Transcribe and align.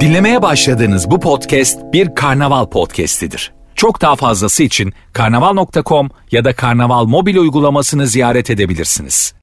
Dinlemeye 0.00 0.42
başladığınız 0.42 1.10
bu 1.10 1.20
podcast 1.20 1.78
bir 1.92 2.14
karnaval 2.14 2.66
podcastidir. 2.66 3.52
Çok 3.74 4.00
daha 4.00 4.16
fazlası 4.16 4.62
için 4.62 4.92
karnaval.com 5.12 6.10
ya 6.30 6.44
da 6.44 6.52
karnaval 6.56 7.04
mobil 7.04 7.36
uygulamasını 7.36 8.06
ziyaret 8.06 8.50
edebilirsiniz. 8.50 9.34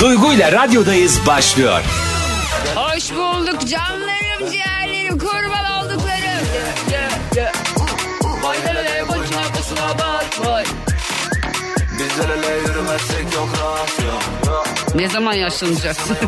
Duygu 0.00 0.32
ile 0.32 0.52
radyodayız 0.52 1.20
başlıyor. 1.26 1.80
Hoş 2.74 3.10
bulduk 3.12 3.60
canlarım, 3.68 4.52
ciğerlerim, 4.52 5.18
kurban 5.18 5.84
olduklarım. 5.84 6.18
El 12.24 12.30
ele 12.30 12.60
yürümezsek 12.60 13.34
yok 13.34 13.48
rahat 13.60 13.98
yok 14.00 14.22
Ne 14.94 15.08
zaman 15.08 15.32
yaşlanacaksın? 15.32 16.16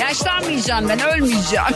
Yaşlanmayacağım 0.00 0.88
ben, 0.88 1.00
ölmeyeceğim. 1.00 1.66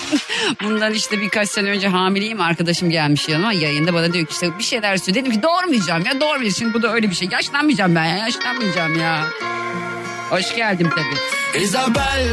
Bundan 0.64 0.92
işte 0.92 1.20
birkaç 1.20 1.48
sene 1.48 1.70
önce 1.70 1.88
hamileyim 1.88 2.40
arkadaşım 2.40 2.90
gelmiş 2.90 3.28
yanıma 3.28 3.52
yayında 3.52 3.94
bana 3.94 4.12
diyor 4.12 4.26
ki 4.26 4.32
işte 4.32 4.58
bir 4.58 4.64
şeyler 4.64 4.96
söylüyor. 4.96 5.24
Dedim 5.24 5.32
ki 5.32 5.42
doğurmayacağım 5.42 6.06
ya 6.06 6.20
doğurmayacağım. 6.20 6.54
Şimdi 6.58 6.74
bu 6.74 6.82
da 6.82 6.92
öyle 6.92 7.10
bir 7.10 7.14
şey. 7.14 7.28
Yaşlanmayacağım 7.28 7.94
ben 7.94 8.04
ya 8.04 8.16
yaşlanmayacağım 8.16 9.00
ya. 9.00 9.24
Hoş 10.30 10.54
geldin 10.56 10.90
tabii. 10.90 11.64
Isabel 11.64 12.28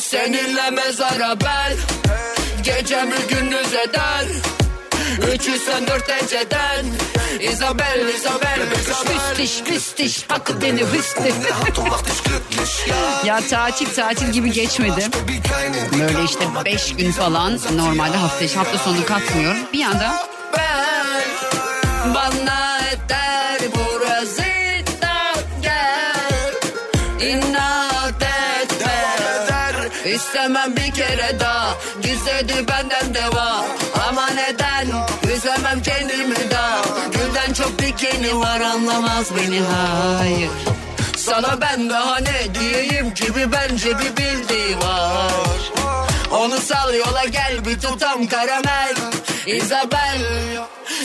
Seninle 0.00 0.70
mezara 0.70 1.40
bel 1.40 1.76
Gecemi 2.62 3.16
gündüz 3.28 3.74
eder 3.74 4.57
Üçü 5.26 5.58
sen 5.58 5.86
dört 5.86 6.10
eceden 6.10 6.86
Isabel, 7.40 8.08
Isabel, 8.14 8.60
Isabel. 8.80 9.38
Müstiş 9.38 9.70
müstiş 9.70 10.24
hakkı 10.28 10.62
beni 10.62 10.80
hüsnü. 10.80 11.32
ya. 13.24 13.40
Tatil 13.50 13.94
tatil 13.94 14.32
gibi 14.32 14.52
geçmedi. 14.52 15.08
Böyle 15.92 16.24
işte 16.24 16.44
beş 16.64 16.96
gün 16.96 17.12
falan 17.12 17.58
normalde 17.76 18.16
hafta 18.16 18.60
hafta 18.60 18.78
sonu 18.78 19.04
katmıyorum. 19.06 19.58
Bir 19.72 19.84
anda 19.84 20.26
Bana 22.14 22.78
eder 22.78 23.60
burası 23.74 24.42
da 25.02 25.40
gel. 25.62 26.54
İnat 27.28 28.22
etme. 28.22 29.18
İstemem 30.14 30.76
bir 30.76 30.94
kere 30.94 31.40
daha. 31.40 31.74
Gizledi 32.02 32.68
benden 32.68 33.14
deva 33.14 33.64
Üzemem 35.68 35.82
kendimi 35.82 36.50
daha 36.50 36.82
Gülden 37.12 37.52
çok 37.52 37.78
dikeni 37.78 38.38
var 38.38 38.60
anlamaz 38.60 39.26
beni 39.36 39.60
hayır. 39.60 40.50
Sana 41.16 41.60
ben 41.60 41.90
daha 41.90 42.18
ne 42.18 42.54
diyeyim 42.54 43.14
gibi 43.14 43.52
bence 43.52 43.98
bir 43.98 44.16
bildiği 44.16 44.76
var. 44.76 45.72
Onu 46.30 46.60
sal 46.60 46.94
yola 46.94 47.24
gel 47.24 47.64
bir 47.64 47.80
tutam 47.80 48.26
karamel. 48.26 48.94
Isabel 49.46 50.18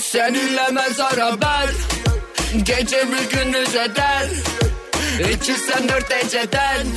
Seninle 0.01 0.71
mezara 0.71 1.41
ben. 1.41 1.69
Gecemi 2.63 3.17
gündüz 3.31 3.75
eder 3.75 4.27
İçi 5.19 5.53
sen 5.53 5.89
dört 5.89 6.11
eceden 6.11 6.87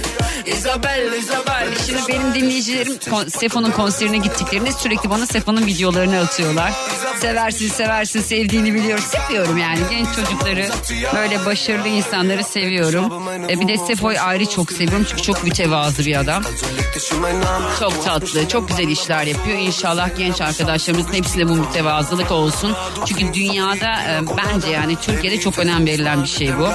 Isabel, 0.47 1.13
Isabel 1.13 1.69
Şimdi 1.87 2.01
benim 2.09 2.35
dinleyicilerim 2.35 2.97
kon- 3.11 3.29
Sefo'nun 3.29 3.71
konserine 3.71 4.19
gittiklerinde 4.19 4.73
sürekli 4.73 5.11
bana 5.11 5.27
Sefo'nun 5.27 5.67
videolarını 5.67 6.21
atıyorlar. 6.21 6.73
Seversin 7.21 7.69
seversin 7.69 8.21
sevdiğini 8.21 8.75
biliyorum. 8.75 9.05
Seviyorum 9.29 9.59
yani 9.59 9.79
genç 9.91 10.09
çocukları 10.17 10.69
böyle 11.15 11.47
başarılı 11.47 11.89
insanları 11.89 12.45
seviyorum. 12.45 13.13
E 13.51 13.61
bir 13.61 13.69
de 13.69 13.79
Sefo'yu 13.79 14.19
ayrı 14.21 14.47
çok 14.47 14.73
seviyorum 14.73 15.07
çünkü 15.11 15.23
çok 15.23 15.45
mütevazı 15.45 16.07
bir 16.07 16.17
adam. 16.17 16.43
Çok 17.81 18.05
tatlı, 18.05 18.49
çok 18.49 18.69
güzel 18.69 18.89
işler 18.89 19.23
yapıyor. 19.27 19.59
İnşallah 19.59 20.09
genç 20.19 20.41
arkadaşlarımızın 20.41 21.13
hepsine 21.13 21.49
bu 21.49 21.55
mütevazılık 21.55 22.31
olsun. 22.31 22.75
Çünkü 23.07 23.35
dünyada 23.35 24.03
e, 24.03 24.21
bence 24.37 24.71
yani 24.71 24.97
Türkiye'de 24.97 25.41
çok 25.41 25.59
önem 25.59 25.87
verilen 25.87 26.23
bir 26.23 26.29
şey 26.29 26.59
bu. 26.59 26.69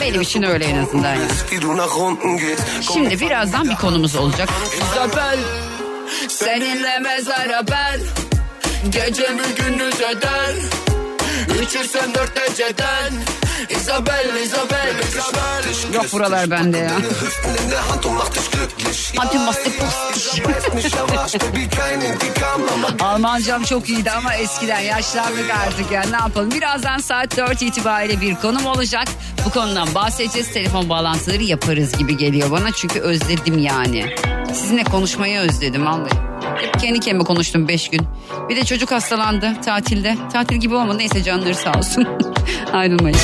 Benim 0.00 0.20
için 0.20 0.42
öyle 0.44 0.64
en 0.64 0.76
azından 0.76 1.14
yani. 1.14 1.28
Şimdi 2.92 3.20
birazdan 3.20 3.70
bir 3.70 3.74
konumuz 3.76 4.16
olacak. 4.16 4.48
Isabel 4.82 5.38
Seninle 6.28 6.98
mezara 6.98 7.62
ben 7.70 8.00
Gecemi 8.90 9.42
gündüz 9.56 10.00
eder 10.00 10.54
Üçü 11.62 11.88
sen 11.88 12.14
dört 12.14 12.50
eceden 12.50 13.12
Isabel, 13.70 14.34
Isabel, 14.44 14.94
Isabel 15.08 15.94
Yok 15.94 16.12
buralar 16.12 16.50
bende 16.50 16.78
ya. 16.78 16.92
Almancam 23.00 23.62
çok 23.62 23.88
iyiydi 23.88 24.10
ama 24.10 24.34
eskiden 24.34 24.80
yaşlandık 24.80 25.50
artık 25.66 25.92
ya 25.92 26.02
ne 26.10 26.16
yapalım. 26.16 26.50
Birazdan 26.50 26.98
saat 26.98 27.36
4 27.36 27.62
itibariyle 27.62 28.20
bir 28.20 28.34
konum 28.34 28.66
olacak. 28.66 29.08
Bu 29.46 29.50
konudan 29.50 29.94
bahsedeceğiz. 29.94 30.52
Telefon 30.52 30.88
bağlantıları 30.88 31.42
yaparız 31.42 31.98
gibi 31.98 32.16
geliyor 32.16 32.50
bana. 32.50 32.72
Çünkü 32.72 33.00
özledim 33.00 33.58
yani. 33.58 34.14
Sizinle 34.54 34.84
konuşmayı 34.84 35.38
özledim 35.38 35.86
vallahi. 35.86 36.33
Hep 36.60 36.80
kendi 36.80 37.00
kendime 37.00 37.24
konuştum 37.24 37.68
5 37.68 37.88
gün. 37.90 38.00
Bir 38.48 38.56
de 38.56 38.64
çocuk 38.64 38.90
hastalandı 38.92 39.52
tatilde. 39.64 40.16
Tatil 40.32 40.56
gibi 40.56 40.74
olmadı 40.74 40.98
neyse 40.98 41.22
canları 41.22 41.54
sağ 41.54 41.72
olsun. 41.72 42.08
Ayrılmayın. 42.72 43.18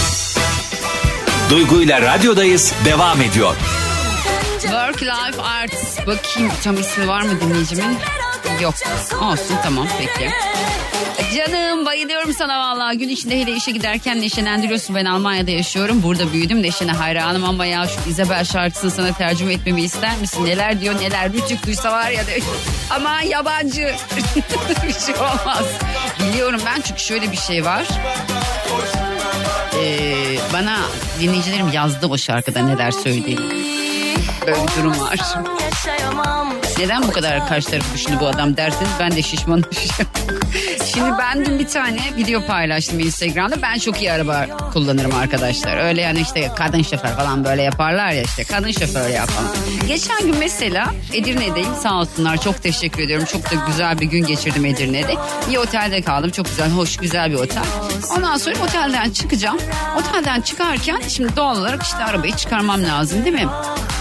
Duygu 1.51 1.83
ile 1.83 2.01
radyodayız 2.03 2.73
devam 2.85 3.23
ediyor. 3.23 3.57
Work 4.61 5.03
Life 5.03 5.43
Arts. 5.43 5.99
Bakayım 6.07 6.53
tam 6.65 6.75
ismi 6.81 7.09
var 7.09 7.23
mı 7.23 7.41
dinleyicimin? 7.41 7.97
Yok. 8.63 8.75
Olsun 9.23 9.57
tamam 9.63 9.87
peki. 9.99 10.31
Canım 11.37 11.87
bayılıyorum 11.87 12.35
sana 12.35 12.59
vallahi. 12.61 12.99
Gün 12.99 13.09
içinde 13.09 13.41
hele 13.41 13.53
işe 13.53 13.71
giderken 13.71 14.21
neşelendiriyorsun. 14.21 14.97
Ben 14.97 15.05
Almanya'da 15.05 15.51
yaşıyorum. 15.51 16.03
Burada 16.03 16.33
büyüdüm. 16.33 16.63
Neşene 16.63 16.93
hayranım 16.93 17.45
ama 17.45 17.67
ya 17.67 17.87
şu 17.89 18.11
Isabel 18.11 18.45
şarkısını 18.45 18.91
sana 18.91 19.13
tercüme 19.13 19.53
etmemi 19.53 19.83
ister 19.83 20.17
misin? 20.17 20.45
Neler 20.45 20.81
diyor 20.81 20.95
neler 21.01 21.33
rütük 21.33 21.67
duysa 21.67 21.93
var 21.93 22.11
ya 22.11 22.27
de. 22.27 22.39
Ama 22.91 23.23
yabancı. 23.23 23.81
bir 24.87 24.93
şey 24.93 25.15
olmaz. 25.15 25.65
Biliyorum 26.21 26.61
ben 26.67 26.81
çünkü 26.81 27.01
şöyle 27.01 27.33
bir 27.33 27.37
şey 27.37 27.65
var. 27.65 27.85
Ee, 29.83 30.15
bana 30.53 30.79
dinleyicilerim 31.21 31.73
yazdı 31.73 32.07
o 32.07 32.19
şarkıda 32.19 32.61
neler 32.63 32.91
söylediğini. 32.91 33.41
Böyle 34.47 34.59
bir 34.63 34.77
durum 34.83 35.01
var. 35.01 35.19
Neden 36.79 37.03
bu 37.03 37.13
kadar 37.13 37.49
karşı 37.49 37.71
tarafı 37.71 37.95
düşündü 37.95 38.17
bu 38.21 38.27
adam 38.27 38.57
derseniz 38.57 38.91
ben 39.01 39.13
de 39.13 39.23
şişman 39.23 39.65
Şimdi 40.95 41.11
ben 41.19 41.47
dün 41.47 41.59
bir 41.59 41.69
tane 41.69 42.01
video 42.17 42.47
paylaştım 42.47 43.01
Instagram'da. 43.01 43.63
Ben 43.63 43.79
çok 43.79 44.01
iyi 44.01 44.13
araba 44.13 44.47
kullanırım 44.73 45.15
arkadaşlar. 45.15 45.77
Öyle 45.77 46.01
yani 46.01 46.21
işte 46.21 46.51
kadın 46.57 46.83
şoför 46.83 47.09
falan 47.09 47.45
böyle 47.45 47.63
yaparlar 47.63 48.11
ya 48.11 48.23
işte 48.23 48.45
kadın 48.45 48.71
şoför 48.71 49.11
falan. 49.11 49.51
Geçen 49.89 50.21
gün 50.21 50.37
mesela 50.39 50.95
Edirne'deyim 51.13 51.75
sağ 51.83 51.95
olsunlar 51.95 52.37
çok 52.41 52.63
teşekkür 52.63 53.03
ediyorum. 53.03 53.27
Çok 53.33 53.51
da 53.51 53.55
güzel 53.67 54.01
bir 54.01 54.07
gün 54.07 54.27
geçirdim 54.27 54.65
Edirne'de. 54.65 55.15
Bir 55.51 55.57
otelde 55.57 56.03
kaldım 56.03 56.31
çok 56.31 56.47
güzel 56.47 56.71
hoş 56.71 56.97
güzel 56.97 57.31
bir 57.31 57.37
otel. 57.37 57.65
Ondan 58.17 58.37
sonra 58.37 58.55
otelden 58.65 59.11
çıkacağım. 59.11 59.59
Otelden 59.99 60.41
çıkarken 60.41 61.01
şimdi 61.09 61.37
doğal 61.37 61.59
olarak 61.59 61.83
işte 61.83 62.05
arabayı 62.05 62.37
çıkarmam 62.37 62.83
lazım 62.83 63.25
değil 63.25 63.35
mi? 63.35 63.49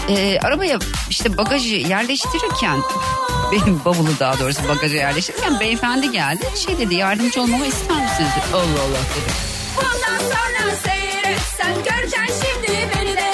Ee, 0.08 0.38
arabaya 0.42 0.78
işte 1.10 1.36
bagajı 1.38 1.69
yerleştirirken 1.76 2.78
benim 3.52 3.80
bavulu 3.84 4.08
daha 4.20 4.38
doğrusu 4.38 4.68
bagaja 4.68 4.96
yerleştirirken 4.96 5.60
beyefendi 5.60 6.10
geldi. 6.10 6.44
Şey 6.66 6.78
dedi 6.78 6.94
yardımcı 6.94 7.42
olmamı 7.42 7.66
ister 7.66 7.96
misiniz? 8.02 8.30
dedi. 8.36 8.44
Allah 8.56 8.62
Allah 8.62 9.00
dedi. 9.16 9.32
Bundan 9.76 10.18
sonra 10.18 10.76
seyret 10.84 11.40
sen 11.56 11.74
göreceksin 11.74 12.44
şimdi 12.66 12.88
beni 12.96 13.16
de. 13.16 13.30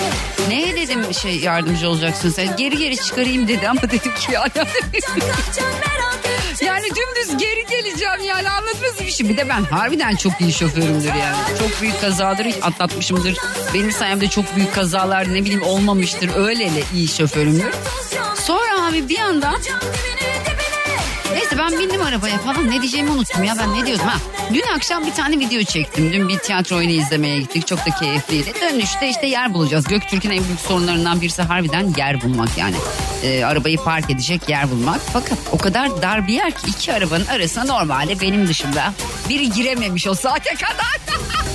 Ne 0.48 0.76
dedim 0.76 1.14
şey 1.14 1.36
yardımcı 1.36 1.88
olacaksın 1.88 2.30
sen? 2.30 2.56
Geri 2.56 2.76
geri 2.78 2.96
çıkarayım 2.96 3.48
dedi 3.48 3.68
ama 3.68 3.82
dedim 3.90 4.14
ki 4.20 4.32
ya. 4.32 4.42
Kaçacaksın 4.42 5.64
merak 5.64 6.16
etme. 6.24 6.66
yani 6.66 6.84
dümdüz 6.86 7.38
geri 7.38 7.66
geleceğim 7.66 8.24
yani 8.28 8.50
anlatması 8.50 9.04
bir 9.06 9.10
şey. 9.10 9.28
Bir 9.28 9.36
de 9.36 9.48
ben 9.48 9.64
harbiden 9.64 10.16
çok 10.16 10.32
iyi 10.40 10.52
şoförümdür 10.52 11.08
yani. 11.08 11.36
Çok 11.58 11.82
büyük 11.82 12.00
kazaları 12.00 12.52
atlatmışımdır. 12.62 13.34
Benim 13.74 13.92
sayemde 13.92 14.28
çok 14.28 14.56
büyük 14.56 14.74
kazalar 14.74 15.34
ne 15.34 15.44
bileyim 15.44 15.62
olmamıştır. 15.62 16.30
Öylele 16.36 16.82
iyi 16.94 17.08
şoförümdür. 17.08 17.66
Abi 18.88 19.08
bir 19.08 19.16
dibine. 19.16 19.50
Neyse 21.32 21.58
ben 21.58 21.78
bindim 21.78 22.02
arabaya 22.02 22.38
falan 22.38 22.70
ne 22.70 22.80
diyeceğimi 22.80 23.10
unuttum 23.10 23.44
ya 23.44 23.54
ben 23.58 23.74
ne 23.74 23.86
diyordum 23.86 24.06
ha. 24.06 24.18
Dün 24.54 24.64
akşam 24.76 25.06
bir 25.06 25.12
tane 25.12 25.38
video 25.38 25.62
çektim. 25.62 26.12
Dün 26.12 26.28
bir 26.28 26.38
tiyatro 26.38 26.76
oyunu 26.76 26.92
izlemeye 26.92 27.40
gittik. 27.40 27.66
Çok 27.66 27.78
da 27.78 27.90
keyifliydi. 28.00 28.52
Dönüşte 28.60 29.08
işte 29.08 29.26
yer 29.26 29.54
bulacağız. 29.54 29.84
Göktürk'ün 29.88 30.30
en 30.30 30.44
büyük 30.44 30.60
sorunlarından 30.60 31.20
birisi 31.20 31.42
harbiden 31.42 31.94
yer 31.96 32.22
bulmak 32.22 32.58
yani. 32.58 32.76
Ee, 33.22 33.44
arabayı 33.44 33.76
park 33.76 34.10
edecek 34.10 34.48
yer 34.48 34.70
bulmak. 34.70 35.00
Fakat 35.12 35.38
o 35.52 35.58
kadar 35.58 36.02
dar 36.02 36.26
bir 36.26 36.32
yer 36.32 36.50
ki 36.50 36.66
iki 36.66 36.92
arabanın 36.92 37.26
arasına 37.26 37.64
normalde 37.64 38.20
benim 38.20 38.48
dışımda 38.48 38.92
biri 39.28 39.50
girememiş 39.50 40.06
o 40.06 40.14
saate 40.14 40.54
kadar. 40.54 40.96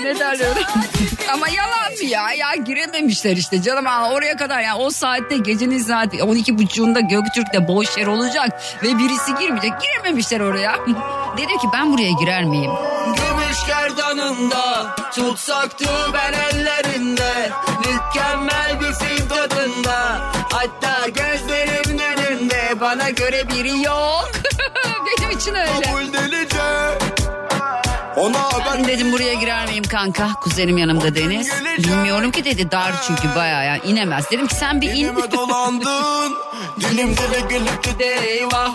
derler 0.00 0.48
Ama 1.32 1.48
yalan 1.48 1.92
mı 1.92 2.04
ya? 2.04 2.32
Ya 2.32 2.54
girememişler 2.54 3.36
işte 3.36 3.62
canım 3.62 3.86
oraya 3.86 4.36
kadar 4.36 4.60
ya 4.60 4.76
o 4.76 4.90
saatte 4.90 5.36
gecenin 5.36 5.78
saati 5.78 6.22
12 6.22 6.58
buçuğunda 6.58 7.00
Göktürk'te 7.00 7.68
boş 7.68 7.96
yer 7.96 8.06
olacak 8.06 8.62
ve 8.82 8.98
birisi 8.98 9.34
girmeyecek. 9.40 9.72
Girememişler 9.80 10.40
oraya. 10.40 10.72
Dedim 11.36 11.58
ki 11.58 11.68
ben 11.72 11.92
buraya 11.92 12.10
girer 12.10 12.44
miyim? 12.44 12.70
Gümüş 13.06 13.66
gerdanında 13.66 14.96
Tutsaktı 15.14 15.84
ben 16.14 16.32
ellerinde 16.32 17.50
Mükemmel 17.78 18.80
bir 18.80 19.06
film 19.06 19.28
tadında 19.28 20.20
Hatta 20.52 21.08
gözlerimin 21.08 21.98
önünde 21.98 22.80
Bana 22.80 23.10
göre 23.10 23.48
biri 23.48 23.82
yok. 23.82 24.30
Benim 25.20 25.30
için 25.30 25.54
öyle. 25.54 25.92
Dedim 28.88 29.12
buraya 29.12 29.34
girer 29.34 29.68
miyim 29.68 29.84
kanka? 29.84 30.28
Kuzenim 30.40 30.78
yanımda 30.78 31.14
Deniz. 31.14 31.50
Bilmiyorum 31.78 32.30
ki 32.30 32.44
dedi 32.44 32.70
dar 32.70 32.92
çünkü 33.06 33.34
bayağı 33.36 33.64
yani 33.64 33.80
inemez. 33.86 34.30
Dedim 34.30 34.46
ki 34.46 34.54
sen 34.54 34.80
bir 34.80 34.88
in. 34.88 34.94
Dilime 34.94 35.32
dolandın 35.32 36.36
Dilimde 36.80 37.16
de 37.16 37.58
gide 37.82 38.14
eyvah 38.14 38.72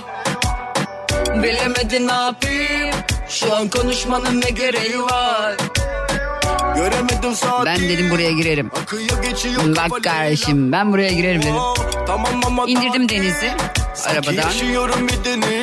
Bilemedin 1.44 2.08
ne 2.08 2.14
yapayım 2.14 2.96
Şu 3.30 3.56
an 3.56 3.70
konuşmanın 3.70 4.42
ne 4.42 4.50
gereği 4.50 5.04
var 5.04 5.56
Ben 7.66 7.80
dedim 7.90 8.10
buraya 8.10 8.32
girerim. 8.32 8.72
Bak 9.76 10.04
kardeşim 10.04 10.72
ben 10.72 10.92
buraya 10.92 11.12
girerim 11.12 11.42
dedim. 11.42 11.56
İndirdim 12.68 13.10
Deniz'i 13.10 13.52
arabadan. 14.08 14.52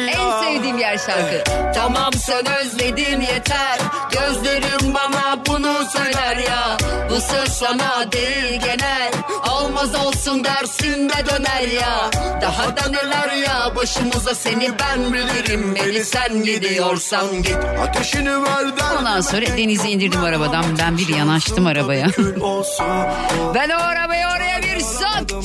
En 0.09 0.43
sevdiğim 0.43 0.79
yer 0.79 0.99
şarkı. 0.99 1.45
Tamam 1.75 2.13
sen 2.13 2.47
özledin 2.61 3.21
yeter. 3.21 3.79
Gözlerim 4.13 4.95
bana 4.95 5.39
bunu 5.47 5.75
söyler 5.93 6.37
ya. 6.37 6.77
Bu 7.11 7.15
söz 7.21 7.49
sana 7.49 8.13
değil 8.13 8.61
genel. 8.61 9.13
Olmaz 9.53 9.95
olsun 9.95 10.45
dersin 10.45 11.09
de 11.09 11.27
döner 11.31 11.69
ya. 11.81 12.11
Daha 12.43 12.77
da 12.77 12.89
neler 12.89 13.33
ya 13.33 13.77
başımıza 13.77 14.35
seni 14.35 14.71
ben 14.79 15.13
bilirim. 15.13 15.75
Beni 15.75 16.05
sen 16.05 16.43
gidiyorsan 16.45 17.43
git. 17.43 17.57
Ateşini 17.83 18.43
ver 18.43 18.65
Ondan 18.99 19.21
sonra 19.21 19.47
Deniz'i 19.47 19.91
indirdim 19.91 20.25
arabadan. 20.25 20.65
Ben 20.79 20.99
bir 20.99 21.04
yanaştım 21.09 21.67
arabaya. 21.67 22.07
ben 23.55 23.71
o 23.71 23.75
arabayı 23.83 24.25
oraya 24.37 24.63
bir 24.63 24.81
soktum. 24.81 25.45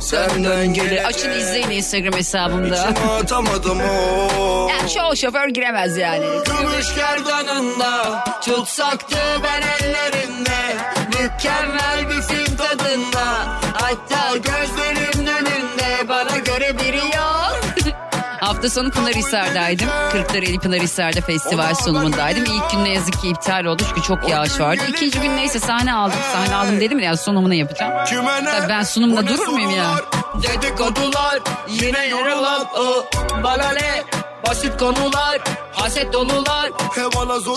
Senden 0.00 0.74
geri 0.74 1.06
Açın 1.06 1.30
izleyin 1.30 1.70
Instagram 1.70 2.12
hesabımda. 2.12 2.88
Atamadım 3.20 3.80
o 3.80 4.68
Yani 4.70 4.90
çoğu 4.90 5.16
şoför 5.16 5.48
giremez 5.48 5.96
yani. 5.96 6.24
Gümüş 6.46 6.94
gerdanında 6.94 8.24
Tutsaktı 8.40 9.16
ben 9.42 9.62
ellerinde 9.86 10.76
Mükemmel 11.08 12.08
bir 12.08 12.22
film 12.22 12.56
tadında 12.56 13.24
Hatta 13.72 14.36
gözlerimin 14.36 15.26
Hafta 18.64 18.80
sonu 18.80 18.90
Pınarhisar'daydım. 18.90 19.88
Kırklareli 20.12 20.58
Pınarhisar'da 20.58 21.20
festival 21.20 21.74
sunumundaydım. 21.74 22.44
İlk 22.44 22.70
gün 22.70 22.84
ne 22.84 22.92
yazık 22.92 23.20
ki 23.20 23.28
iptal 23.28 23.64
oldu 23.64 23.82
çünkü 23.88 24.02
çok 24.02 24.28
yağış 24.28 24.60
vardı. 24.60 24.82
İkinci 24.88 25.20
gün 25.20 25.36
neyse 25.36 25.60
sahne 25.60 25.94
aldım. 25.94 26.18
Sahne 26.32 26.54
aldım 26.54 26.80
dedim 26.80 26.98
ya 26.98 27.16
sunumunu 27.16 27.54
yapacağım. 27.54 27.92
Tabii 28.06 28.68
ben 28.68 28.84
ne 29.16 29.28
durur 29.28 29.48
muyum 29.48 29.70
ya? 29.70 29.90
Dedikodular 30.42 31.38
Yine 31.68 32.06
yorulan 32.06 32.66
o 32.76 33.04
Bana 33.42 33.70
ne? 33.70 34.04
Basit 34.48 34.78
konular 34.78 35.40
Haset 35.72 36.12
dolular 36.12 36.70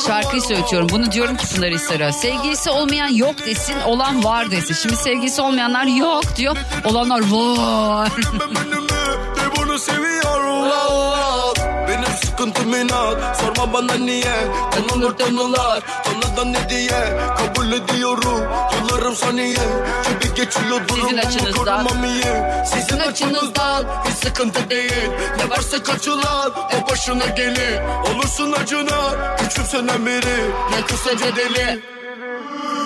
Şarkıyı 0.08 0.42
söylüyorum. 0.42 0.88
Bunu 0.92 1.12
diyorum 1.12 1.38
ki 1.38 1.56
Pınarhisar'a. 1.56 2.12
Sevgilisi 2.12 2.70
olmayan 2.70 3.08
yok 3.08 3.46
desin, 3.46 3.76
olan 3.86 4.24
var 4.24 4.52
desin. 4.52 4.74
Şimdi 4.74 4.96
sevgilisi 4.96 5.42
olmayanlar 5.42 5.86
yok 5.86 6.24
diyor. 6.36 6.58
Olanlar 6.86 7.22
var. 7.32 8.12
Bunu 9.58 9.80
seviyorum. 9.80 10.72
Benim 11.88 12.18
sıkıntım 12.26 12.74
inat. 12.76 13.38
Sorma 13.40 13.74
bana 13.74 13.94
niye? 13.94 14.36
Tanınır 14.72 15.18
tanılar. 15.18 15.84
Tanıdan 16.04 16.54
ne 16.54 16.70
diye? 16.70 17.20
Kabul 17.38 17.72
ediyorum. 17.72 18.42
Yıllarım 18.74 19.16
saniye. 19.16 19.56
Gibi 20.10 20.34
geçiyor 20.36 20.88
durumum 20.88 21.18
açınızdan. 21.18 21.54
korumam 21.54 22.04
iyi 22.06 22.24
Sizin 22.66 23.00
açınızdan 23.00 23.86
Hiç 24.06 24.14
sıkıntı 24.28 24.70
değil. 24.70 25.10
Ne 25.38 25.50
varsa 25.50 25.84
kaçılan 25.84 26.52
O 26.52 26.92
başına 26.92 27.26
gelir. 27.26 27.80
Olursun 28.14 28.52
acına 28.52 29.36
Küçümsenen 29.38 30.06
biri. 30.06 30.52
Ne 30.72 30.86
kısaca 30.88 31.36
deli. 31.36 31.80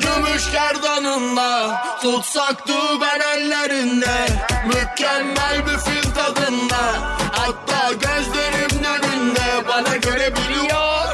Gümüş 0.02 0.52
gerdanında 0.52 1.82
Tutsaktı 2.02 2.74
ben 3.02 3.20
ellerinde. 3.20 4.28
Mükemmel 4.68 5.66
bir 5.66 5.78
film 5.78 6.01
tadında 6.34 6.78
Hatta 7.32 7.94
gözlerimin 7.94 8.84
önünde 8.84 9.68
Bana 9.68 9.96
göre 9.98 10.34
biri 10.36 10.70
yok 10.70 11.14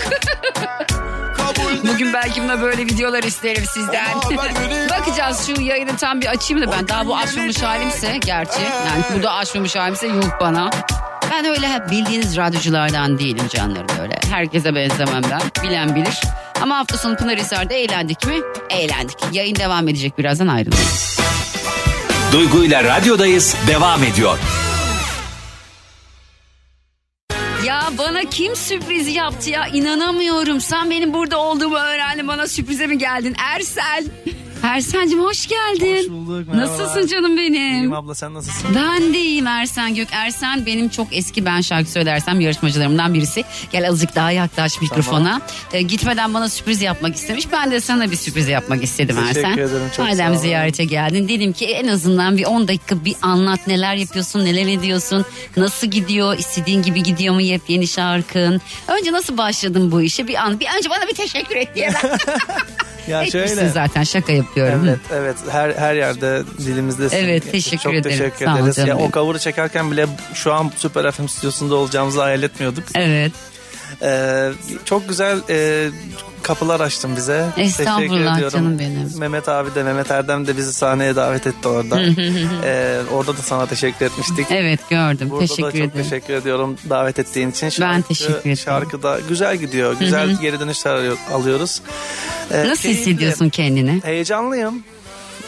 Bugün 1.94 2.14
belki 2.14 2.44
buna 2.44 2.62
böyle 2.62 2.82
videolar 2.82 3.24
isterim 3.24 3.64
sizden. 3.74 4.06
Bakacağız 4.90 5.48
şu 5.48 5.62
yayını 5.62 5.98
tam 5.98 6.22
bir 6.22 6.26
açayım 6.26 6.68
da 6.68 6.72
ben. 6.72 6.88
Daha 6.88 7.06
bu 7.06 7.18
açmamış 7.18 7.64
halimse 7.64 8.18
gerçi. 8.18 8.62
Yani 8.62 9.20
bu 9.20 9.24
da 9.24 9.34
açmamış 9.34 9.76
halimse 9.76 10.08
yuh 10.08 10.30
bana. 10.42 10.70
Ben 11.32 11.46
öyle 11.46 11.68
hep 11.68 11.92
bildiğiniz 11.92 12.38
radyoculardan 12.38 13.20
değilim 13.20 13.48
canlarım 13.50 14.02
öyle. 14.02 14.20
Herkese 14.30 14.76
benzemem 14.76 15.22
ben. 15.32 15.64
Bilen 15.64 15.96
bilir. 15.96 16.22
Ama 16.62 16.78
hafta 16.78 16.98
sonu 16.98 17.16
Pınarhisar'da 17.16 17.74
eğlendik 17.74 18.28
mi? 18.28 18.36
Eğlendik. 18.70 19.18
Yayın 19.32 19.56
devam 19.56 19.88
edecek 19.88 20.18
birazdan 20.18 20.48
ayrılmayın. 20.48 20.88
Duygu 22.32 22.64
ile 22.64 22.84
radyodayız 22.84 23.56
devam 23.68 24.04
ediyor. 24.04 24.40
Ya 27.68 27.90
bana 27.98 28.24
kim 28.24 28.56
sürpriz 28.56 29.16
yaptı 29.16 29.50
ya 29.50 29.68
inanamıyorum. 29.68 30.62
Sen 30.62 30.90
benim 30.90 31.14
burada 31.14 31.40
olduğumu 31.40 31.78
öğrendin 31.78 32.28
bana 32.28 32.48
sürprize 32.48 32.88
mi 32.88 32.98
geldin? 32.98 33.36
Ersel. 33.56 34.06
Ersen'cim 34.64 35.20
hoş 35.24 35.48
geldin. 35.48 35.98
Hoş 35.98 36.10
bulduk, 36.10 36.48
merhabalar. 36.48 36.80
Nasılsın 36.80 37.08
canım 37.08 37.38
benim? 37.38 37.54
İyiyim 37.74 37.94
abla 37.94 38.16
sen 38.16 38.34
nasılsın? 38.34 38.76
Ben 38.76 39.14
de 39.14 39.20
iyiyim 39.20 39.48
Ersen 39.48 39.96
Gök. 39.96 40.08
Ersen 40.12 40.66
benim 40.66 40.90
çok 40.90 41.08
eski 41.12 41.46
ben 41.46 41.62
şarkı 41.62 41.92
söylersem 41.92 42.40
yarışmacılarımdan 42.42 43.14
birisi. 43.14 43.44
Gel 43.72 43.90
azıcık 43.90 44.16
daha 44.16 44.32
yaklaş 44.32 44.82
mikrofona. 44.82 45.42
Ee, 45.74 45.82
gitmeden 45.82 46.34
bana 46.34 46.50
sürpriz 46.50 46.82
yapmak 46.82 47.16
istemiş. 47.16 47.52
Ben 47.52 47.72
de 47.72 47.82
sana 47.82 48.12
bir 48.12 48.16
sürpriz 48.16 48.48
yapmak 48.48 48.84
istedim 48.84 49.16
Teşekkür 49.16 49.40
Ersen. 49.40 49.54
ederim, 49.58 49.90
çok 49.98 50.06
Madem 50.06 50.34
sağ 50.34 50.40
ziyarete 50.40 50.86
geldin 50.86 51.28
dedim 51.28 51.54
ki 51.54 51.66
en 51.66 51.88
azından 51.88 52.38
bir 52.38 52.46
10 52.46 52.68
dakika 52.68 53.06
bir 53.06 53.16
anlat 53.22 53.68
neler 53.68 53.96
yapıyorsun 53.96 54.46
neler 54.46 54.68
ediyorsun. 54.80 55.26
Nasıl 55.58 55.88
gidiyor 55.88 56.38
istediğin 56.38 56.82
gibi 56.82 57.04
gidiyor 57.04 57.34
mu 57.34 57.42
yepyeni 57.42 57.88
şarkın. 57.88 58.62
Önce 58.88 59.12
nasıl 59.12 59.38
başladın 59.38 59.92
bu 59.92 60.02
işe 60.02 60.28
bir 60.28 60.36
an. 60.36 60.60
Bir 60.60 60.68
önce 60.78 60.90
bana 60.90 61.08
bir 61.08 61.14
teşekkür 61.16 61.56
et 61.56 61.76
diye 61.76 61.94
ben. 62.04 62.10
Ya 63.08 63.24
Etmişsin 63.24 63.56
şöyle. 63.56 63.70
zaten 63.70 64.04
şaka 64.04 64.32
yapıyorum. 64.34 64.86
Evet 64.88 65.00
evet 65.14 65.38
her 65.52 65.70
her 65.74 65.96
yerde 65.96 66.44
dilimizdesin. 66.58 67.18
Evet, 67.18 67.52
teşekkür 67.52 67.78
Çok 67.84 67.94
ederim. 67.94 68.18
teşekkür 68.18 68.46
Sağ 68.46 68.60
ederiz. 68.60 68.78
Ya, 68.78 68.98
o 68.98 69.12
cover'ı 69.12 69.40
çekerken 69.40 69.92
bile 69.92 70.08
şu 70.34 70.54
an 70.54 70.72
Süper 70.76 71.12
FM 71.12 71.28
stüdyosunda 71.28 71.76
olacağımızı 71.76 72.22
hayal 72.22 72.44
etmiyorduk. 72.44 72.84
Evet. 72.96 73.32
Ee, 74.02 74.52
çok 74.86 75.10
güzel 75.10 75.40
e, 75.50 75.88
kapılar 76.44 76.80
açtın 76.80 77.16
bize. 77.16 77.46
Estağfurullah 77.58 77.98
Teşekkür 78.00 78.16
ediyorum. 78.36 78.50
canım 78.60 78.80
benim. 78.80 79.12
Mehmet 79.20 79.50
abi 79.50 79.76
de 79.76 79.84
Mehmet 79.84 80.12
Erdem 80.12 80.48
de 80.48 80.58
bizi 80.58 80.74
sahneye 80.74 81.16
davet 81.16 81.48
etti 81.48 81.68
orada. 81.68 82.00
Ee, 82.64 83.00
orada 83.14 83.34
da 83.38 83.42
sana 83.42 83.66
teşekkür 83.66 84.06
etmiştik. 84.06 84.48
Evet 84.50 84.80
gördüm. 84.90 85.30
Burada 85.30 85.42
teşekkür 85.48 85.64
da 85.64 85.72
çok 85.72 85.76
ederim. 85.80 86.04
teşekkür 86.04 86.34
ediyorum 86.34 86.76
davet 86.90 87.20
ettiğin 87.20 87.52
için. 87.52 87.70
Ben 87.82 88.02
teşekkür 88.02 88.34
ederim. 88.36 88.58
Şarkı 88.58 89.04
da 89.04 89.20
güzel 89.30 89.58
gidiyor. 89.58 89.96
Güzel 90.00 90.42
geri 90.42 90.60
dönüşler 90.60 90.94
alıyor- 90.96 91.18
alıyoruz. 91.34 91.82
Ee, 92.52 92.68
Nasıl 92.68 92.82
keyifli. 92.84 93.00
hissediyorsun 93.02 93.50
kendini? 93.50 94.02
Heyecanlıyım. 94.04 94.84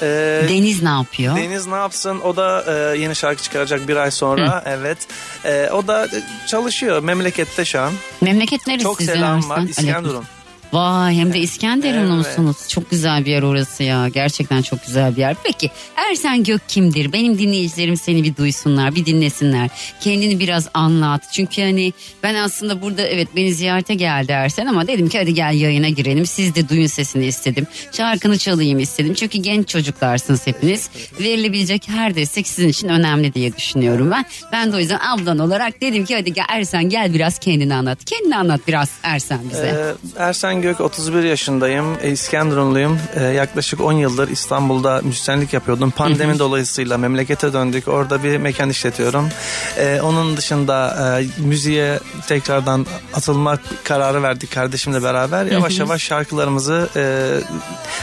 Ee, 0.02 0.46
Deniz 0.50 0.84
ne 0.84 0.90
yapıyor? 0.90 1.36
Deniz 1.36 1.68
ne 1.68 1.76
yapsın? 1.76 2.20
O 2.20 2.36
da 2.36 2.66
e, 2.68 2.98
yeni 2.98 3.16
şarkı 3.16 3.44
çıkaracak 3.44 3.88
bir 3.88 3.96
ay 3.96 4.12
sonra. 4.12 4.64
Evet. 4.66 4.98
E, 5.46 5.70
o 5.74 5.88
da 5.88 6.06
e, 6.06 6.48
çalışıyor 6.48 7.04
memlekette 7.04 7.66
şu 7.66 7.82
an. 7.82 7.94
Memleket 8.22 8.68
neresi 8.68 8.84
Çok 8.84 9.02
selam 9.02 9.50
var. 9.50 9.62
İskenderun. 9.62 10.26
Vay 10.74 11.16
hem 11.16 11.34
de 11.34 11.40
İskenderunlu 11.40 12.16
Evet. 12.16 12.28
musunuz? 12.28 12.58
Çok 12.70 12.92
güzel 12.92 13.26
bir 13.26 13.32
yer 13.32 13.44
orası 13.44 13.84
ya. 13.84 14.08
Gerçekten 14.08 14.62
çok 14.62 14.86
güzel 14.86 15.16
bir 15.16 15.22
yer. 15.22 15.36
Peki 15.44 15.72
Ersen 15.96 16.44
Gök 16.44 16.70
kimdir? 16.70 17.14
Benim 17.14 17.40
dinleyicilerim 17.40 17.98
seni 17.98 18.24
bir 18.24 18.36
duysunlar, 18.36 18.96
bir 18.96 19.06
dinlesinler. 19.06 19.70
Kendini 20.02 20.40
biraz 20.40 20.68
anlat. 20.74 21.22
Çünkü 21.34 21.62
hani 21.62 21.94
ben 22.24 22.36
aslında 22.36 22.82
burada 22.82 23.02
evet 23.02 23.28
beni 23.36 23.54
ziyarete 23.54 23.94
geldi 23.94 24.32
Ersen 24.32 24.66
ama 24.66 24.88
dedim 24.88 25.10
ki 25.10 25.18
hadi 25.20 25.34
gel 25.34 25.54
yayına 25.54 25.90
girelim. 25.90 26.26
Siz 26.26 26.56
de 26.56 26.70
duyun 26.70 26.88
sesini 26.88 27.26
istedim. 27.26 27.68
Şarkını 27.92 28.38
çalayım 28.38 28.80
istedim. 28.80 29.14
Çünkü 29.14 29.38
genç 29.38 29.68
çocuklarsınız 29.68 30.48
hepiniz. 30.48 30.90
Verilebilecek 31.20 31.88
her 31.90 32.16
destek 32.16 32.48
sizin 32.48 32.70
için 32.70 32.88
önemli 32.88 33.34
diye 33.34 33.58
düşünüyorum 33.58 34.12
ben. 34.12 34.26
Ben 34.52 34.72
de 34.72 34.76
o 34.76 34.80
yüzden 34.80 35.00
ablan 35.00 35.40
olarak 35.40 35.82
dedim 35.82 36.06
ki 36.06 36.16
hadi 36.16 36.34
gel 36.34 36.46
Ersen 36.50 36.90
gel 36.90 37.14
biraz 37.14 37.40
kendini 37.40 37.74
anlat. 37.76 38.06
Kendini 38.06 38.36
anlat 38.36 38.62
biraz 38.68 38.90
Ersen 39.04 39.40
bize. 39.52 39.96
E, 40.18 40.22
Ersen 40.24 40.59
Ersen 40.60 40.72
Gök 40.72 40.82
31 40.82 41.24
yaşındayım. 41.24 41.98
İskenderunluyum. 42.04 43.00
E, 43.16 43.24
yaklaşık 43.24 43.82
10 43.82 43.94
yıldır 43.94 44.28
İstanbul'da 44.30 45.02
müzisyenlik 45.04 45.54
yapıyordum. 45.54 45.92
Pandemi 45.92 46.40
dolayısıyla 46.40 46.98
memlekete 46.98 47.54
döndük. 47.54 47.88
Orada 47.88 48.24
bir 48.24 48.38
mekan 48.38 48.70
işletiyorum. 48.70 49.30
E, 49.78 50.02
onun 50.02 50.38
dışında 50.38 50.96
e, 51.22 51.42
müziğe 51.42 52.00
tekrardan 52.28 52.86
atılmak 53.14 53.60
kararı 53.84 54.24
verdik 54.24 54.52
kardeşimle 54.52 55.04
beraber. 55.04 55.46
Yavaş 55.46 55.80
yavaş 55.80 56.04
şarkılarımızı 56.04 56.90
e, 56.96 57.04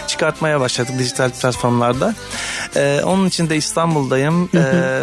çıkartmaya 0.07 0.61
başladık 0.61 0.99
dijital 0.99 1.31
platformlarda. 1.31 2.15
E, 2.77 3.01
onun 3.05 3.27
için 3.27 3.51
de 3.51 3.57
İstanbul'dayım. 3.57 4.49
E, 4.55 5.03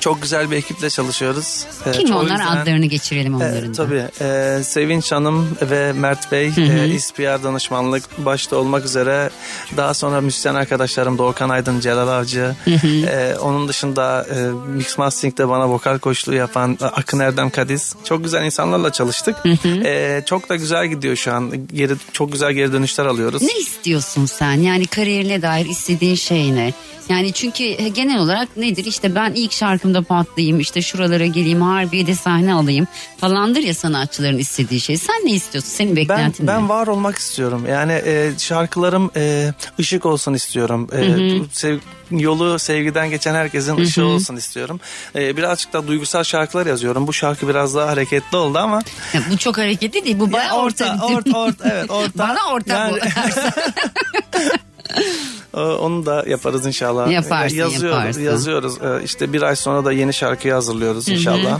çok 0.00 0.22
güzel 0.22 0.50
bir 0.50 0.56
ekiple 0.56 0.90
çalışıyoruz. 0.90 1.64
Ee, 1.86 1.92
Kim 1.92 2.08
çok 2.08 2.16
onlar 2.22 2.30
güzel- 2.36 2.62
adlarını 2.62 2.86
geçirelim 2.86 3.32
e, 3.32 3.36
onların 3.36 3.68
da. 3.68 3.72
tabii. 3.72 4.04
E, 4.20 4.62
Sevinç 4.64 5.12
Hanım 5.12 5.58
ve 5.62 5.92
Mert 5.92 6.32
Bey 6.32 6.46
e, 6.58 6.88
İSPR 6.88 7.42
danışmanlık 7.42 8.02
başta 8.18 8.56
olmak 8.56 8.84
üzere 8.84 9.30
daha 9.76 9.94
sonra 9.94 10.20
müzisyen 10.20 10.54
arkadaşlarım 10.54 11.18
Doğukan 11.18 11.48
Aydın, 11.48 11.80
Celal 11.80 12.08
Avcı. 12.08 12.54
e, 12.86 13.34
onun 13.40 13.68
dışında 13.68 14.26
e, 14.34 14.36
Mix 14.70 14.98
Mastering'de 14.98 15.48
bana 15.48 15.68
vokal 15.68 15.98
koçluğu 15.98 16.34
yapan 16.34 16.78
Akın 16.80 17.18
Erdem 17.18 17.50
Kadiz. 17.50 17.94
Çok 18.04 18.24
güzel 18.24 18.44
insanlarla 18.44 18.92
çalıştık. 18.92 19.36
E, 19.84 20.22
çok 20.26 20.48
da 20.48 20.56
güzel 20.56 20.86
gidiyor 20.86 21.16
şu 21.16 21.32
an. 21.32 21.66
Geri, 21.74 21.92
çok 22.12 22.32
güzel 22.32 22.52
geri 22.52 22.72
dönüşler 22.72 23.06
alıyoruz. 23.06 23.42
Ne 23.42 23.58
istiyorsun 23.60 24.26
sen? 24.26 24.52
Yani 24.52 24.86
kariyerine 24.86 25.42
dair 25.42 25.66
istediğin 25.66 26.14
şey 26.14 26.54
ne? 26.54 26.72
Yani 27.08 27.32
çünkü 27.32 27.64
genel 27.88 28.18
olarak 28.20 28.56
nedir? 28.56 28.84
İşte 28.84 29.14
ben 29.14 29.32
ilk 29.34 29.52
şarkımda 29.90 30.02
patlayayım, 30.08 30.60
işte 30.60 30.82
şuralara 30.82 31.26
geleyim, 31.26 31.62
Harbiye'de 31.62 32.14
sahne 32.14 32.54
alayım 32.54 32.86
falandır 33.18 33.60
ya 33.60 33.74
sanatçıların 33.74 34.38
istediği 34.38 34.80
şey. 34.80 34.96
Sen 34.96 35.16
ne 35.24 35.30
istiyorsun? 35.32 35.70
Senin 35.70 35.90
Ben, 35.90 35.96
beklentin 35.96 36.46
ben 36.46 36.64
ne? 36.64 36.68
var 36.68 36.86
olmak 36.86 37.18
istiyorum. 37.18 37.66
Yani 37.68 37.92
e, 37.92 38.32
şarkılarım 38.38 39.10
e, 39.16 39.52
ışık 39.80 40.06
olsun 40.06 40.34
istiyorum. 40.34 40.88
E, 40.92 41.02
sev- 41.52 41.78
yolu 42.10 42.58
sevgiden 42.58 43.10
geçen 43.10 43.34
herkesin 43.34 43.76
ışığı 43.76 44.04
olsun 44.04 44.36
istiyorum. 44.36 44.80
E, 45.14 45.36
birazcık 45.36 45.72
da 45.72 45.86
duygusal 45.86 46.24
şarkılar 46.24 46.66
yazıyorum. 46.66 47.06
Bu 47.06 47.12
şarkı 47.12 47.48
biraz 47.48 47.74
daha 47.74 47.86
hareketli 47.88 48.36
oldu 48.36 48.58
ama 48.58 48.82
Ya 49.14 49.20
bu 49.32 49.36
çok 49.38 49.58
hareketli 49.58 50.04
değil. 50.04 50.20
Bu 50.20 50.32
bana 50.32 50.42
Ya 50.44 50.52
orta. 50.56 50.98
orta, 51.12 51.38
orta, 51.38 51.68
evet 51.74 51.90
orta. 51.90 52.18
Bana 52.18 52.38
orta 52.52 52.90
bu. 52.92 52.98
o- 55.52 55.60
onu 55.60 56.06
da 56.06 56.24
yaparız 56.28 56.66
inşallah. 56.66 57.10
Yaparsın, 57.10 57.56
yazıyoruz, 57.56 57.96
yaparsın. 57.98 58.20
yazıyoruz. 58.22 58.82
E, 58.82 59.04
işte 59.04 59.32
bir 59.32 59.42
ay 59.42 59.56
sonra 59.56 59.84
da 59.84 59.92
yeni 59.92 60.14
şarkıyı 60.14 60.54
hazırlıyoruz 60.54 61.08
inşallah. 61.08 61.58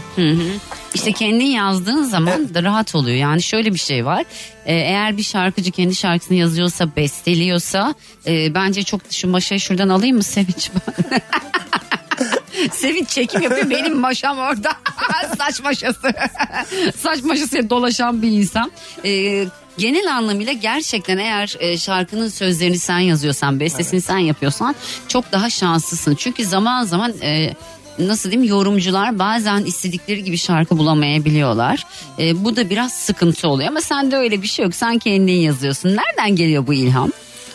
İşte 0.93 1.11
kendin 1.11 1.45
yazdığın 1.45 2.03
zaman 2.03 2.53
da 2.53 2.63
rahat 2.63 2.95
oluyor. 2.95 3.17
Yani 3.17 3.41
şöyle 3.43 3.73
bir 3.73 3.79
şey 3.79 4.05
var. 4.05 4.23
Ee, 4.65 4.73
eğer 4.73 5.17
bir 5.17 5.23
şarkıcı 5.23 5.71
kendi 5.71 5.95
şarkısını 5.95 6.37
yazıyorsa, 6.37 6.95
besteliyorsa 6.95 7.95
e, 8.27 8.53
bence 8.55 8.83
çok 8.83 9.01
şu 9.11 9.27
maşayı 9.29 9.59
şuradan 9.61 9.89
alayım 9.89 10.17
mı 10.17 10.23
Sevinç? 10.23 10.71
Sevinç 12.71 13.09
çekim 13.09 13.41
yapıyor 13.41 13.69
benim 13.69 13.97
maşam 13.99 14.37
orada 14.37 14.71
saç 15.37 15.61
maşası 15.63 16.13
saç 16.97 17.23
maşası 17.23 17.69
dolaşan 17.69 18.21
bir 18.21 18.27
insan 18.31 18.71
Ee, 19.05 19.45
genel 19.81 20.15
anlamıyla 20.15 20.53
gerçekten 20.53 21.17
eğer 21.17 21.55
e, 21.59 21.77
şarkının 21.77 22.27
sözlerini 22.27 22.79
sen 22.79 22.99
yazıyorsan 22.99 23.59
bestesini 23.59 24.01
sen 24.01 24.17
yapıyorsan 24.17 24.75
çok 25.07 25.31
daha 25.31 25.49
şanslısın 25.49 26.15
çünkü 26.15 26.45
zaman 26.45 26.83
zaman 26.83 27.13
e, 27.21 27.53
nasıl 27.99 28.31
diyeyim 28.31 28.49
yorumcular 28.49 29.19
bazen 29.19 29.65
istedikleri 29.65 30.23
gibi 30.23 30.37
şarkı 30.37 30.77
bulamayabiliyorlar. 30.77 31.85
E, 32.19 32.43
bu 32.43 32.55
da 32.55 32.69
biraz 32.69 32.93
sıkıntı 32.93 33.47
oluyor 33.47 33.69
ama 33.69 33.81
sende 33.81 34.15
öyle 34.15 34.41
bir 34.41 34.47
şey 34.47 34.65
yok. 34.65 34.75
Sen 34.75 34.97
kendin 34.97 35.33
yazıyorsun. 35.33 35.89
Nereden 35.89 36.35
geliyor 36.35 36.67
bu 36.67 36.73
ilham? 36.73 37.09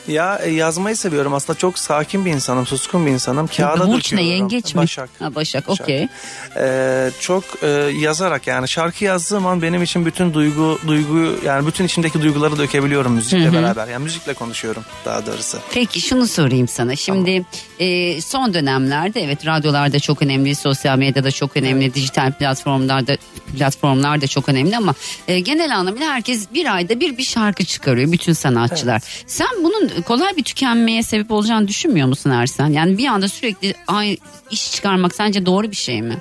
Ya 0.08 0.36
e, 0.42 0.50
yazmayı 0.50 0.96
seviyorum. 0.96 1.34
Aslında 1.34 1.58
çok 1.58 1.78
sakin 1.78 2.24
bir 2.24 2.30
insanım, 2.30 2.66
suskun 2.66 3.06
bir 3.06 3.10
insanım. 3.10 3.46
Kağıda 3.56 3.88
Burç 3.88 4.12
ne 4.12 4.18
döküyorum. 4.18 4.28
yengeç 4.28 4.74
mi? 4.74 4.78
Başak. 4.82 5.10
Ha, 5.18 5.34
Başak 5.34 5.68
Başak. 5.68 5.84
okey. 5.84 6.08
Ee, 6.56 7.10
çok 7.20 7.44
e, 7.62 7.66
yazarak 8.00 8.46
yani 8.46 8.68
şarkı 8.68 9.04
yazdığım 9.04 9.46
an 9.46 9.62
benim 9.62 9.82
için 9.82 10.06
bütün 10.06 10.34
duygu 10.34 10.78
duygu 10.86 11.34
yani 11.44 11.66
bütün 11.66 11.84
içimdeki 11.84 12.22
duyguları 12.22 12.58
dökebiliyorum 12.58 13.12
müzikle 13.12 13.52
beraber. 13.52 13.88
Yani 13.88 14.04
müzikle 14.04 14.34
konuşuyorum 14.34 14.82
daha 15.04 15.26
doğrusu. 15.26 15.58
Peki 15.72 16.00
şunu 16.00 16.26
sorayım 16.26 16.68
sana. 16.68 16.96
Şimdi 16.96 17.44
e, 17.78 18.20
son 18.20 18.54
dönemlerde 18.54 19.20
evet 19.24 19.46
radyolarda 19.46 20.00
çok 20.00 20.22
önemli, 20.22 20.54
sosyal 20.54 20.98
medyada 20.98 21.30
çok 21.30 21.56
önemli, 21.56 21.94
dijital 21.94 22.32
platformlarda 22.32 23.16
platformlar 23.58 24.20
da 24.20 24.26
çok 24.26 24.48
önemli 24.48 24.76
ama 24.76 24.94
e, 25.28 25.40
genel 25.40 25.76
anlamıyla 25.76 26.12
herkes 26.12 26.46
bir 26.54 26.74
ayda 26.74 27.00
bir 27.00 27.18
bir 27.18 27.24
şarkı 27.24 27.64
çıkarıyor 27.64 28.12
bütün 28.12 28.32
sanatçılar. 28.32 29.02
Sen 29.26 29.48
bunun 29.64 29.90
kolay 30.02 30.36
bir 30.36 30.44
tükenmeye 30.44 31.02
sebep 31.02 31.30
olacağını 31.30 31.68
düşünmüyor 31.68 32.08
musun 32.08 32.30
Ersen? 32.30 32.68
Yani 32.68 32.98
bir 32.98 33.06
anda 33.06 33.28
sürekli 33.28 33.74
ay, 33.86 34.16
iş 34.50 34.72
çıkarmak 34.72 35.14
sence 35.14 35.46
doğru 35.46 35.70
bir 35.70 35.76
şey 35.76 36.02
mi? 36.02 36.16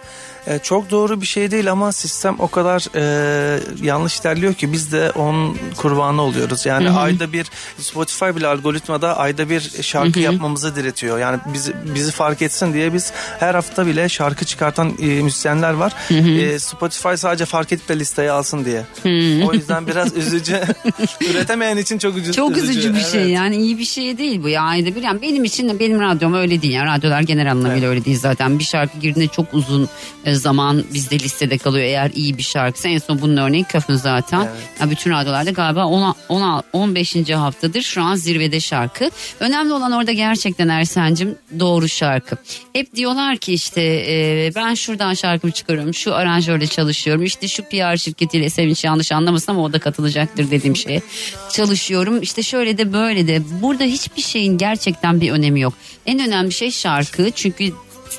E, 0.48 0.60
çok 0.60 0.92
doğru 0.92 1.22
bir 1.22 1.26
şey 1.26 1.52
değil 1.52 1.72
ama 1.72 1.92
sistem 1.92 2.36
o 2.40 2.48
kadar 2.48 2.88
e, 2.96 3.60
yanlış 3.84 4.20
ilerliyor 4.20 4.54
ki 4.54 4.72
biz 4.74 4.92
de 4.92 5.12
onun 5.12 5.58
kurbanı 5.78 6.22
oluyoruz. 6.22 6.66
Yani 6.66 6.90
ayda 6.90 7.34
bir 7.34 7.46
Spotify 7.80 8.26
bile 8.26 8.48
algoritmada 8.48 9.18
ayda 9.18 9.50
bir 9.50 9.72
şarkı 9.82 10.20
yapmamızı 10.20 10.76
diretiyor. 10.76 11.20
Yani 11.20 11.40
bizi 11.54 11.74
bizi 11.96 12.12
fark 12.12 12.42
etsin 12.42 12.74
diye 12.74 12.94
biz 12.94 13.12
her 13.40 13.56
hafta 13.56 13.88
bile 13.88 14.10
şarkı 14.10 14.46
çıkartan 14.46 14.94
e, 15.02 15.06
müzisyenler 15.06 15.74
var. 15.74 15.94
E, 16.12 16.60
Spotify 16.60 17.16
sadece 17.16 17.46
fark 17.46 17.72
edip 17.72 17.90
de 17.90 18.00
listeye 18.00 18.32
alsın 18.32 18.66
diye. 18.66 18.86
O 19.48 19.54
yüzden 19.54 19.88
biraz 19.88 20.18
üzücü. 20.18 20.62
Üretemeyen 21.32 21.78
için 21.78 21.98
çok 21.98 22.18
üzücü. 22.18 22.34
Çok 22.34 22.58
üzücü 22.58 22.96
bir 22.96 23.04
şey 23.04 23.22
Evet. 23.22 23.36
yani 23.36 23.56
iyi 23.56 23.78
bir 23.78 23.86
şey 23.86 24.18
değil 24.18 24.44
bu 24.44 24.50
ya 24.50 24.62
ayda 24.62 24.96
bir. 24.96 25.04
Yani 25.04 25.22
benim 25.22 25.44
için 25.44 25.70
de 25.70 25.80
benim 25.80 26.00
radyom 26.02 26.34
öyle 26.34 26.62
değil 26.62 26.74
yani 26.74 26.98
radyolar 26.98 27.22
genel 27.22 27.52
anlamıyla 27.52 27.90
öyle 27.90 28.06
değil 28.06 28.20
zaten. 28.20 28.60
Bir 28.60 28.64
şarkı 28.64 29.00
girdiğinde 29.00 29.32
çok 29.32 29.54
uzun 29.54 29.90
e, 30.26 30.35
zaman 30.36 30.84
bizde 30.94 31.20
listede 31.20 31.58
kalıyor 31.58 31.86
eğer 31.86 32.12
iyi 32.16 32.38
bir 32.38 32.44
şarkısı. 32.44 32.88
En 32.88 32.98
son 32.98 33.22
bunun 33.22 33.38
örneği 33.38 33.64
Kafın 33.64 33.96
zaten. 33.96 34.50
Ya 34.80 34.90
bütün 34.90 35.12
radyolarda 35.12 35.52
galiba 35.52 35.86
10, 35.86 36.16
10, 36.30 36.64
15. 36.74 37.30
haftadır 37.30 37.82
şu 37.82 38.02
an 38.02 38.16
zirvede 38.16 38.60
şarkı. 38.60 39.10
Önemli 39.40 39.74
olan 39.74 39.92
orada 39.92 40.12
gerçekten 40.12 40.68
Ersen'cim 40.68 41.36
doğru 41.60 41.90
şarkı. 41.90 42.38
Hep 42.74 42.96
diyorlar 42.96 43.38
ki 43.38 43.54
işte 43.54 43.82
e, 43.82 44.52
ben 44.56 44.74
şuradan 44.74 45.14
şarkımı 45.14 45.54
çıkarıyorum 45.54 45.94
şu 45.94 46.16
aranjörle 46.16 46.68
çalışıyorum 46.68 47.24
işte 47.24 47.48
şu 47.48 47.64
PR 47.64 47.98
şirketiyle 47.98 48.50
Sevinç 48.50 48.84
yanlış 48.84 49.12
anlamasın 49.12 49.52
ama 49.52 49.64
o 49.64 49.74
da 49.74 49.80
katılacaktır 49.80 50.52
dediğim 50.52 50.76
şeye 50.76 51.02
çalışıyorum 51.54 52.22
işte 52.22 52.44
şöyle 52.44 52.78
de 52.78 52.94
böyle 52.94 53.28
de 53.28 53.42
burada 53.62 53.84
hiçbir 53.84 54.22
şeyin 54.22 54.58
gerçekten 54.58 55.22
bir 55.22 55.32
önemi 55.32 55.62
yok. 55.62 55.74
En 56.06 56.20
önemli 56.20 56.52
şey 56.52 56.72
şarkı 56.72 57.32
çünkü 57.32 57.74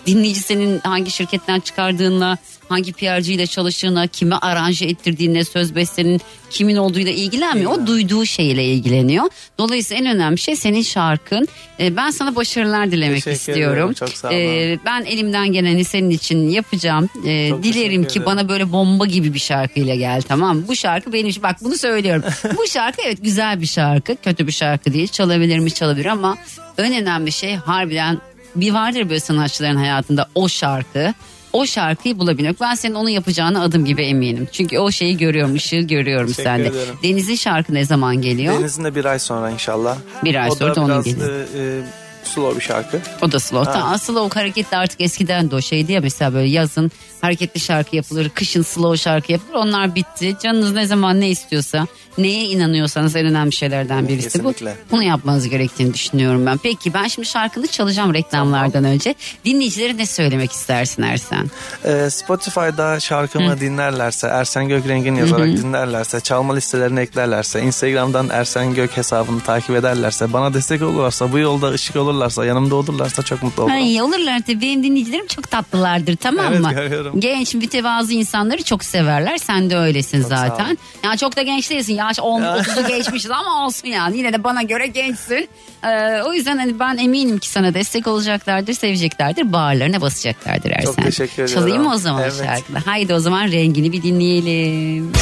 dinleyici 0.07 0.41
senin 0.41 0.81
hangi 0.85 1.11
şirketten 1.11 1.61
çıkardığınla 1.61 2.39
hangi 2.69 2.93
PR'cıyla 2.93 3.47
çalıştığına 3.47 4.07
kime 4.07 4.35
aranje 4.37 4.85
ettirdiğine 4.87 5.45
söz 5.45 5.75
bestenin 5.75 6.21
kimin 6.51 6.77
olduğuyla 6.77 7.13
ilgilenmiyor. 7.13 7.71
O 7.73 7.87
duyduğu 7.87 8.27
şeyle 8.27 8.65
ilgileniyor. 8.65 9.25
Dolayısıyla 9.59 10.03
en 10.03 10.17
önemli 10.17 10.39
şey 10.39 10.57
senin 10.57 10.83
şarkın. 10.83 11.49
Ee, 11.81 11.97
ben 11.97 12.11
sana 12.11 12.37
başarılar 12.37 12.91
dilemek 12.91 13.25
Teşekkür 13.25 13.37
istiyorum. 13.37 13.77
ederim, 13.79 13.93
çok 13.95 14.09
sağ 14.09 14.29
olun. 14.29 14.37
Ee, 14.37 14.79
ben 14.85 15.05
elimden 15.05 15.53
geleni 15.53 15.85
senin 15.85 16.11
için 16.11 16.49
yapacağım. 16.49 17.09
Ee, 17.27 17.49
Çok 17.51 17.63
dilerim 17.63 18.05
ki 18.05 18.11
ederim. 18.11 18.27
bana 18.27 18.49
böyle 18.49 18.73
bomba 18.73 19.07
gibi 19.07 19.35
bir 19.35 19.39
şarkıyla 19.39 19.95
gel 19.95 20.23
tamam? 20.23 20.65
Bu 20.69 20.77
şarkı 20.77 21.13
benim 21.13 21.29
için 21.29 21.43
bak 21.43 21.57
bunu 21.65 21.77
söylüyorum. 21.77 22.23
Bu 22.59 22.67
şarkı 22.69 23.03
evet 23.03 23.19
güzel 23.23 23.61
bir 23.61 23.67
şarkı. 23.67 24.17
Kötü 24.25 24.47
bir 24.47 24.53
şarkı 24.53 24.93
değil. 24.93 25.09
Çalabilir 25.09 25.59
mi 25.59 25.71
çalabilir 25.71 26.07
ama 26.07 26.37
en 26.79 26.95
önemli 27.03 27.33
şey 27.33 27.55
harbiden 27.55 28.19
bir 28.57 28.75
vardır 28.75 29.09
böyle 29.09 29.21
sanatçıların 29.21 29.77
hayatında 29.77 30.29
o 30.35 30.49
şarkı. 30.49 31.15
O 31.53 31.67
şarkıyı 31.67 32.19
bulabilmek. 32.19 32.61
Ben 32.61 32.75
senin 32.75 32.95
onu 32.95 33.11
yapacağına 33.11 33.63
adım 33.63 33.85
gibi 33.85 34.03
eminim. 34.03 34.49
Çünkü 34.53 34.79
o 34.79 34.91
şeyi 34.91 35.17
görüyorum, 35.17 35.55
ışığı 35.55 35.77
görüyorum 35.81 36.27
Teşekkür 36.27 36.43
sende. 36.51 36.67
ederim. 36.69 36.95
Deniz'in 37.03 37.35
şarkı 37.35 37.75
ne 37.75 37.85
zaman 37.85 38.23
geliyor? 38.23 38.61
Deniz'in 38.61 38.85
de 38.85 38.95
bir 38.95 39.05
ay 39.05 39.19
sonra 39.19 39.51
inşallah. 39.51 39.97
Bir 40.25 40.35
ay 40.35 40.49
o 40.51 40.55
sonra 40.55 40.75
da 40.77 40.81
onun 40.81 41.03
geliyor. 41.03 41.31
e, 41.31 41.79
e, 41.79 41.83
slow 42.25 42.57
bir 42.61 42.65
şarkı. 42.65 42.99
O 43.23 43.33
da 43.33 43.41
slow. 43.41 43.73
Tamam, 43.73 43.89
Aslında 43.93 44.23
o 44.23 44.29
hareketli 44.35 44.77
artık 44.77 45.01
eskiden 45.01 45.51
de 45.51 45.55
o 45.55 45.61
şeydi 45.61 45.93
ya 45.93 46.01
mesela 46.01 46.35
böyle 46.35 46.49
yazın 46.49 46.91
hareketli 47.21 47.61
şarkı 47.61 47.97
yapılır, 47.97 48.29
kışın 48.29 48.63
slow 48.63 48.97
şarkı 49.03 49.33
yapılır. 49.33 49.55
Onlar 49.55 49.95
bitti. 49.95 50.37
Canınız 50.43 50.73
ne 50.73 50.87
zaman 50.87 51.21
ne 51.21 51.29
istiyorsa, 51.31 51.87
neye 52.19 52.45
inanıyorsanız 52.45 53.17
en 53.17 53.27
önemli 53.27 53.53
şeylerden 53.53 54.09
birisi 54.09 54.25
Kesinlikle. 54.33 54.77
bu. 54.91 54.93
Bunu 54.93 55.03
yapmanız 55.03 55.49
gerektiğini 55.49 55.95
düşünüyorum 55.95 56.47
ben. 56.47 56.59
Peki 56.59 56.95
ben 56.95 57.07
şimdi 57.07 57.29
şarkını 57.29 57.67
çalacağım 57.67 58.15
reklamlardan 58.15 58.85
önce. 58.85 59.15
Dinleyicilere 59.45 59.97
ne 59.97 60.07
söylemek 60.07 60.53
istersin 60.53 61.03
Ersen? 61.03 61.51
Ee, 61.85 62.11
Spotify'da 62.11 63.01
şarkımı 63.01 63.61
dinlerlerse, 63.61 64.27
Ersen 64.27 64.69
Gökrengin 64.69 65.15
yazarak 65.15 65.47
dinlerlerse, 65.47 66.21
çalma 66.21 66.55
listelerine 66.55 67.01
eklerlerse, 67.01 67.63
Instagram'dan 67.63 68.29
Ersen 68.29 68.75
Gök 68.75 68.97
hesabını 68.97 69.41
takip 69.41 69.71
ederlerse, 69.77 70.33
bana 70.33 70.55
destek 70.55 70.83
olurlarsa, 70.83 71.33
bu 71.33 71.39
yolda 71.39 71.71
ışık 71.71 71.97
olurlarsa 71.97 72.45
yanımda 72.47 72.75
olurlarsa 72.75 73.23
çok 73.23 73.43
mutlu 73.43 73.63
olurum. 73.63 73.77
Ay, 73.77 74.03
olurlar 74.03 74.41
tabii. 74.47 74.61
Benim 74.61 74.83
dinleyicilerim 74.83 75.27
çok 75.27 75.51
tatlılardır 75.51 76.17
tamam 76.17 76.47
Evet, 76.49 76.61
mı? 76.61 76.73
görüyorum. 76.73 77.06
Genç 77.19 77.55
mütevazı 77.55 78.13
insanları 78.13 78.63
çok 78.63 78.85
severler. 78.85 79.39
Sen 79.39 79.71
de 79.71 79.77
öylesin 79.77 80.23
ol. 80.23 80.29
zaten. 80.29 80.79
Ya 81.05 81.17
çok 81.17 81.37
da 81.37 81.43
genç 81.43 81.71
değilsin. 81.71 81.95
Yaş 81.95 82.19
10 82.21 82.43
Ya. 82.43 82.57
30'u 82.57 82.89
geçmişiz 82.97 83.31
ama 83.31 83.67
olsun 83.67 83.89
yani. 83.89 84.19
Yine 84.19 84.33
de 84.33 84.45
bana 84.45 84.63
göre 84.63 84.87
gençsin. 84.87 85.49
Ee, 85.85 86.23
o 86.27 86.33
yüzden 86.33 86.57
hani 86.59 86.79
ben 86.81 86.97
eminim 86.97 87.39
ki 87.39 87.49
sana 87.49 87.75
destek 87.75 88.07
olacaklardır, 88.07 88.73
seveceklerdir. 88.75 89.53
Bağırlarına 89.53 90.01
basacaklardır 90.01 90.71
Ersen. 90.71 90.85
Çok 90.85 90.97
teşekkür 91.05 91.33
ediyorum. 91.43 91.55
Çalayım 91.55 91.83
mı 91.83 91.93
o 91.95 91.97
zaman 91.99 92.23
Evet. 92.23 92.35
şarkıda? 92.45 92.79
Haydi 92.87 93.15
o 93.15 93.19
zaman 93.19 93.45
rengini 93.53 93.93
bir 93.93 94.03
dinleyelim. 94.03 95.13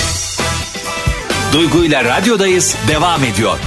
Duygu 1.53 1.85
ile 1.85 2.05
radyodayız 2.05 2.77
devam 2.89 3.25
ediyor. 3.25 3.59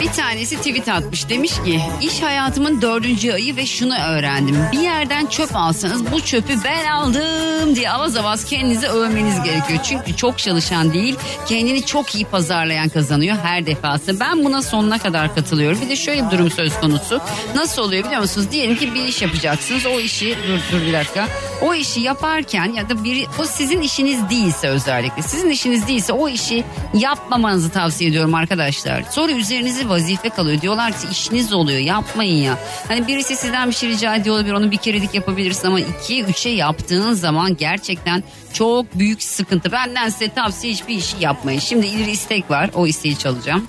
Bir 0.00 0.12
tanesi 0.12 0.56
tweet 0.56 0.88
atmış 0.88 1.28
demiş 1.28 1.52
ki 1.64 1.80
iş 2.00 2.22
hayatımın 2.22 2.82
dördüncü 2.82 3.32
ayı 3.32 3.56
ve 3.56 3.66
şunu 3.66 3.94
öğrendim. 3.94 4.56
Bir 4.72 4.78
yerden 4.78 5.26
çöp 5.26 5.56
alsanız 5.56 6.12
bu 6.12 6.20
çöpü 6.20 6.54
ben 6.64 6.86
aldım 6.86 7.76
diye 7.76 7.90
avaz 7.90 8.16
avaz 8.16 8.44
kendinizi 8.44 8.88
övmeniz 8.88 9.42
gerekiyor. 9.42 9.80
Çünkü 9.82 10.16
çok 10.16 10.38
çalışan 10.38 10.92
değil 10.92 11.16
kendini 11.48 11.86
çok 11.86 12.14
iyi 12.14 12.24
pazarlayan 12.24 12.88
kazanıyor 12.88 13.36
her 13.42 13.66
defasında. 13.66 14.20
Ben 14.20 14.44
buna 14.44 14.62
sonuna 14.62 14.98
kadar 14.98 15.34
katılıyorum. 15.34 15.80
Bir 15.80 15.88
de 15.88 15.96
şöyle 15.96 16.26
bir 16.26 16.30
durum 16.30 16.50
söz 16.50 16.80
konusu. 16.80 17.20
Nasıl 17.54 17.82
oluyor 17.82 18.04
biliyor 18.04 18.20
musunuz? 18.20 18.46
Diyelim 18.50 18.76
ki 18.76 18.94
bir 18.94 19.04
iş 19.04 19.22
yapacaksınız. 19.22 19.86
O 19.86 20.00
işi 20.00 20.36
dur 20.48 20.58
dur 20.72 20.86
bir 20.86 20.92
dakika. 20.92 21.28
O 21.62 21.74
işi 21.74 22.00
yaparken 22.00 22.72
ya 22.72 22.88
da 22.88 23.04
bir 23.04 23.26
o 23.38 23.44
sizin 23.44 23.80
işiniz 23.82 24.30
değilse 24.30 24.68
özellikle 24.68 25.22
sizin 25.22 25.50
işiniz 25.50 25.88
değilse 25.88 26.12
o 26.12 26.28
işi 26.28 26.64
yapmamanızı 26.94 27.70
tavsiye 27.70 28.10
ediyorum 28.10 28.34
arkadaşlar. 28.34 29.02
Sonra 29.10 29.32
üzerinize 29.44 29.88
vazife 29.88 30.28
kalıyor. 30.28 30.60
Diyorlar 30.60 30.92
ki 30.92 31.06
işiniz 31.10 31.52
oluyor 31.52 31.78
yapmayın 31.78 32.42
ya. 32.42 32.58
Hani 32.88 33.06
birisi 33.08 33.36
sizden 33.36 33.68
bir 33.68 33.74
şey 33.74 33.88
rica 33.88 34.14
ediyor 34.14 34.36
olabilir 34.36 34.52
onu 34.52 34.70
bir 34.70 34.76
kerelik 34.76 35.14
yapabilirsin 35.14 35.68
ama 35.68 35.80
ikiye 35.80 36.22
üçe 36.22 36.48
yaptığın 36.48 37.12
zaman 37.12 37.56
gerçekten 37.56 38.22
çok 38.52 38.98
büyük 38.98 39.22
sıkıntı. 39.22 39.72
Benden 39.72 40.08
size 40.08 40.28
tavsiye 40.28 40.72
hiçbir 40.72 40.94
işi 40.94 41.16
yapmayın. 41.20 41.60
Şimdi 41.60 41.86
ileri 41.86 42.10
istek 42.10 42.50
var 42.50 42.70
o 42.74 42.86
isteği 42.86 43.18
çalacağım. 43.18 43.66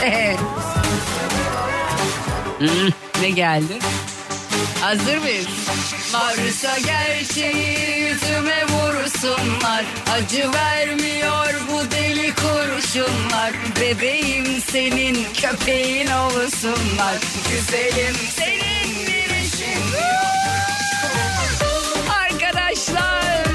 Hmm, 2.60 3.22
ne 3.22 3.30
geldi? 3.30 3.78
Hazır 4.80 5.16
mıyız? 5.18 5.46
Varsa 6.12 6.78
gerçeği 6.78 8.00
yüzüme 8.00 8.64
vursunlar. 8.66 9.84
Acı 10.12 10.52
vermiyor 10.52 11.54
bu 11.72 11.90
deli 11.90 12.34
kurşunlar. 12.34 13.52
Bebeğim 13.80 14.46
senin 14.72 15.26
köpeğin 15.34 16.06
olsunlar. 16.06 17.16
Güzelim 17.50 18.16
senin 18.36 19.06
bir 19.06 19.44
işin. 19.44 19.82
Arkadaşlar. 22.24 23.46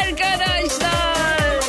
Arkadaşlar. 0.00 1.60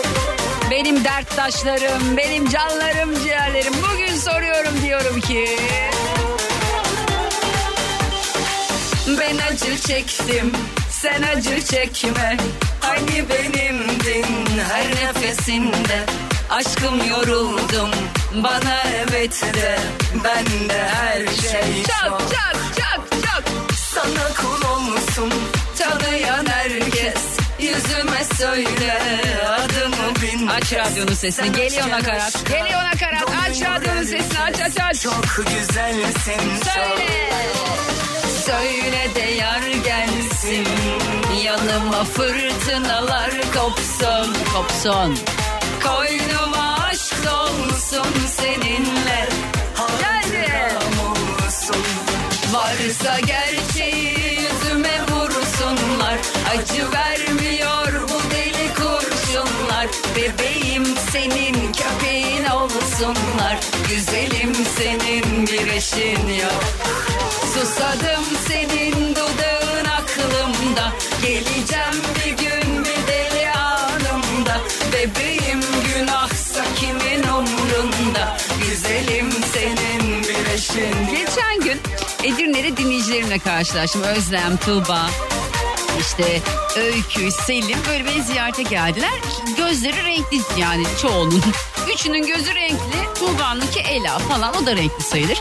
Benim 0.72 1.04
derttaşlarım, 1.04 2.18
benim 2.18 2.50
canlarım, 2.50 3.24
ciğerlerim. 3.24 3.74
Bugün 3.92 4.16
soruyorum 4.16 4.82
diyorum 4.84 5.22
ki 5.22 5.58
ben 9.08 9.38
acı 9.38 9.78
çektim 9.88 10.52
sen 10.90 11.22
acı 11.22 11.66
çekme. 11.66 12.38
Hani 12.82 13.26
benimdin 13.30 14.26
her 14.72 14.88
nefesinde? 14.90 16.06
Aşkım 16.50 17.10
yoruldum 17.10 17.90
bana 18.44 18.84
evet 18.84 19.42
de. 19.54 19.80
Ben 20.24 20.70
de 20.70 20.88
her 20.88 21.18
şey 21.28 21.84
çok. 21.84 22.20
Çok 22.20 22.20
çok 22.76 23.12
çok 23.12 23.44
Sana 23.78 24.34
kul 24.38 24.68
olmuşum 24.70 25.30
Tanıyan 25.78 26.46
herkes. 26.46 27.24
Yüzüme 27.60 28.24
söyle 28.38 29.02
adımı 29.50 30.16
bin 30.22 30.48
Aç 30.48 30.74
radyonun 30.74 31.14
sesini. 31.14 31.52
Geliyor 31.52 31.90
nakarat. 31.90 32.46
Geliyor 32.50 32.84
nakarat. 32.84 33.30
Aç 33.50 33.62
radyonun 33.62 34.04
sesini. 34.04 34.40
Aç 34.40 34.62
aç 34.62 34.74
aç. 34.82 35.02
Çok 35.02 35.26
güzelsin. 35.38 36.64
Söyle. 36.74 37.26
Söyle 38.46 39.16
de 39.16 39.20
yar 39.36 39.62
gelsin. 39.86 40.68
Yanıma 41.44 42.04
fırtınalar 42.04 43.32
kopsun. 43.56 44.36
Kopsun. 44.54 45.18
Koynuma 45.84 46.78
aşk 46.84 47.14
dolsun 47.26 48.08
seninle. 48.28 49.30
Geldi. 50.00 50.52
Varsa 52.54 53.20
gerçeği 53.20 54.40
yüzüme 54.40 55.02
vursunlar. 55.12 56.18
Acı 56.50 56.92
vermiyor 56.92 58.10
bu 58.10 58.32
deli 58.32 58.74
kurşunlar. 58.74 59.88
Bebeğim 60.16 60.86
senin 61.12 61.74
köpeğin 61.74 62.46
olsunlar. 62.46 63.60
Güzelim 63.90 64.54
senin 64.78 65.48
bir 65.48 65.68
eşin 65.68 66.28
yok. 66.28 66.64
Susadım 67.60 68.26
senin 68.48 69.16
dudağın 69.16 69.86
aklımda 69.86 70.94
Geleceğim 71.22 72.02
bir 72.16 72.30
gün 72.32 72.86
bir 72.86 73.08
deli 73.08 73.50
anımda 73.50 74.62
Bebeğim 74.94 75.62
günahsa 75.88 76.64
kimin 76.80 77.24
umrunda 77.24 78.38
Güzelim 78.62 79.32
senin 79.54 80.24
bir 80.24 80.54
eşin 80.54 81.08
Geçen 81.12 81.62
gün 81.62 81.82
Edirne'de 82.24 82.78
dinleyicilerimle 82.78 83.40
karşılaştım 83.40 84.02
Özlem, 84.04 84.58
Tuğba 84.58 85.10
işte 86.00 86.42
Öykü, 86.76 87.32
Selim 87.32 87.80
böyle 87.90 88.06
beni 88.06 88.24
ziyarete 88.24 88.64
geldiler. 88.64 89.14
Gözleri 89.58 90.04
renkli 90.06 90.42
yani 90.58 90.84
çoğunun. 91.02 91.44
Üçünün 91.94 92.28
gözü 92.28 92.56
renkli. 92.56 93.14
Tuğba'nınki 93.20 93.80
Ela 93.80 94.20
falan 94.20 94.56
o 94.64 94.66
da 94.66 94.76
renkli 94.76 95.04
sayılır. 95.04 95.38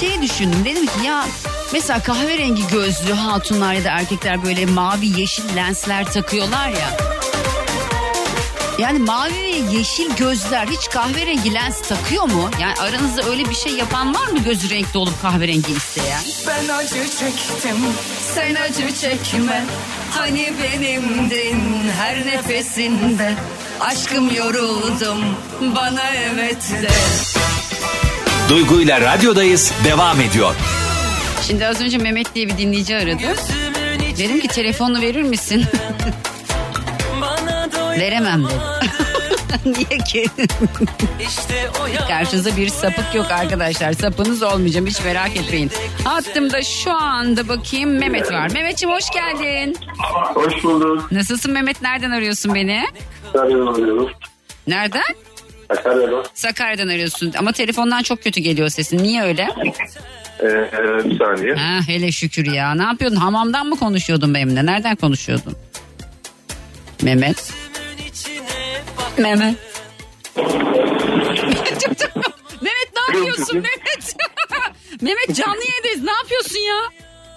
Şeyi 0.00 0.22
düşündüm 0.22 0.64
dedim 0.64 0.86
ki 0.86 0.92
ya 1.06 1.24
mesela 1.72 2.02
kahverengi 2.02 2.66
gözlü 2.66 3.12
hatunlar 3.12 3.74
ya 3.74 3.84
da 3.84 3.88
erkekler 3.88 4.44
böyle 4.44 4.66
mavi 4.66 5.20
yeşil 5.20 5.56
lensler 5.56 6.12
takıyorlar 6.12 6.68
ya. 6.68 6.96
Yani 8.78 8.98
mavi 8.98 9.34
ve 9.34 9.76
yeşil 9.76 10.16
gözler 10.16 10.66
hiç 10.66 10.88
kahverengi 10.88 11.54
lens 11.54 11.80
takıyor 11.80 12.24
mu? 12.24 12.50
Yani 12.60 12.74
aranızda 12.74 13.22
öyle 13.22 13.44
bir 13.50 13.54
şey 13.54 13.72
yapan 13.72 14.14
var 14.14 14.26
mı 14.26 14.38
gözü 14.38 14.70
renkli 14.70 14.98
olup 14.98 15.22
kahverengi 15.22 15.72
isteyen? 15.72 16.20
Ben 16.46 16.74
acı 16.74 16.94
çektim 16.94 17.76
Sen 18.34 18.54
acı 18.54 18.94
çekme 18.94 19.64
Hani 20.10 20.52
benimdin 20.62 21.90
her 21.98 22.26
nefesinde 22.26 23.34
Aşkım 23.80 24.34
yoruldum 24.34 25.24
bana 25.60 26.10
evet 26.14 26.70
de 26.82 26.88
Duygu 28.48 28.80
ile 28.80 29.00
radyodayız 29.00 29.72
devam 29.84 30.20
ediyor. 30.20 30.54
Şimdi 31.46 31.66
az 31.66 31.80
önce 31.80 31.98
Mehmet 31.98 32.34
diye 32.34 32.48
bir 32.48 32.58
dinleyici 32.58 32.96
aradı. 32.96 33.22
Dedim 34.18 34.40
ki 34.40 34.48
telefonunu 34.48 35.00
verir 35.00 35.22
misin? 35.22 35.64
Veremem 38.00 38.44
dedi. 38.44 38.54
Niye 39.78 39.98
ki? 39.98 40.26
Karşınızda 42.08 42.56
bir 42.56 42.68
sapık 42.68 43.14
yok 43.14 43.30
arkadaşlar. 43.30 43.92
Sapınız 43.92 44.42
olmayacağım 44.42 44.86
hiç 44.86 45.04
merak 45.04 45.36
etmeyin. 45.36 45.70
Hattımda 46.04 46.62
şu 46.62 46.92
anda 46.92 47.48
bakayım 47.48 47.98
Mehmet 47.98 48.32
var. 48.32 48.50
Mehmetciğim 48.50 48.94
hoş 48.96 49.04
geldin. 49.10 49.76
Hoş 50.34 50.64
bulduk. 50.64 51.12
Nasılsın 51.12 51.52
Mehmet? 51.52 51.82
Nereden 51.82 52.10
arıyorsun 52.10 52.54
beni? 52.54 52.84
Sakarya'dan 53.32 53.66
arıyoruz. 53.66 54.12
Nereden? 54.66 55.02
Sakarya'dan. 55.74 56.24
Sakarya'dan 56.34 56.88
arıyorsun. 56.88 57.32
Ama 57.38 57.52
telefondan 57.52 58.02
çok 58.02 58.22
kötü 58.22 58.40
geliyor 58.40 58.68
sesin. 58.68 58.98
Niye 58.98 59.22
öyle? 59.22 59.48
Ee, 60.40 60.44
bir 61.04 61.18
saniye. 61.18 61.54
Ha, 61.54 61.78
hele 61.86 62.12
şükür 62.12 62.52
ya. 62.52 62.74
Ne 62.74 62.82
yapıyordun? 62.82 63.16
Hamamdan 63.16 63.66
mı 63.66 63.78
konuşuyordun 63.78 64.34
benimle? 64.34 64.66
Nereden 64.66 64.96
konuşuyordun? 64.96 65.56
Mehmet. 67.02 67.52
Mehmet. 69.18 69.54
Mehmet 72.62 72.92
ne 72.94 73.16
yapıyorsun 73.18 73.56
Mehmet? 73.56 74.16
Mehmet 75.02 75.36
canlı 75.36 75.60
yayındayız. 75.70 76.02
Ne 76.04 76.12
yapıyorsun 76.12 76.58
ya? 76.58 76.80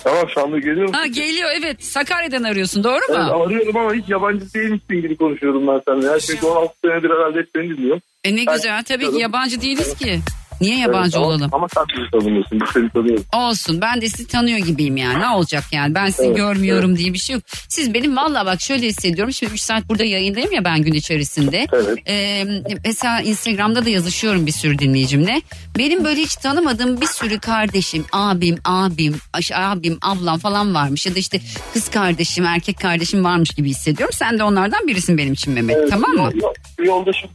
Tamam 0.09 0.29
şu 0.33 0.41
anda 0.41 0.59
geliyorum. 0.59 0.93
Ha 0.93 1.05
geliyor 1.07 1.49
evet. 1.59 1.83
Sakarya'dan 1.83 2.43
arıyorsun 2.43 2.83
doğru 2.83 2.99
Evet, 3.09 3.17
mu? 3.19 3.43
arıyorum 3.43 3.77
ama 3.77 3.93
hiç 3.93 4.09
yabancı 4.09 4.53
değilmişsin 4.53 5.01
gibi 5.01 5.17
konuşuyorum 5.17 5.67
ben 5.67 5.81
seninle. 5.87 6.09
Her 6.09 6.19
şey 6.19 6.35
16 6.43 6.73
senedir 6.85 7.09
herhalde 7.09 7.39
hep 7.39 7.49
seni 7.55 7.69
dinliyorum. 7.77 8.01
E 8.23 8.35
ne 8.35 8.43
güzel. 8.43 8.83
Tabii 8.83 9.11
ki 9.11 9.17
yabancı 9.19 9.61
değiliz 9.61 9.97
ki. 9.97 10.19
Niye 10.61 10.77
yabancı 10.77 11.17
Evet, 11.17 11.25
olalım? 11.27 11.49
Ama 11.51 11.67
sen 11.73 11.83
bizi 11.97 12.11
tanımıyorsun. 12.11 12.59
Biz 12.61 12.69
seni 12.73 12.89
tanıyoruz. 12.89 13.23
Olsun 13.35 13.81
ben 13.81 14.01
de 14.01 14.09
sizi 14.09 14.27
tanıyor 14.27 14.57
gibiyim 14.57 14.97
yani 14.97 15.19
ne 15.19 15.27
olacak 15.27 15.63
yani 15.71 15.95
ben 15.95 16.09
sizi 16.09 16.27
Evet, 16.27 16.37
görmüyorum 16.37 16.97
diye 16.97 17.13
bir 17.13 17.17
şey 17.17 17.33
yok. 17.33 17.43
Siz 17.67 17.93
benim 17.93 18.17
valla 18.17 18.45
bak 18.45 18.61
şöyle 18.61 18.87
hissediyorum 18.87 19.33
şimdi 19.33 19.53
3 19.53 19.61
saat 19.61 19.89
burada 19.89 20.03
yayındayım 20.03 20.51
ya 20.51 20.65
ben 20.65 20.81
gün 20.81 20.93
içerisinde. 20.93 21.67
Evet. 21.73 21.97
Ee, 22.07 22.45
mesela 22.85 23.21
Instagram'da 23.21 23.85
da 23.85 23.89
yazışıyorum 23.89 24.45
bir 24.45 24.51
sürü 24.51 24.79
dinleyicimle. 24.79 25.41
Benim 25.77 26.03
böyle 26.05 26.21
hiç 26.21 26.35
tanımadığım 26.35 27.01
bir 27.01 27.07
sürü 27.07 27.39
kardeşim, 27.39 28.05
abim, 28.11 28.57
abim, 28.65 29.15
abim, 29.53 29.97
ablam 30.01 30.39
falan 30.39 30.75
varmış. 30.75 31.05
Ya 31.05 31.15
da 31.15 31.19
işte 31.19 31.39
kız 31.73 31.89
kardeşim, 31.89 32.45
erkek 32.45 32.79
kardeşim 32.79 33.23
varmış 33.23 33.49
gibi 33.49 33.69
hissediyorum. 33.69 34.13
Sen 34.17 34.39
de 34.39 34.43
onlardan 34.43 34.87
birisin 34.87 35.17
benim 35.17 35.33
için 35.33 35.53
Mehmet 35.53 35.75
Evet, 35.79 35.89
tamam 35.91 36.11
mı? 36.11 36.31
yol- 36.35 36.53
Yoldaşım. 36.83 37.29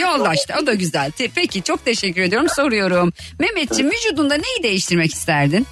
Yoldaş 0.00 0.38
o 0.62 0.66
da 0.66 0.74
güzel. 0.74 1.12
Peki 1.34 1.62
çok 1.62 1.84
teşekkür 1.84 2.22
ediyorum 2.22 2.48
soruyorum. 2.56 3.12
Mehmetciğim 3.40 3.90
vücudunda 3.90 4.34
neyi 4.34 4.62
değiştirmek 4.62 5.12
isterdin? 5.12 5.66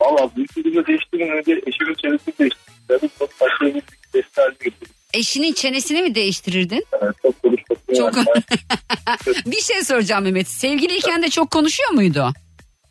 Valla 0.00 0.30
büyük 0.36 0.56
bir 0.56 0.64
de 0.74 0.86
değiştirin 0.86 1.28
önce 1.38 1.60
eşimin 1.66 1.94
çenesini 1.94 2.34
değiştirdim. 2.38 3.10
Çok 3.18 3.30
başka 3.40 3.66
bir 3.66 3.82
getirdim. 4.14 4.88
Eşinin 5.14 5.52
çenesini 5.52 6.02
mi 6.02 6.14
değiştirirdin? 6.14 6.84
Çok 7.22 7.42
konuşmak. 7.42 7.78
Çok-. 7.96 8.14
Bir 9.46 9.60
şey 9.60 9.82
soracağım 9.84 10.24
Mehmet. 10.24 10.48
Sevgiliyken 10.48 11.22
de 11.22 11.30
çok 11.30 11.50
konuşuyor 11.50 11.90
muydu? 11.90 12.32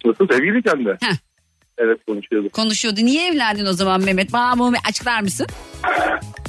Nasıl 0.05 0.27
sevgiliyken 0.27 0.85
de? 0.85 0.97
Heh. 1.01 1.15
Evet 1.77 1.99
konuşuyorduk. 2.07 2.53
Konuşuyordu. 2.53 2.99
Niye 3.05 3.27
evlendin 3.27 3.65
o 3.65 3.73
zaman 3.73 4.01
Mehmet? 4.01 4.33
Bana 4.33 4.59
bunu 4.59 4.75
açıklar 4.89 5.21
mısın? 5.21 5.47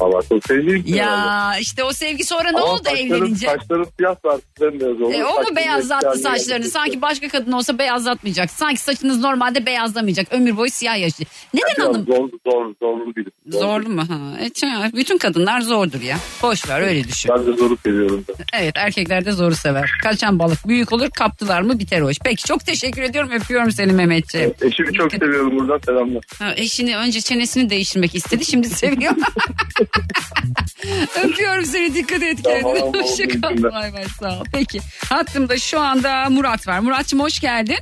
Valla 0.01 0.23
çok 0.29 0.45
sevgiliyken. 0.47 0.95
Ya 0.97 1.53
işte 1.61 1.85
o 1.85 1.93
sevgi 1.93 2.25
sonra 2.25 2.51
ne 2.51 2.57
Ama 2.59 2.67
oldu 2.67 2.83
saçlarım- 2.85 3.07
evlenince? 3.17 3.47
Saçlarım 3.47 3.87
siyah 3.99 4.25
var. 4.25 4.41
Bembeyaz 4.61 5.01
oldu. 5.01 5.13
E, 5.13 5.25
o 5.25 5.41
mu 5.43 5.57
beyazlattı 5.57 6.19
saçlarını? 6.19 6.59
geldi. 6.63 6.71
Sanki 6.71 7.03
başka 7.03 7.29
kadın 7.29 7.53
olsa 7.53 7.79
beyazlatmayacak. 7.79 8.51
Sanki 8.51 8.81
saçınız 8.81 9.21
normalde 9.21 9.67
beyazlamayacak. 9.67 10.27
Ömür 10.33 10.57
boyu 10.57 10.71
siyah 10.71 10.99
yaşlı. 11.01 11.25
Neden 11.55 11.69
Biraz 11.77 11.89
hanım? 11.89 12.07
Zor, 12.07 12.29
zor, 12.47 12.75
zorlu 12.83 13.17
biri. 13.17 13.29
Zorlu 13.49 13.89
mu? 13.89 14.03
Ha. 14.09 14.45
E, 14.45 14.97
bütün 14.97 15.19
kadınlar 15.19 15.61
zordur 15.61 16.01
ya. 16.01 16.17
Boş 16.43 16.69
ver 16.69 16.81
öyle 16.81 17.05
düşün. 17.05 17.31
Ben 17.37 17.47
de 17.47 17.57
zoru 17.57 17.77
seviyorum 17.85 18.25
da. 18.29 18.33
Evet 18.61 18.75
erkekler 18.77 19.25
de 19.25 19.33
zoru 19.33 19.55
sever. 19.55 19.91
Kaçan 20.03 20.39
balık 20.39 20.69
büyük 20.69 20.93
olur 20.93 21.11
kaptılar 21.11 21.61
mı 21.61 21.79
biter 21.79 22.01
o 22.01 22.11
iş. 22.11 22.19
Peki 22.25 22.45
çok 22.45 22.67
teşekkür 22.67 23.03
ediyorum 23.03 23.31
öpüyorum 23.31 23.71
seni 23.73 23.93
Mehmetciğim. 23.93 24.55
Eşimi 24.63 24.93
çok 24.93 25.13
seviyorum 25.13 25.59
buradan 25.59 25.79
selamlar. 25.87 26.25
Ha, 26.39 26.53
eşini 26.57 26.97
önce 26.97 27.21
çenesini 27.21 27.71
değiştirmek 27.71 28.15
istedi 28.15 28.45
şimdi 28.45 28.69
seviyor. 28.77 29.13
öpüyorum 31.25 31.65
seni 31.65 31.95
dikkat 31.95 32.23
et 32.23 32.39
Tamam, 32.45 32.61
kendine. 32.63 32.83
oldu, 32.85 32.99
Hoşçakal. 33.03 33.63
Bay 33.63 33.93
bay 33.93 34.05
sağ 34.21 34.41
ol. 34.41 34.45
Peki 34.53 34.81
hattımda 35.09 35.59
şu 35.59 35.81
anda 35.81 36.31
Murat 36.31 36.69
var. 36.69 36.79
Muratçım 36.79 37.21
hoş 37.21 37.41
geldin. 37.41 37.79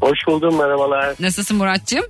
Hoş 0.00 0.18
buldum 0.26 0.58
merhabalar. 0.58 1.14
Nasılsın 1.20 1.56
Muratçım? 1.56 2.04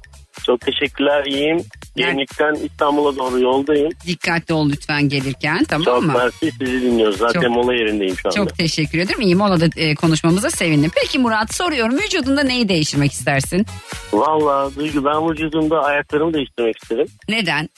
Çok 0.47 0.61
teşekkürler 0.61 1.25
iyiyim. 1.25 1.65
Gemlik'ten 1.97 2.55
İstanbul'a 2.55 3.17
doğru 3.17 3.41
yoldayım. 3.41 3.91
Dikkatli 4.07 4.55
ol 4.55 4.71
lütfen 4.71 5.09
gelirken 5.09 5.65
tamam 5.65 5.85
Çok 5.85 6.03
mı? 6.03 6.13
mersi 6.13 6.51
sizi 6.59 6.83
dinliyoruz. 6.83 7.19
Zaten 7.19 7.41
Çok- 7.41 7.51
mola 7.51 7.75
yerindeyim 7.75 8.17
şu 8.17 8.29
anda. 8.29 8.37
Çok 8.37 8.57
teşekkür 8.59 8.99
ederim. 8.99 9.21
İyi 9.21 9.35
molada 9.37 9.67
e, 9.77 9.95
konuşmamıza 9.95 10.51
sevindim. 10.51 10.91
Peki 10.95 11.19
Murat 11.19 11.55
soruyorum 11.55 11.99
vücudunda 11.99 12.43
neyi 12.43 12.69
değiştirmek 12.69 13.13
istersin? 13.13 13.67
Valla 14.13 14.75
Duygu 14.77 15.05
ben 15.05 15.31
vücudumda 15.31 15.81
ayaklarımı 15.85 16.35
değiştirmek 16.35 16.83
isterim. 16.83 17.07
Neden? 17.29 17.69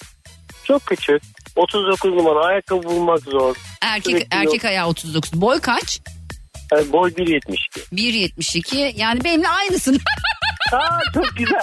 Çok 0.73 0.87
küçük. 0.87 1.23
39 1.57 2.13
numara 2.15 2.45
ayakkabı 2.47 2.83
bulmak 2.83 3.21
zor. 3.21 3.57
Erkek 3.83 4.05
Sürekli 4.17 4.37
erkek 4.37 4.65
ayağı 4.65 4.87
39. 4.89 5.41
Boy 5.41 5.61
kaç? 5.61 6.01
Yani 6.73 6.93
boy 6.93 7.11
1.72. 7.11 7.59
1.72 7.93 8.93
yani 9.01 9.25
benimle 9.25 9.49
aynısın. 9.49 10.01
Aa 10.73 11.01
çok 11.15 11.37
güzel. 11.37 11.61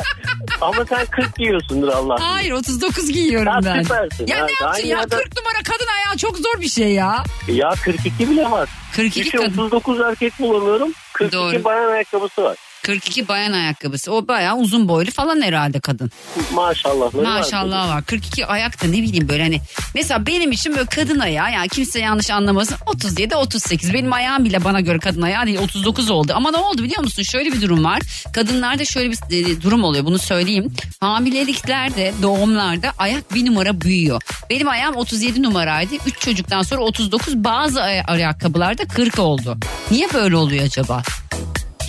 Ama 0.61 0.85
sen 0.85 1.05
40 1.05 1.35
giyiyorsundur 1.35 1.87
Allah. 1.87 2.15
Hayır 2.19 2.51
39 2.51 3.11
giyiyorum 3.11 3.47
Ha, 3.47 3.59
ben. 3.65 3.83
süpersin. 3.83 4.27
Ya 4.27 4.45
ne 4.45 4.67
aynı 4.67 4.87
ya 4.87 4.97
yerden- 4.97 5.17
40 5.17 5.37
numara 5.37 5.63
kadın 5.63 5.87
ayağı 5.97 6.17
çok 6.17 6.37
zor 6.37 6.61
bir 6.61 6.69
şey 6.69 6.91
ya. 6.93 7.23
Ya 7.47 7.69
42 7.83 8.29
bile 8.29 8.51
var. 8.51 8.69
42 8.95 9.19
Düşün 9.25 9.37
kadın. 9.37 9.51
39 9.57 9.99
erkek 9.99 10.37
kullanıyorum. 10.37 10.93
42 11.13 11.37
Doğru. 11.37 11.63
bayan 11.63 11.91
ayakkabısı 11.91 12.43
var. 12.43 12.57
42 12.83 13.27
bayan 13.27 13.51
ayakkabısı. 13.53 14.11
O 14.13 14.27
bayağı 14.27 14.55
uzun 14.57 14.87
boylu 14.87 15.11
falan 15.11 15.41
herhalde 15.41 15.79
kadın. 15.79 16.11
Maşallah. 16.53 17.13
Maşallah 17.13 17.89
var. 17.89 18.03
42 18.05 18.45
ayak 18.45 18.83
da 18.83 18.87
ne 18.87 18.93
bileyim 18.97 19.29
böyle 19.29 19.43
hani. 19.43 19.61
Mesela 19.95 20.25
benim 20.25 20.51
için 20.51 20.75
böyle 20.75 20.85
kadın 20.85 21.19
ayağı 21.19 21.51
yani 21.51 21.69
kimse 21.69 21.99
yanlış 21.99 22.29
anlamasın. 22.29 22.77
37 22.85 23.35
38. 23.35 23.93
Benim 23.93 24.13
ayağım 24.13 24.45
bile 24.45 24.63
bana 24.63 24.79
göre 24.81 24.99
kadın 24.99 25.21
ayağı 25.21 25.45
değil 25.45 25.59
39 25.59 26.09
oldu. 26.09 26.33
Ama 26.35 26.51
ne 26.51 26.57
oldu 26.57 26.83
biliyor 26.83 27.01
musun? 27.03 27.23
Şöyle 27.23 27.51
bir 27.53 27.61
durum 27.61 27.83
var. 27.83 28.01
Kadınlarda 28.33 28.85
şöyle 28.85 29.11
bir 29.11 29.17
e, 29.57 29.61
durum 29.61 29.83
oluyor. 29.83 30.05
Bunu 30.05 30.19
söyleyeyim. 30.19 30.73
Hamileliklerde, 30.99 32.13
doğumlarda 32.21 32.91
ayak 32.97 33.33
bir 33.33 33.45
numara 33.45 33.81
büyüyor. 33.81 34.21
Benim 34.49 34.69
ayağım 34.69 34.95
37 34.95 35.43
numaraydı. 35.43 35.95
3 36.05 36.19
çocuktan 36.19 36.61
sonra 36.61 36.81
39. 36.81 37.35
Bazı 37.43 37.81
ay- 37.81 38.03
ayakkabılarda 38.07 38.85
40 38.87 39.19
oldu. 39.19 39.57
Niye 39.91 40.07
böyle 40.13 40.35
oluyor 40.35 40.63
acaba? 40.65 41.03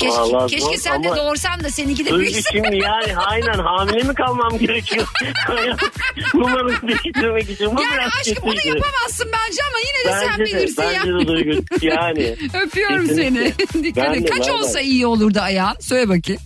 Keşke, 0.00 0.16
Vallahi 0.20 0.50
keşke 0.50 0.64
zor 0.66 0.82
sen 0.82 1.04
de 1.04 1.08
ama- 1.08 1.16
doğursan 1.16 1.64
da 1.64 1.70
seninki 1.70 2.06
de 2.06 2.10
Duygu 2.10 2.20
büyüsün. 2.32 2.42
şimdi 2.52 2.76
yani 2.76 3.16
aynen 3.16 3.58
hamile 3.58 4.02
mi 4.02 4.14
kalmam 4.14 4.58
gerekiyor? 4.58 5.06
Numarası 6.34 6.88
değiştirmek 6.88 7.50
için. 7.50 7.76
Bu 7.76 7.82
Yani 7.82 7.92
biraz 7.94 8.12
aşkım 8.20 8.36
bunu 8.42 8.54
kötüydü. 8.54 8.76
yapamazsın 8.76 9.26
bence 9.32 9.60
ama 9.70 9.78
yine 9.78 10.14
de 10.14 10.20
sen 10.20 10.38
Bence 10.40 10.52
de, 10.52 10.58
bilirsin 10.58 10.82
ya. 10.82 10.88
bence 11.00 11.12
de 11.12 11.26
Duygu. 11.28 11.62
Yani 11.82 12.36
Öpüyorum 12.66 13.06
Kesinlikle. 13.08 13.54
seni. 13.72 13.84
Dikkat 13.84 14.04
Ben 14.08 14.14
et. 14.14 14.22
de, 14.22 14.30
Kaç 14.30 14.38
ben 14.40 14.46
de. 14.46 14.52
olsa 14.52 14.80
iyi 14.80 15.06
olurdu 15.06 15.38
ayağın? 15.40 15.76
Söyle 15.80 16.08
bakayım. 16.08 16.40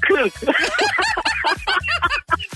40. 0.00 0.32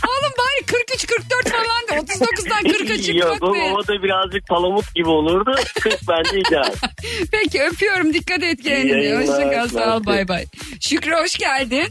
Oğlum 0.06 0.32
bari 0.38 0.66
43 0.66 1.06
44 1.06 1.48
falan 1.48 1.88
da 1.88 2.12
39'dan 2.12 2.62
40'a 2.64 2.94
Yok 2.94 3.32
çıkmak 3.32 3.42
o, 3.50 3.54
ne? 3.54 3.72
o 3.72 3.86
da 3.86 4.02
birazcık 4.02 4.46
palamut 4.48 4.94
gibi 4.94 5.08
olurdu. 5.08 5.54
40 5.80 5.98
bence 6.08 6.38
ideal. 6.40 6.72
Peki 7.32 7.62
öpüyorum 7.62 8.14
dikkat 8.14 8.42
et 8.42 8.62
kendine. 8.62 9.16
Hoşçakal 9.16 9.68
sağ 9.68 9.96
ol 9.96 10.06
bay 10.06 10.28
bay. 10.28 10.44
Şükrü 10.80 11.12
hoş 11.14 11.36
geldin. 11.38 11.86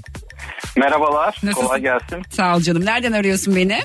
Merhabalar, 0.77 1.27
Nasılsın? 1.43 1.53
kolay 1.67 1.81
gelsin. 1.81 2.21
Sağ 2.29 2.55
ol 2.55 2.61
canım. 2.61 2.85
Nereden 2.85 3.11
arıyorsun 3.11 3.55
beni? 3.55 3.79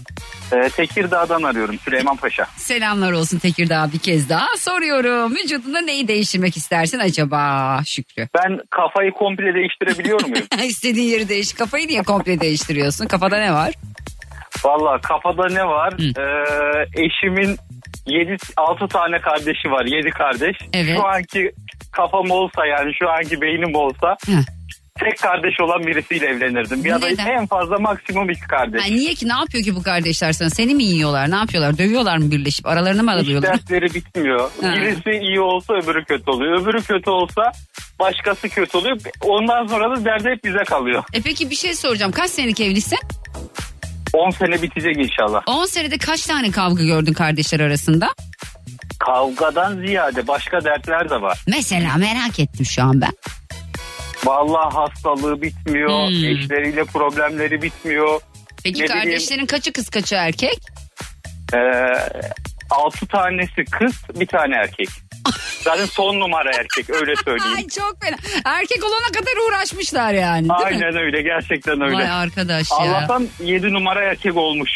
Ee, 0.53 0.69
Tekirdağ'dan 0.69 1.43
arıyorum, 1.43 1.79
Süleyman 1.79 2.17
Paşa. 2.17 2.47
Selamlar 2.57 3.13
olsun 3.13 3.39
Tekirdağ 3.39 3.89
bir 3.95 3.99
kez 3.99 4.29
daha. 4.29 4.47
Soruyorum. 4.59 5.35
Vücudunda 5.35 5.81
neyi 5.81 6.09
değiştirmek 6.09 6.57
istersin 6.57 6.99
acaba 6.99 7.81
Şükrü? 7.87 8.29
Ben 8.35 8.59
kafayı 8.71 9.11
komple 9.13 9.55
değiştirebiliyor 9.55 10.21
muyum? 10.23 10.47
İstediğin 10.65 11.09
yeri 11.09 11.29
değiş. 11.29 11.53
Kafayı 11.53 11.87
niye 11.89 12.03
komple 12.03 12.41
değiştiriyorsun? 12.41 13.07
Kafada 13.07 13.37
ne 13.39 13.53
var? 13.53 13.71
Valla 14.65 15.01
kafada 15.01 15.47
ne 15.49 15.65
var? 15.67 15.93
Ee, 16.19 16.87
eşimin 17.05 17.57
7 18.07 18.37
6 18.57 18.89
tane 18.89 19.21
kardeşi 19.21 19.71
var, 19.71 19.85
7 19.85 20.11
kardeş. 20.11 20.57
Evet. 20.73 20.97
Şu 20.97 21.07
anki 21.07 21.53
kafam 21.93 22.31
olsa 22.31 22.67
yani 22.67 22.93
şu 22.99 23.11
anki 23.11 23.41
beynim 23.41 23.75
olsa 23.75 24.17
Heh. 24.27 24.60
Tek 24.99 25.19
kardeş 25.19 25.61
olan 25.61 25.87
birisiyle 25.87 26.27
evlenirdim. 26.27 26.87
Ya 26.87 27.03
da 27.03 27.07
Neden? 27.07 27.27
en 27.27 27.47
fazla 27.47 27.79
maksimum 27.79 28.31
iki 28.31 28.41
kardeş. 28.41 28.83
Ay 28.85 28.91
niye 28.91 29.15
ki 29.15 29.29
ne 29.29 29.33
yapıyor 29.33 29.65
ki 29.65 29.77
bu 29.77 29.83
kardeşler 29.83 30.33
sana? 30.33 30.51
Seni 30.51 30.75
mi 30.75 30.85
yiyorlar? 30.85 31.31
Ne 31.31 31.37
yapıyorlar? 31.37 31.79
Dövüyorlar 31.79 32.17
mı 32.17 32.31
birleşip? 32.31 32.67
Aralarını 32.67 33.03
mı 33.03 33.11
Hiç 33.13 33.21
alıyorlar? 33.25 33.53
dersleri 33.53 33.95
bitmiyor. 33.95 34.41
Ha. 34.63 34.75
Birisi 34.77 35.11
iyi 35.27 35.41
olsa 35.41 35.75
öbürü 35.75 36.05
kötü 36.05 36.31
oluyor. 36.31 36.61
Öbürü 36.63 36.83
kötü 36.83 37.11
olsa 37.11 37.43
başkası 38.01 38.49
kötü 38.49 38.79
oluyor. 38.79 38.97
Ondan 39.21 39.67
sonra 39.67 39.97
da 39.97 40.05
derdi 40.05 40.29
hep 40.29 40.45
bize 40.45 40.65
kalıyor. 40.67 41.05
E 41.13 41.21
peki 41.23 41.51
bir 41.51 41.57
şey 41.57 41.75
soracağım. 41.75 42.13
Kaç 42.13 42.31
senelik 42.31 42.61
evlisin? 42.61 42.99
10 44.13 44.31
sene 44.31 44.63
bitecek 44.63 44.97
inşallah. 44.97 45.43
10 45.47 45.65
senede 45.67 45.99
kaç 45.99 46.23
tane 46.27 46.51
kavga 46.51 46.85
gördün 46.85 47.13
kardeşler 47.13 47.61
arasında? 47.61 48.09
Kavgadan 48.99 49.77
ziyade 49.87 50.27
başka 50.29 50.65
dertler 50.65 51.11
de 51.11 51.21
var. 51.23 51.39
Mesela 51.47 51.97
merak 51.97 52.41
ettim 52.41 52.67
şu 52.67 52.83
an 52.83 53.01
ben. 53.01 53.13
Vallahi 54.25 54.75
hastalığı 54.75 55.43
bitmiyor. 55.43 55.89
Hmm. 56.09 56.25
Eşleriyle 56.25 56.85
problemleri 56.85 57.63
bitmiyor. 57.63 58.21
Peki 58.65 58.83
Ne 58.83 58.87
kardeşlerin 58.87 59.47
kaçı 59.47 59.73
kız 59.73 59.89
kaçı 59.91 60.15
erkek? 60.15 60.59
Ee, 61.55 61.59
6 62.71 63.07
tanesi 63.07 63.65
kız 63.65 63.95
bir 64.21 64.27
tane 64.27 64.55
erkek. 64.57 64.89
Zaten 65.65 65.85
son 65.87 66.21
numara 66.21 66.51
erkek 66.57 66.91
öyle 66.91 67.17
söyleyeyim. 67.25 67.57
Ay 67.57 67.67
çok 67.69 68.03
fena. 68.03 68.17
Erkek 68.45 68.85
olana 68.85 69.07
kadar 69.13 69.49
uğraşmışlar 69.49 70.13
yani. 70.15 70.49
değil 70.49 70.61
mi? 70.61 70.65
Aynen 70.65 70.97
öyle 70.97 71.23
gerçekten 71.23 71.81
öyle. 71.81 71.95
Vay 71.97 72.11
arkadaş 72.11 72.71
ya. 72.71 72.77
Allah'tan 72.77 73.29
7 73.45 73.73
numara 73.73 74.03
erkek 74.05 74.37
olmuş. 74.37 74.71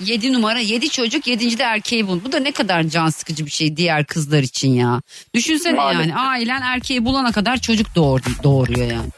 7 0.00 0.32
numara 0.32 0.58
7 0.60 0.88
çocuk 0.90 1.26
7. 1.26 1.58
de 1.58 1.62
erkeği 1.62 2.06
bul. 2.06 2.20
Bu 2.24 2.32
da 2.32 2.38
ne 2.40 2.52
kadar 2.52 2.82
can 2.82 3.08
sıkıcı 3.10 3.46
bir 3.46 3.50
şey 3.50 3.76
diğer 3.76 4.04
kızlar 4.04 4.42
için 4.42 4.68
ya. 4.74 5.00
Düşünsene 5.34 5.76
Maalesef. 5.76 6.06
yani 6.06 6.20
ailen 6.20 6.62
erkeği 6.62 7.04
bulana 7.04 7.32
kadar 7.32 7.56
çocuk 7.56 7.94
doğur, 7.94 8.20
doğuruyor 8.42 8.90
yani. 8.90 9.08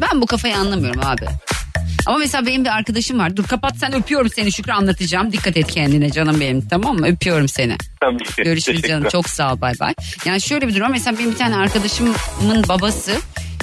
Ben 0.00 0.20
bu 0.20 0.26
kafayı 0.26 0.56
anlamıyorum 0.56 1.00
abi. 1.04 1.26
Ama 2.06 2.18
mesela 2.18 2.46
benim 2.46 2.64
bir 2.64 2.70
arkadaşım 2.76 3.18
var. 3.18 3.36
Dur 3.36 3.44
kapat 3.44 3.76
sen 3.76 3.94
öpüyorum 3.94 4.30
seni 4.30 4.52
Şükrü 4.52 4.72
anlatacağım. 4.72 5.32
Dikkat 5.32 5.56
et 5.56 5.72
kendine 5.72 6.10
canım 6.12 6.40
benim 6.40 6.68
tamam 6.68 6.96
mı? 6.96 7.06
Öpüyorum 7.06 7.48
seni. 7.48 7.76
Tabii 8.00 8.24
ki. 8.24 8.42
Görüşürüz 8.42 8.82
canım 8.82 9.08
çok 9.12 9.28
sağ 9.28 9.52
ol 9.52 9.60
bay 9.60 9.72
bay. 9.80 9.94
Yani 10.24 10.40
şöyle 10.40 10.68
bir 10.68 10.74
durum 10.74 10.90
mesela 10.90 11.18
benim 11.18 11.30
bir 11.30 11.36
tane 11.36 11.56
arkadaşımın 11.56 12.14
babası 12.68 13.16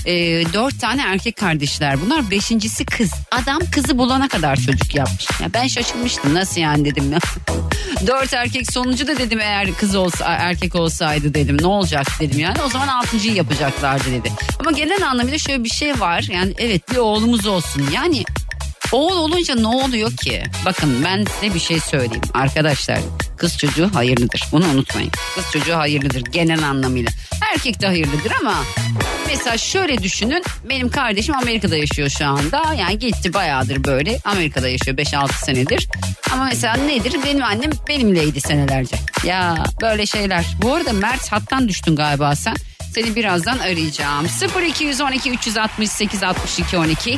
e, 0.05 0.13
dört 0.53 0.79
tane 0.79 1.01
erkek 1.01 1.35
kardeşler 1.35 2.01
bunlar. 2.01 2.31
Beşincisi 2.31 2.85
kız. 2.85 3.11
Adam 3.31 3.59
kızı 3.71 3.97
bulana 3.97 4.27
kadar 4.27 4.55
çocuk 4.55 4.95
yapmış. 4.95 5.27
Ya 5.41 5.53
ben 5.53 5.67
şaşırmıştım 5.67 6.33
nasıl 6.33 6.61
yani 6.61 6.85
dedim 6.85 7.11
ya. 7.11 7.19
Dört 8.07 8.33
erkek 8.33 8.71
sonucu 8.71 9.07
da 9.07 9.17
dedim 9.17 9.39
eğer 9.39 9.73
kız 9.73 9.95
olsa 9.95 10.25
erkek 10.25 10.75
olsaydı 10.75 11.33
dedim 11.33 11.57
ne 11.61 11.67
olacak 11.67 12.07
dedim 12.19 12.39
yani 12.39 12.57
o 12.65 12.69
zaman 12.69 12.87
altıncıyı 12.87 13.35
yapacaklardı 13.35 14.11
dedi. 14.11 14.31
Ama 14.59 14.71
genel 14.71 15.07
anlamıyla 15.07 15.37
şöyle 15.37 15.63
bir 15.63 15.69
şey 15.69 15.99
var 15.99 16.25
yani 16.31 16.53
evet 16.57 16.91
bir 16.91 16.97
oğlumuz 16.97 17.45
olsun 17.45 17.83
yani 17.93 18.23
Oğul 18.91 19.17
olunca 19.17 19.55
ne 19.55 19.67
oluyor 19.67 20.11
ki? 20.17 20.43
Bakın 20.65 21.05
ben 21.05 21.25
size 21.25 21.53
bir 21.53 21.59
şey 21.59 21.79
söyleyeyim 21.79 22.21
arkadaşlar. 22.33 22.99
Kız 23.37 23.57
çocuğu 23.57 23.89
hayırlıdır. 23.95 24.43
Bunu 24.51 24.65
unutmayın. 24.65 25.11
Kız 25.35 25.45
çocuğu 25.53 25.75
hayırlıdır 25.77 26.21
genel 26.21 26.63
anlamıyla. 26.63 27.11
Erkek 27.53 27.81
de 27.81 27.87
hayırlıdır 27.87 28.31
ama 28.41 28.55
mesela 29.27 29.57
şöyle 29.57 29.97
düşünün. 30.03 30.43
Benim 30.69 30.89
kardeşim 30.89 31.35
Amerika'da 31.35 31.75
yaşıyor 31.77 32.09
şu 32.09 32.25
anda. 32.25 32.73
Yani 32.73 32.99
gitti 32.99 33.33
bayağıdır 33.33 33.83
böyle. 33.83 34.19
Amerika'da 34.25 34.67
yaşıyor 34.69 34.97
5-6 34.97 35.45
senedir. 35.45 35.87
Ama 36.33 36.45
mesela 36.45 36.73
nedir? 36.75 37.15
Benim 37.25 37.43
annem 37.43 37.71
benimleydi 37.87 38.41
senelerce. 38.41 38.95
Ya 39.23 39.63
böyle 39.81 40.05
şeyler. 40.05 40.45
Bu 40.61 40.73
arada 40.73 40.93
Mert 40.93 41.31
hattan 41.31 41.67
düştün 41.67 41.95
galiba 41.95 42.35
sen. 42.35 42.55
Seni 42.99 43.15
birazdan 43.15 43.59
arayacağım. 43.59 44.27
0212 44.67 45.31
368 45.31 46.23
62 46.23 46.77
12 46.77 47.17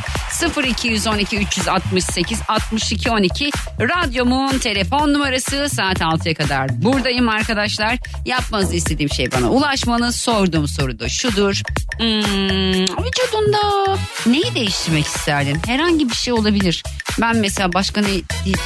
0212 0.67 1.37
368 1.37 2.39
62 2.47 3.11
12 3.11 3.51
radyomun 3.79 4.59
telefon 4.59 5.13
numarası 5.13 5.69
saat 5.69 6.01
6'ya 6.01 6.33
kadar 6.33 6.83
buradayım 6.83 7.29
arkadaşlar. 7.29 7.97
Yapmanızı 8.25 8.75
istediğim 8.75 9.09
şey 9.09 9.31
bana 9.31 9.49
ulaşmanız. 9.49 10.15
Sorduğum 10.15 10.67
soru 10.67 10.99
da 10.99 11.09
şudur. 11.09 11.61
Hmm, 11.97 13.05
vücudunda 13.05 13.97
neyi 14.25 14.55
değiştirmek 14.55 15.05
isterdin? 15.05 15.57
Herhangi 15.65 16.09
bir 16.09 16.15
şey 16.15 16.33
olabilir. 16.33 16.83
Ben 17.21 17.37
mesela 17.37 17.73
başka 17.73 18.01
ne, 18.01 18.07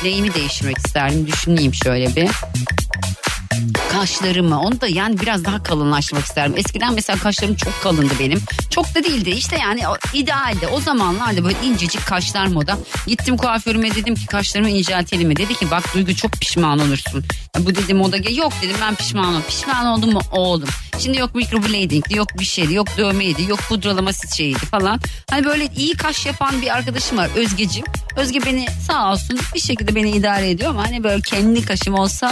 neyimi 0.03 0.33
değiştirmek 0.33 0.77
isterdim? 0.77 1.27
Düşüneyim 1.27 1.73
şöyle 1.73 2.15
bir 2.15 2.29
kaşlarımı 3.91 4.61
onu 4.61 4.81
da 4.81 4.87
yani 4.87 5.19
biraz 5.19 5.45
daha 5.45 5.63
kalınlaştırmak 5.63 6.25
isterim. 6.25 6.53
Eskiden 6.57 6.93
mesela 6.93 7.19
kaşlarım 7.19 7.55
çok 7.55 7.81
kalındı 7.83 8.13
benim. 8.19 8.39
Çok 8.69 8.95
da 8.95 9.03
değildi 9.03 9.29
işte 9.29 9.57
yani 9.57 9.81
idealde 10.13 10.67
o 10.67 10.81
zamanlarda 10.81 11.43
böyle 11.43 11.57
incecik 11.63 12.05
kaşlar 12.05 12.47
moda. 12.47 12.77
Gittim 13.07 13.37
kuaförüme 13.37 13.95
dedim 13.95 14.15
ki 14.15 14.25
kaşlarımı 14.25 14.69
inceltelim 14.69 15.27
mi? 15.27 15.35
Dedi 15.35 15.55
ki 15.55 15.71
bak 15.71 15.93
Duygu 15.93 16.15
çok 16.15 16.31
pişman 16.31 16.79
olursun. 16.79 17.23
Ya 17.55 17.65
bu 17.65 17.75
dedi 17.75 17.93
moda 17.93 18.17
ge- 18.17 18.39
yok 18.39 18.53
dedim 18.61 18.75
ben 18.81 18.95
pişman 18.95 19.25
oldum. 19.33 19.43
Pişman 19.47 19.85
oldum 19.85 20.13
mu? 20.13 20.21
Oldum. 20.31 20.69
Şimdi 20.99 21.17
yok 21.19 21.35
microblading'di 21.35 22.17
yok 22.17 22.27
bir 22.39 22.45
şeydi 22.45 22.73
yok 22.73 22.87
dövmeydi 22.97 23.43
yok 23.43 23.59
pudralama 23.59 24.11
şeyiydi 24.37 24.65
falan. 24.65 24.99
Hani 25.29 25.45
böyle 25.45 25.67
iyi 25.77 25.93
kaş 25.93 26.25
yapan 26.25 26.61
bir 26.61 26.75
arkadaşım 26.75 27.17
var 27.17 27.29
Özgeciğim. 27.35 27.87
Özge 28.17 28.45
beni 28.45 28.65
sağ 28.87 29.11
olsun 29.11 29.39
bir 29.55 29.59
şekilde 29.59 29.95
beni 29.95 30.11
idare 30.11 30.49
ediyor 30.49 30.69
ama 30.69 30.87
hani 30.87 31.03
böyle 31.03 31.21
kendi 31.21 31.65
kaşım 31.65 31.93
olsa 31.93 32.31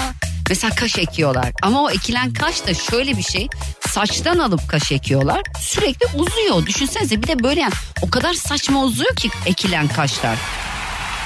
Mesela 0.49 0.75
kaş 0.75 0.97
ekiyorlar 0.97 1.51
ama 1.62 1.84
o 1.84 1.89
ekilen 1.89 2.34
kaş 2.34 2.67
da 2.67 2.73
şöyle 2.73 3.17
bir 3.17 3.23
şey 3.23 3.47
saçtan 3.89 4.38
alıp 4.39 4.69
kaş 4.69 4.91
ekiyorlar 4.91 5.41
sürekli 5.60 6.06
uzuyor 6.15 6.65
düşünsenize 6.65 7.21
bir 7.23 7.27
de 7.27 7.43
böyle 7.43 7.62
yani 7.62 7.73
o 8.01 8.10
kadar 8.10 8.34
saçma 8.34 8.84
uzuyor 8.84 9.15
ki 9.15 9.29
ekilen 9.45 9.88
kaşlar. 9.88 10.38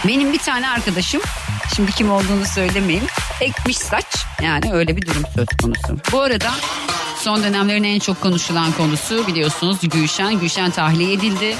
Benim 0.08 0.34
bir 0.34 0.40
tane 0.40 0.70
arkadaşım 0.70 1.22
şimdi 1.76 1.92
kim 1.92 2.12
olduğunu 2.12 2.46
söylemeyeyim 2.46 3.08
ekmiş 3.42 3.78
saç 3.78 4.06
yani 4.42 4.74
öyle 4.74 4.98
bir 4.98 5.08
durum 5.08 5.24
söz 5.36 5.48
konusu. 5.62 6.00
Bu 6.12 6.22
arada 6.22 6.52
son 7.24 7.44
dönemlerin 7.44 7.84
en 7.84 8.00
çok 8.00 8.22
konuşulan 8.22 8.72
konusu 8.72 9.28
biliyorsunuz 9.28 9.78
Gülşen. 9.84 10.40
Gülşen 10.40 10.72
tahliye 10.72 11.14
edildi. 11.14 11.56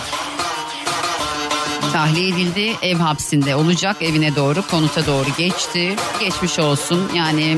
Tahliye 1.98 2.30
edildi 2.30 2.76
ev 2.82 2.96
hapsinde 2.98 3.56
olacak 3.56 3.96
evine 4.02 4.36
doğru 4.36 4.68
konuta 4.68 5.06
doğru 5.06 5.28
geçti. 5.38 5.96
Geçmiş 6.20 6.60
olsun 6.60 7.12
yani 7.16 7.58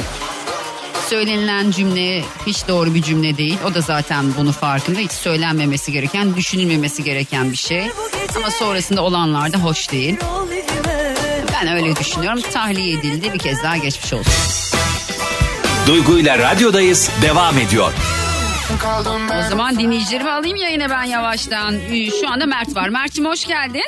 söylenilen 1.09 1.71
cümle 1.71 2.23
hiç 2.45 2.67
doğru 2.67 2.93
bir 2.93 3.01
cümle 3.01 3.37
değil. 3.37 3.57
O 3.69 3.73
da 3.73 3.81
zaten 3.81 4.33
bunu 4.37 4.51
farkında. 4.51 4.99
Hiç 4.99 5.11
söylenmemesi 5.11 5.91
gereken, 5.91 6.35
düşünülmemesi 6.35 7.03
gereken 7.03 7.51
bir 7.51 7.57
şey. 7.57 7.83
Ama 8.35 8.51
sonrasında 8.51 9.01
olanlar 9.01 9.53
da 9.53 9.57
hoş 9.57 9.91
değil. 9.91 10.17
Ben 11.53 11.75
öyle 11.75 11.95
düşünüyorum. 11.95 12.41
Tahliye 12.53 12.99
edildi. 12.99 13.33
Bir 13.33 13.39
kez 13.39 13.63
daha 13.63 13.77
geçmiş 13.77 14.13
olsun. 14.13 14.33
Duygu 15.87 16.19
ile 16.19 16.37
radyodayız 16.37 17.09
devam 17.21 17.57
ediyor. 17.57 17.93
O 19.39 19.49
zaman 19.49 19.79
dinleyicilerimi 19.79 20.29
alayım 20.31 20.57
yayına 20.57 20.89
ben 20.89 21.03
yavaştan. 21.03 21.75
Ee, 21.75 22.11
Şu 22.21 22.29
anda 22.29 22.45
Mert 22.45 22.75
var. 22.75 22.89
Mert'cim 22.89 23.25
hoş 23.25 23.45
geldin. 23.47 23.83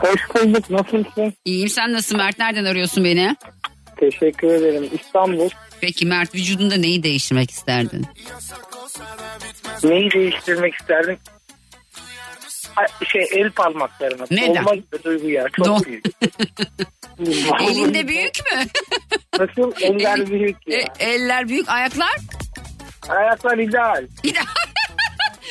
Hoş 0.00 0.20
bulduk. 0.34 0.70
Nasılsın? 0.70 1.34
İyiyim 1.44 1.68
sen 1.68 1.92
nasılsın 1.92 2.16
Mert? 2.16 2.38
Nereden 2.38 2.64
arıyorsun 2.64 3.04
beni? 3.04 3.36
Teşekkür 3.96 4.48
ederim. 4.48 4.88
İstanbul. 4.92 5.48
Peki 5.80 6.06
Mert 6.06 6.34
vücudunda 6.34 6.76
neyi 6.76 7.02
değiştirmek 7.02 7.50
isterdin? 7.50 8.06
Neyi 9.84 10.10
değiştirmek 10.10 10.74
isterdim? 10.74 11.18
Şey 13.12 13.26
el 13.34 13.50
parmaklarına. 13.50 14.24
Neden? 14.30 14.64
Olma 14.64 14.74
gibi 14.74 15.04
duygu 15.04 15.28
ya. 15.30 15.44
Çok 15.56 15.66
Do- 15.66 15.84
büyük. 15.86 16.04
Elinde 17.70 18.08
büyük 18.08 18.34
mü? 18.52 18.60
Nasıl? 19.38 19.72
Eller 19.80 20.26
büyük 20.30 20.56
E, 20.68 20.74
ya. 20.74 20.84
eller 20.98 21.48
büyük, 21.48 21.68
ayaklar? 21.68 22.16
Ayaklar 23.08 23.58
ideal. 23.58 24.06
İdeal. 24.22 24.44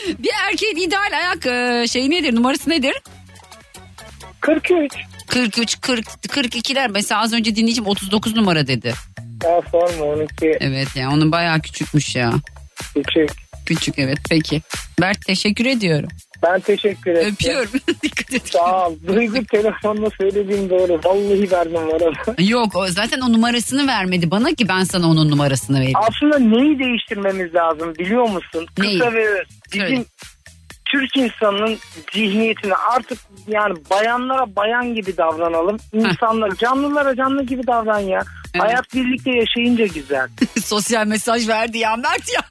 bir 0.20 0.32
erkeğin 0.50 0.76
ideal 0.76 1.12
ayak 1.14 1.46
e, 1.46 1.88
şey 1.88 2.10
nedir? 2.10 2.36
Numarası 2.36 2.70
nedir? 2.70 2.94
43. 4.48 4.94
43, 5.28 5.82
40, 5.82 6.06
42'ler. 6.28 6.92
Mesela 6.92 7.22
az 7.22 7.34
önce 7.34 7.56
dinleyicim 7.56 7.86
39 7.86 8.36
numara 8.36 8.68
dedi. 8.68 8.94
Daha 9.44 9.62
sorma 9.72 10.06
12 10.06 10.58
Evet 10.60 10.96
ya 10.96 11.10
onun 11.12 11.32
bayağı 11.32 11.60
küçükmüş 11.60 12.16
ya. 12.16 12.34
küçük. 12.96 13.30
Küçük 13.66 14.00
evet 14.00 14.18
peki. 14.30 14.62
Mert 15.00 15.26
teşekkür 15.26 15.66
ediyorum. 15.66 16.10
Ben 16.44 16.60
teşekkür 16.60 17.12
ederim. 17.12 17.34
Öpüyorum. 17.34 17.72
Dikkat 18.04 18.34
et. 18.34 18.48
Sağ 18.48 18.88
ol. 18.88 18.96
Duygu 19.08 19.46
telefonla 19.46 20.10
söylediğin 20.18 20.70
doğru. 20.70 21.00
Vallahi 21.06 21.52
verdim 21.52 21.74
bana. 21.92 22.44
Yok 22.50 22.76
o 22.76 22.88
zaten 22.88 23.22
o 23.22 23.34
numarasını 23.34 23.88
vermedi 23.88 24.32
bana 24.32 24.50
ki 24.54 24.70
ben 24.70 24.84
sana 24.84 25.10
onun 25.10 25.32
numarasını 25.32 25.80
vereyim. 25.80 26.00
Aslında 26.00 26.40
neyi 26.40 26.80
değiştirmemiz 26.80 27.56
lazım 27.56 27.96
biliyor 27.96 28.30
musun? 28.30 28.68
Neyi? 28.78 29.00
Kısa 29.00 29.14
ve. 29.14 29.44
Söyle. 29.72 30.04
Türk 30.92 31.18
insanının 31.18 31.78
zihniyetine 32.14 32.74
artık 32.74 33.20
yani 33.48 33.76
bayanlara 33.90 34.56
bayan 34.56 34.96
gibi 34.96 35.18
davranalım. 35.18 35.78
İnsanlar 35.94 36.52
canlılara 36.52 37.16
canlı 37.16 37.44
gibi 37.44 37.68
davran 37.68 38.00
ya. 38.00 38.24
Evet. 38.54 38.64
Hayat 38.64 38.94
birlikte 38.94 39.32
yaşayınca 39.32 39.86
güzel. 39.86 40.28
Sosyal 40.64 41.08
mesaj 41.08 41.48
verdi 41.48 41.78
ya 41.78 41.96
Mert 41.96 42.34
ya. 42.36 42.42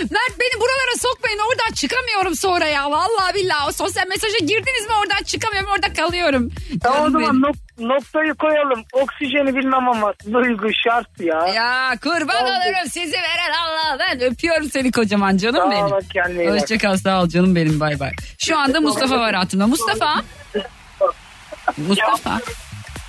Mert 0.00 0.40
beni 0.40 0.60
buralara 0.60 0.96
sokmayın 1.00 1.38
oradan 1.38 1.72
çıkamıyorum 1.74 2.34
sonra 2.36 2.66
ya. 2.66 2.90
Vallahi 2.90 3.34
billahi 3.34 3.68
o 3.68 3.72
sosyal 3.72 4.06
mesaja 4.08 4.38
girdiniz 4.38 4.86
mi 4.86 4.92
oradan 5.00 5.22
çıkamıyorum 5.24 5.70
orada 5.70 5.92
kalıyorum. 5.92 6.50
Tamam 6.82 7.02
o 7.06 7.10
zaman 7.10 7.36
nok- 7.36 7.56
noktayı 7.88 8.34
koyalım. 8.34 8.84
Oksijeni 8.92 9.56
bilmem 9.56 9.88
ama 9.88 10.12
duygu 10.32 10.68
şart 10.84 11.20
ya. 11.20 11.46
Ya 11.54 11.92
kurban 12.02 12.42
Oldu. 12.44 12.50
olurum 12.50 12.90
sizi 12.90 13.12
veren 13.16 13.52
Allah 13.64 13.98
ben 13.98 14.20
öpüyorum 14.20 14.70
seni 14.70 14.92
kocaman 14.92 15.36
canım 15.36 15.62
Sağ 15.62 15.70
benim. 15.70 15.84
ol 15.84 16.00
kendine. 16.12 16.50
Hoşçakal 16.50 16.96
sağ 16.96 17.22
ol 17.22 17.28
canım 17.28 17.54
benim 17.56 17.80
bay 17.80 18.00
bay. 18.00 18.12
Şu 18.38 18.58
anda 18.58 18.80
Mustafa 18.80 19.18
var 19.18 19.34
hattımda. 19.34 19.66
Mustafa. 19.66 20.22
Mustafa. 21.76 22.40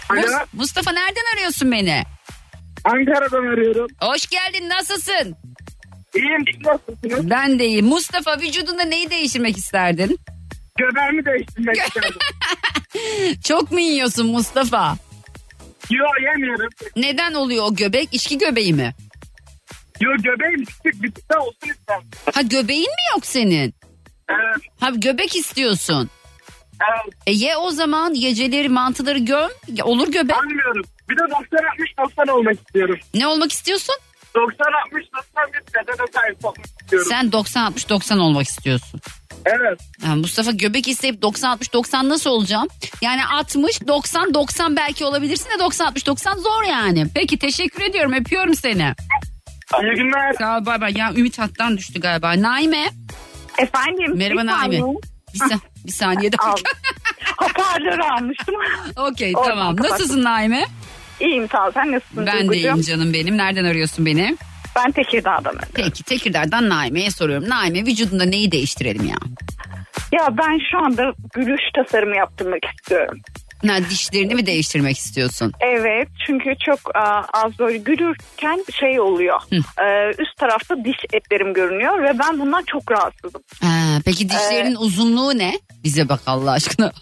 Mus- 0.09 0.45
Mustafa 0.53 0.91
nereden 0.91 1.33
arıyorsun 1.35 1.71
beni? 1.71 2.03
Ankara'dan 2.85 3.53
arıyorum. 3.53 3.87
Hoş 4.01 4.27
geldin 4.27 4.69
nasılsın? 4.69 5.35
İyiyim 6.15 6.45
nasılsınız? 6.63 7.29
Ben 7.29 7.59
de 7.59 7.65
iyiyim. 7.67 7.85
Mustafa 7.85 8.37
vücudunda 8.39 8.83
neyi 8.83 9.09
değiştirmek 9.09 9.57
isterdin? 9.57 10.19
Göbeğimi 10.77 11.25
değiştirmek 11.25 11.77
istedim. 11.87 12.13
Çok 13.43 13.71
mu 13.71 13.79
yiyorsun 13.79 14.27
Mustafa? 14.27 14.95
Yo 15.89 16.05
yemiyorum. 16.31 16.69
Neden 16.95 17.33
oluyor 17.33 17.65
o 17.65 17.75
göbek? 17.75 18.09
İçki 18.11 18.37
göbeği 18.37 18.73
mi? 18.73 18.95
Yo 20.01 20.11
göbeğim 20.17 20.65
küçük 20.65 21.03
bir 21.03 21.11
tık 21.11 21.37
olsun 21.41 21.53
istedim. 21.69 22.09
Ha 22.33 22.41
göbeğin 22.41 22.81
mi 22.89 23.15
yok 23.15 23.25
senin? 23.25 23.73
Evet. 24.29 24.63
Ha 24.79 24.89
göbek 24.95 25.35
istiyorsun. 25.35 26.09
Evet. 26.81 27.13
E 27.27 27.31
ye 27.31 27.57
o 27.57 27.71
zaman 27.71 28.13
geceleri 28.13 28.69
mantıları 28.69 29.19
göm. 29.19 29.49
Olur 29.83 30.11
göbek. 30.11 30.37
Anlıyorum. 30.37 30.85
Bir 31.09 31.17
de 31.17 31.21
90-60-90 31.21 32.31
olmak 32.31 32.53
istiyorum. 32.53 32.97
Ne 33.13 33.27
olmak 33.27 33.51
istiyorsun? 33.51 33.95
90-60-90 34.35 35.53
bir 35.53 35.63
kadına 35.73 36.07
sahip 36.13 36.45
olmak 36.45 36.65
istiyorum. 36.65 37.07
Sen 37.09 37.25
90-60-90 37.29 38.19
olmak 38.19 38.47
istiyorsun. 38.47 39.01
Evet. 39.45 39.79
Ya 40.07 40.15
Mustafa 40.15 40.51
göbek 40.51 40.87
isteyip 40.87 41.23
90-60-90 41.23 42.09
nasıl 42.09 42.29
olacağım? 42.29 42.67
Yani 43.01 43.21
60-90-90 43.21 44.75
belki 44.75 45.05
olabilirsin 45.05 45.49
de 45.49 45.53
90-60-90 45.63 46.37
zor 46.39 46.63
yani. 46.63 47.07
Peki 47.15 47.39
teşekkür 47.39 47.83
ediyorum 47.83 48.13
öpüyorum 48.13 48.55
seni. 48.55 48.93
İyi 49.81 49.95
günler. 49.95 50.33
Sağ 50.33 50.57
ol 50.57 50.65
bay 50.65 50.81
bay. 50.81 50.93
Ya 50.97 51.13
Ümit 51.13 51.39
hattan 51.39 51.77
düştü 51.77 51.99
galiba. 52.01 52.41
Naime 52.41 52.85
Efendim. 53.57 54.17
Merhaba 54.17 54.41
bir 54.41 54.45
Naime. 54.47 54.77
saniye. 54.79 54.95
Bir, 55.33 55.39
sa- 55.39 55.59
bir 55.85 55.91
saniye. 55.91 56.31
Hoparlörü 57.37 58.03
almıştım. 58.03 58.55
Okey 58.97 59.33
tamam. 59.33 59.77
Nasılsın 59.77 60.23
Naime? 60.23 60.65
İyiyim 61.19 61.49
sağ 61.49 61.67
ol. 61.67 61.71
Sen 61.73 61.91
nasılsın 61.91 62.25
Ben 62.25 62.37
de 62.37 62.39
Duygucuğum? 62.39 62.59
iyiyim 62.59 62.81
canım 62.81 63.13
benim. 63.13 63.37
Nereden 63.37 63.65
arıyorsun 63.65 64.05
beni? 64.05 64.37
Ben 64.75 64.91
Tekirdağ'dan 64.91 65.49
arıyorum. 65.49 65.69
Peki 65.73 66.03
Tekirdağ'dan 66.03 66.69
Naime'ye 66.69 67.11
soruyorum. 67.11 67.49
Naime 67.49 67.79
vücudunda 67.85 68.23
neyi 68.25 68.51
değiştirelim 68.51 69.05
ya? 69.05 69.15
Ya 70.11 70.37
ben 70.37 70.59
şu 70.71 70.77
anda 70.85 71.13
gülüş 71.33 71.61
tasarımı 71.75 72.15
yaptırmak 72.17 72.65
istiyorum. 72.65 73.17
Ha, 73.67 73.77
dişlerini 73.89 74.35
mi 74.35 74.45
değiştirmek 74.45 74.97
istiyorsun? 74.97 75.53
Evet 75.59 76.07
çünkü 76.27 76.53
çok 76.65 76.95
aa, 76.95 77.23
az 77.33 77.59
böyle 77.59 77.77
gülürken 77.77 78.65
şey 78.79 78.99
oluyor. 78.99 79.41
Ee, 79.51 80.09
üst 80.21 80.37
tarafta 80.37 80.75
diş 80.85 80.97
etlerim 81.13 81.53
görünüyor 81.53 82.03
ve 82.03 82.19
ben 82.19 82.39
bundan 82.39 82.63
çok 82.63 82.91
rahatsızım. 82.91 83.41
Ha, 83.63 83.99
peki 84.05 84.29
dişlerin 84.29 84.75
uzunluğu 84.75 85.37
ne? 85.37 85.53
Bize 85.83 86.09
bak 86.09 86.19
Allah 86.27 86.51
aşkına. 86.51 86.91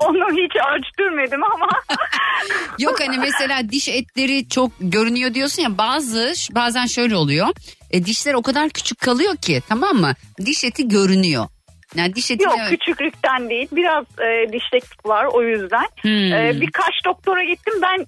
Onu 0.00 0.30
hiç 0.30 0.52
ölçtürmedim 0.76 1.44
ama. 1.44 1.68
Yok 2.78 3.00
hani 3.00 3.18
mesela 3.18 3.70
diş 3.70 3.88
etleri 3.88 4.48
çok 4.48 4.72
görünüyor 4.80 5.34
diyorsun 5.34 5.62
ya 5.62 5.78
bazı 5.78 6.32
bazen 6.54 6.86
şöyle 6.86 7.16
oluyor. 7.16 7.46
E, 7.90 8.04
dişler 8.04 8.34
o 8.34 8.42
kadar 8.42 8.68
küçük 8.70 9.00
kalıyor 9.00 9.36
ki 9.36 9.62
tamam 9.68 9.96
mı? 9.96 10.14
Diş 10.46 10.64
eti 10.64 10.88
görünüyor. 10.88 11.46
Yani 11.94 12.14
diş 12.14 12.30
eti 12.30 12.44
Yok 12.44 12.58
küçüklükten 12.70 13.50
değil 13.50 13.68
biraz 13.72 14.04
e, 14.04 14.52
dişlik 14.52 15.06
var 15.06 15.24
o 15.32 15.42
yüzden. 15.42 15.86
Hmm. 16.00 16.32
E, 16.32 16.52
birkaç 16.60 16.94
doktora 17.04 17.44
gittim 17.44 17.74
ben 17.82 18.06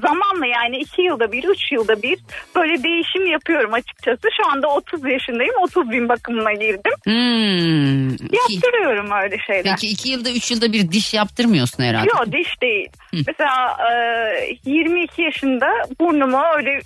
zamanla 0.00 0.46
yani 0.46 0.76
iki 0.76 1.02
yılda 1.02 1.32
bir 1.32 1.44
üç 1.44 1.72
yılda 1.72 2.02
bir 2.02 2.18
böyle 2.56 2.82
değişim 2.82 3.26
yapıyorum 3.26 3.72
açıkçası. 3.74 4.28
Şu 4.36 4.50
anda 4.52 4.68
30 4.68 5.04
yaşındayım 5.04 5.54
30 5.62 5.90
bin 5.90 6.08
bakımına 6.08 6.52
girdim. 6.52 6.92
Hmm. 7.04 8.14
İki- 8.14 8.36
Yaptırıyorum 8.54 9.10
öyle 9.22 9.36
şeyler. 9.46 9.62
Peki 9.62 9.88
iki 9.88 10.08
yılda 10.08 10.30
üç 10.30 10.50
yılda 10.50 10.72
bir 10.72 10.92
diş 10.92 11.14
yaptırmıyorsun 11.14 11.82
herhalde. 11.82 12.08
Yok 12.08 12.32
diş 12.32 12.62
değil. 12.62 12.88
Mesela 13.26 13.76
e, 13.92 14.70
22 14.70 15.22
yaşında 15.22 15.66
burnumu 16.00 16.42
öyle 16.56 16.80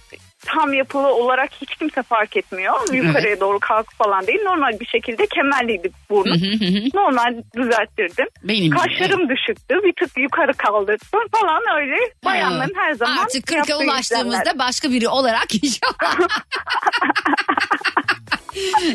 tam 0.47 0.73
yapılı 0.73 1.07
olarak 1.15 1.51
hiç 1.61 1.77
kimse 1.77 2.03
fark 2.03 2.37
etmiyor. 2.37 2.93
Yukarıya 2.93 3.41
doğru 3.41 3.59
kalk 3.61 3.93
falan 3.95 4.27
değil. 4.27 4.41
Normal 4.45 4.81
bir 4.81 4.87
şekilde 4.87 5.27
kemerliydi 5.27 5.91
hı. 6.31 6.89
Normal 6.95 7.35
düzelttirdim. 7.57 8.27
Benim 8.43 8.65
gibi, 8.65 8.77
Kaşlarım 8.77 9.29
düşüktü. 9.29 9.75
Bir 9.85 9.93
tık 10.07 10.19
yukarı 10.19 10.53
kaldırdım 10.53 11.21
falan 11.33 11.63
öyle. 11.77 11.97
Bayanların 12.25 12.75
her 12.77 12.93
zaman 12.93 13.17
Artık 13.17 13.47
40'a 13.47 13.57
yaptığı 13.57 13.77
ulaştığımızda 13.79 14.39
işlemler. 14.41 14.59
başka 14.59 14.91
biri 14.91 15.09
olarak 15.09 15.55
inşallah. 15.63 16.17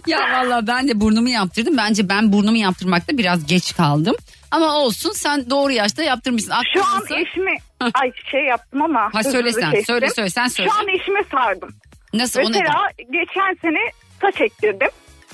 ya 0.08 0.20
valla 0.20 0.68
ben 0.68 0.88
de 0.88 1.02
burnumu 1.02 1.30
yaptırdım. 1.30 1.78
Bence 1.78 2.10
ben 2.10 2.34
burnumu 2.34 2.58
yaptırmakta 2.58 3.18
biraz 3.18 3.46
geç 3.48 3.76
kaldım. 3.76 4.16
Ama 4.52 4.74
olsun 4.76 5.12
sen 5.12 5.50
doğru 5.50 5.72
yaşta 5.72 6.04
yaptırmışsın. 6.04 6.54
Şu 6.74 6.86
an 6.86 6.98
Aklınızı- 7.02 7.22
eşimi 7.22 7.52
ay 7.94 8.12
şey 8.32 8.42
yaptım 8.46 8.82
ama. 8.82 9.10
Ha, 9.14 9.24
söyle 9.24 9.52
sen, 9.52 9.62
kestim. 9.72 9.86
söyle, 9.86 10.10
söyle, 10.10 10.30
sen 10.30 10.48
söyle. 10.48 10.70
Şu 10.70 10.80
an 10.80 10.88
eşime 10.88 11.20
sardım. 11.32 11.70
Nasıl? 12.14 12.40
Mesela 12.40 12.90
geçen 12.98 13.54
sene 13.62 13.80
saç 14.22 14.42
ektirdim. 14.42 14.90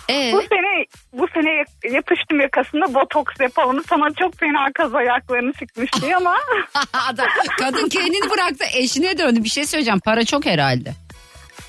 Ee? 0.10 0.32
Bu 0.34 0.42
sene 0.42 0.86
bu 1.14 1.28
sene 1.34 1.64
yapıştım 1.96 2.40
yakasında 2.42 2.94
botoks 2.94 3.34
yapalım. 3.42 3.84
Sana 3.90 4.08
çok 4.20 4.38
fena 4.40 4.72
kaz 4.74 4.96
ayaklarını 4.96 5.54
çıkmıştı 5.54 6.08
ama. 6.18 6.36
Adam, 7.10 7.28
kadın 7.60 7.90
kendini 7.90 8.30
bıraktı 8.30 8.66
eşine 8.74 9.18
döndü. 9.18 9.44
Bir 9.44 9.50
şey 9.50 9.66
söyleyeceğim 9.66 10.00
para 10.00 10.26
çok 10.26 10.46
herhalde. 10.46 10.94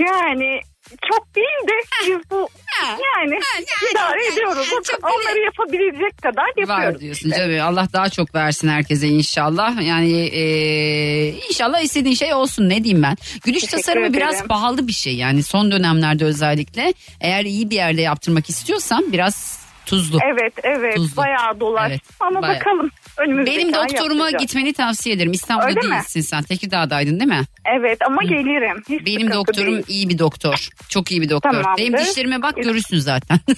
yani 0.01 0.61
çok 1.13 1.35
değil 1.37 1.69
de 1.69 1.73
biz 2.07 2.31
bu 2.31 2.49
yani 2.83 3.41
idare 3.93 4.33
ediyoruz. 4.33 4.69
Onları 5.03 5.39
yapabilecek 5.45 6.23
kadar 6.23 6.47
yapıyoruz. 6.61 6.95
Var 6.95 7.01
diyorsun 7.01 7.31
canım. 7.31 7.61
Allah 7.63 7.89
daha 7.93 8.09
çok 8.09 8.35
versin 8.35 8.69
herkese 8.69 9.09
inşallah. 9.09 9.83
Yani 9.87 10.13
e, 10.27 10.43
inşallah 11.49 11.81
istediğin 11.81 12.15
şey 12.15 12.35
olsun 12.35 12.69
ne 12.69 12.85
diyeyim 12.85 13.03
ben. 13.03 13.17
Gülüş 13.45 13.61
Teşekkür 13.61 13.77
tasarımı 13.83 14.13
biraz 14.15 14.35
ederim. 14.35 14.49
pahalı 14.49 14.89
bir 14.89 14.93
şey 14.93 15.15
yani 15.17 15.43
son 15.43 15.71
dönemlerde 15.71 16.25
özellikle. 16.25 16.95
Eğer 17.21 17.45
iyi 17.45 17.71
bir 17.71 17.77
yerde 17.77 18.03
yaptırmak 18.03 18.49
istiyorsan 18.51 19.13
biraz 19.13 19.58
tuzlu. 19.89 20.19
Evet 20.35 20.53
evet 20.63 20.97
Tuzlu. 20.97 21.17
bayağı 21.17 21.61
dolaştım 21.61 21.91
Evet, 21.93 22.01
ama 22.21 22.43
bayağı. 22.43 22.57
bakalım. 22.57 22.91
Önümüzdeki 23.17 23.59
Benim 23.59 23.73
doktoruma 23.75 24.15
yaptıracağım. 24.15 24.41
gitmeni 24.43 24.73
tavsiye 24.73 25.15
ederim. 25.15 25.33
İstanbul'da 25.33 25.69
Öyle 25.69 25.81
mi? 25.81 25.91
değilsin 25.95 26.21
sen. 26.21 26.43
Tekirdağ'daydın 26.43 27.21
değil 27.21 27.29
mi? 27.31 27.43
Evet 27.79 27.99
ama 28.07 28.23
gelirim. 28.23 28.83
Hiç 28.89 29.07
Benim 29.07 29.31
doktorum 29.33 29.75
değil. 29.75 29.85
iyi 29.89 30.09
bir 30.09 30.19
doktor. 30.19 30.69
Çok 30.89 31.11
iyi 31.13 31.23
bir 31.23 31.29
doktor. 31.29 31.51
Tamamdır. 31.51 31.83
Benim 31.83 31.99
dişlerime 31.99 32.43
bak 32.43 32.57
görürsün 32.57 32.99
zaten. 32.99 33.39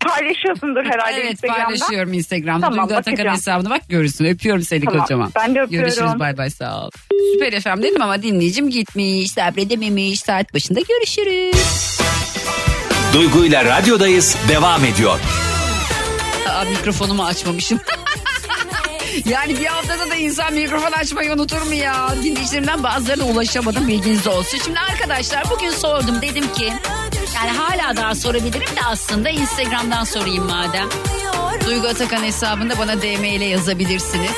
Paylaşıyorsundur 0.00 0.84
herhalde 0.84 1.20
evet 1.20 1.32
Instagram'da. 1.32 1.64
paylaşıyorum 1.64 2.12
Instagram'da. 2.12 2.66
Tamam, 2.70 2.88
Duygu 2.88 2.98
Atakan 2.98 3.32
hesabına 3.34 3.70
bak 3.70 3.80
görürsün. 3.88 4.24
Öpüyorum 4.24 4.62
seni 4.62 4.84
Tamam, 4.84 5.00
kocaman. 5.00 5.30
ben 5.36 5.54
de 5.54 5.60
öpüyorum. 5.60 5.88
Görüşürüz 5.90 6.18
bay 6.18 6.38
bay 6.38 6.50
sağ 6.50 6.84
ol. 6.86 6.90
Süper 7.32 7.52
efendim 7.52 7.82
dedim 7.90 8.02
ama 8.02 8.22
dinleyicim 8.22 8.70
gitmiş 8.70 9.30
sabredememiş 9.30 10.20
saat 10.20 10.54
başında 10.54 10.80
görüşürüz. 10.80 11.98
Duygu 13.12 13.44
ile 13.44 13.64
radyodayız 13.64 14.36
devam 14.48 14.84
ediyor. 14.84 15.20
Aa, 16.48 16.64
mikrofonumu 16.64 17.24
açmamışım. 17.24 17.80
yani 19.24 19.60
bir 19.60 19.66
haftada 19.66 20.10
da 20.10 20.14
insan 20.14 20.52
mikrofon 20.54 20.92
açmayı 20.92 21.32
unutur 21.32 21.62
mu 21.62 21.74
ya? 21.74 22.14
Dinleyicilerimden 22.24 22.82
bazılarına 22.82 23.24
ulaşamadım 23.24 23.88
bilginiz 23.88 24.26
olsun. 24.26 24.58
Şimdi 24.64 24.78
arkadaşlar 24.80 25.50
bugün 25.50 25.70
sordum 25.70 26.22
dedim 26.22 26.52
ki 26.52 26.72
yani 27.34 27.50
hala 27.50 27.96
daha 27.96 28.14
sorabilirim 28.14 28.76
de 28.76 28.80
aslında 28.86 29.28
Instagram'dan 29.30 30.04
sorayım 30.04 30.44
madem. 30.44 30.88
Duygu 31.66 31.88
Atakan 31.88 32.22
hesabında 32.22 32.78
bana 32.78 33.02
DM 33.02 33.24
ile 33.24 33.44
yazabilirsiniz. 33.44 34.30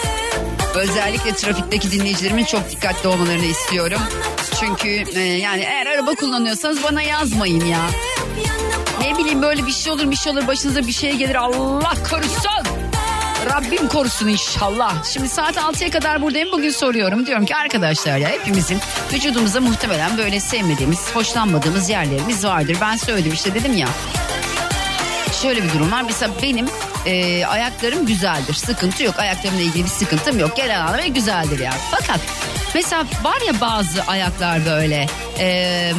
Özellikle 0.74 1.34
trafikteki 1.34 1.90
dinleyicilerimin 1.90 2.44
çok 2.44 2.70
dikkatli 2.70 3.08
olmalarını 3.08 3.44
istiyorum. 3.44 4.00
Çünkü 4.60 4.88
e, 5.14 5.20
yani 5.20 5.62
eğer 5.62 5.86
araba 5.86 6.14
kullanıyorsanız 6.14 6.82
bana 6.82 7.02
yazmayın 7.02 7.64
ya. 7.64 7.80
Ne 9.00 9.18
bileyim 9.18 9.42
böyle 9.42 9.66
bir 9.66 9.72
şey 9.72 9.92
olur 9.92 10.10
bir 10.10 10.16
şey 10.16 10.32
olur 10.32 10.46
başınıza 10.46 10.86
bir 10.86 10.92
şey 10.92 11.16
gelir 11.16 11.34
Allah 11.34 11.92
korusun. 12.10 12.80
Rabbim 13.50 13.88
korusun 13.88 14.28
inşallah. 14.28 15.04
Şimdi 15.04 15.28
saat 15.28 15.56
6'ya 15.56 15.90
kadar 15.90 16.22
buradayım. 16.22 16.52
Bugün 16.52 16.70
soruyorum. 16.70 17.26
Diyorum 17.26 17.46
ki 17.46 17.56
arkadaşlar 17.56 18.16
ya 18.16 18.28
hepimizin 18.28 18.78
vücudumuzda 19.12 19.60
muhtemelen 19.60 20.18
böyle 20.18 20.40
sevmediğimiz, 20.40 21.14
hoşlanmadığımız 21.14 21.88
yerlerimiz 21.88 22.44
vardır. 22.44 22.76
Ben 22.80 22.96
söyledim 22.96 23.32
işte 23.32 23.54
dedim 23.54 23.76
ya. 23.76 23.88
Şöyle 25.42 25.62
bir 25.62 25.72
durum 25.72 25.92
var. 25.92 26.02
Mesela 26.02 26.32
benim 26.42 26.66
e, 27.06 27.46
ayaklarım 27.46 28.06
güzeldir. 28.06 28.54
Sıkıntı 28.54 29.02
yok. 29.04 29.18
Ayaklarımla 29.18 29.62
ilgili 29.62 29.84
bir 29.84 29.90
sıkıntım 29.90 30.38
yok. 30.38 30.56
Genel 30.56 30.80
anlamda 30.80 31.06
güzeldir 31.06 31.58
yani. 31.58 31.78
Fakat 31.90 32.20
mesela 32.74 33.04
var 33.24 33.40
ya 33.46 33.60
bazı 33.60 34.02
ayaklar 34.02 34.66
böyle 34.66 35.06
e, 35.38 35.92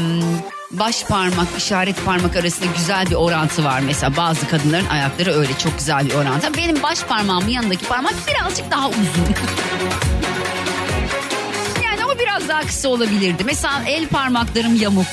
baş 0.71 1.03
parmak 1.03 1.47
işaret 1.57 2.05
parmak 2.05 2.35
arasında 2.35 2.65
güzel 2.77 3.09
bir 3.09 3.15
orantı 3.15 3.63
var. 3.63 3.79
Mesela 3.79 4.17
bazı 4.17 4.47
kadınların 4.47 4.85
ayakları 4.85 5.31
öyle 5.31 5.57
çok 5.57 5.77
güzel 5.77 6.05
bir 6.05 6.13
orantı. 6.13 6.57
Benim 6.57 6.83
baş 6.83 7.03
parmağımın 7.03 7.47
yanındaki 7.47 7.85
parmak 7.85 8.13
birazcık 8.27 8.71
daha 8.71 8.89
uzun. 8.89 9.01
yani 11.83 12.05
o 12.05 12.19
biraz 12.19 12.49
daha 12.49 12.61
kısa 12.61 12.89
olabilirdi. 12.89 13.43
Mesela 13.43 13.83
el 13.87 14.07
parmaklarım 14.07 14.75
yamuk. 14.75 15.07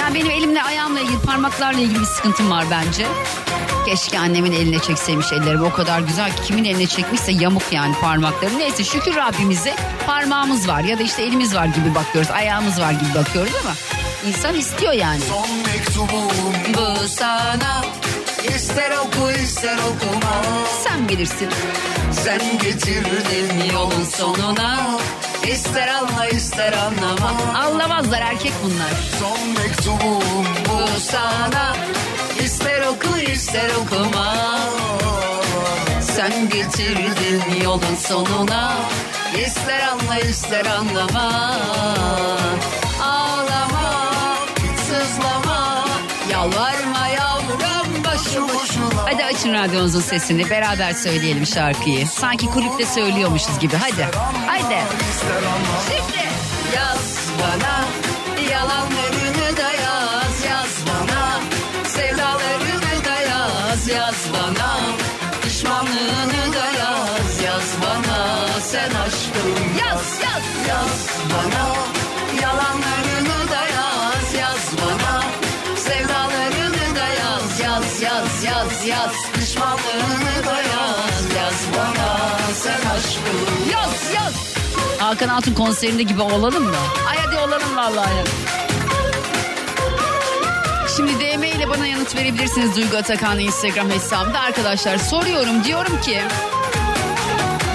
Yani 0.00 0.14
benim 0.14 0.30
elimle 0.30 0.62
ayağımla 0.62 1.00
ilgili 1.00 1.20
parmaklarla 1.20 1.80
ilgili 1.80 2.00
bir 2.00 2.06
sıkıntım 2.06 2.50
var 2.50 2.64
bence. 2.70 3.06
Keşke 3.86 4.18
annemin 4.18 4.52
eline 4.52 4.78
çekseymiş 4.78 5.32
ellerimi 5.32 5.64
o 5.64 5.72
kadar 5.72 6.00
güzel 6.00 6.36
ki 6.36 6.42
kimin 6.42 6.64
eline 6.64 6.86
çekmişse 6.86 7.32
yamuk 7.32 7.62
yani 7.72 7.94
parmakları. 8.00 8.58
Neyse 8.58 8.84
şükür 8.84 9.16
Rabbimize 9.16 9.74
parmağımız 10.06 10.68
var 10.68 10.80
ya 10.80 10.98
da 10.98 11.02
işte 11.02 11.22
elimiz 11.22 11.54
var 11.54 11.66
gibi 11.66 11.94
bakıyoruz 11.94 12.30
ayağımız 12.30 12.80
var 12.80 12.92
gibi 12.92 13.14
bakıyoruz 13.14 13.52
ama 13.64 13.74
insan 14.26 14.54
istiyor 14.54 14.92
yani. 14.92 15.20
Son 15.20 15.56
mektubum. 15.56 16.32
Bu 16.74 17.08
sana. 17.08 17.84
İster 18.56 18.90
oku 18.90 19.30
ister 19.30 19.76
okuma. 19.78 20.42
Sen 20.84 21.08
bilirsin. 21.08 21.48
Sen 22.12 22.58
getirdin 22.58 23.72
Yolun 23.72 24.04
sonuna. 24.04 24.98
İster 25.52 25.88
anla 25.88 26.26
ister 26.26 26.72
anlama. 26.72 27.30
Anlamazlar 27.54 28.20
erkek 28.20 28.52
bunlar. 28.64 28.90
Son 29.20 29.48
mektubum. 29.48 30.46
Bu 30.68 31.00
sana. 31.00 31.76
İster 32.44 32.80
oku 32.86 33.18
ister 33.18 33.70
okuma. 33.80 34.58
Sen 36.00 36.48
getirdin 36.48 37.62
yolun 37.64 37.96
sonuna. 38.00 38.74
İster 39.46 39.80
anla 39.88 40.18
ister 40.18 40.66
anlama 40.66 41.52
sızlama 45.12 45.84
Yalvarma 46.30 47.08
yavrum 47.08 48.04
başım 48.04 48.48
boşuna 48.48 49.02
Hadi 49.04 49.24
açın 49.24 49.52
radyonuzun 49.52 50.00
sesini 50.00 50.50
beraber 50.50 50.92
söyleyelim 50.92 51.46
şarkıyı. 51.46 52.06
Sanki 52.06 52.46
kulüpte 52.46 52.86
söylüyormuşuz 52.86 53.58
gibi 53.58 53.76
hadi. 53.76 54.08
Haydi. 54.46 54.82
Şimdi 55.88 56.22
Yaz 56.76 57.18
bana 57.40 57.84
yalanlarını 58.52 59.56
da 59.56 59.72
yaz 59.82 60.44
Yaz 60.50 60.84
bana 60.86 61.40
sevdalarını 61.84 63.04
da 63.04 63.22
yaz 63.94 64.28
bana 64.32 64.80
Pişmanlığını 65.42 66.52
da 66.52 66.66
yaz 66.78 67.42
yaz 67.44 67.74
bana 67.82 68.48
Sen 68.60 68.90
aşkım 68.90 69.78
yaz 69.78 70.20
yaz 70.22 70.68
yaz 70.68 71.08
bana 71.30 72.01
Hakan 85.12 85.28
Altun 85.28 85.54
konserinde 85.54 86.02
gibi 86.02 86.22
olalım 86.22 86.64
mı? 86.64 86.76
Ay 87.08 87.18
hadi 87.18 87.36
olalım 87.36 87.76
vallahi. 87.76 88.24
Şimdi 90.96 91.20
DM 91.20 91.42
ile 91.42 91.68
bana 91.68 91.86
yanıt 91.86 92.16
verebilirsiniz 92.16 92.76
Duygu 92.76 92.96
Atakan 92.96 93.38
Instagram 93.38 93.90
hesabımda. 93.90 94.40
Arkadaşlar 94.40 94.98
soruyorum 94.98 95.64
diyorum 95.64 96.00
ki 96.00 96.20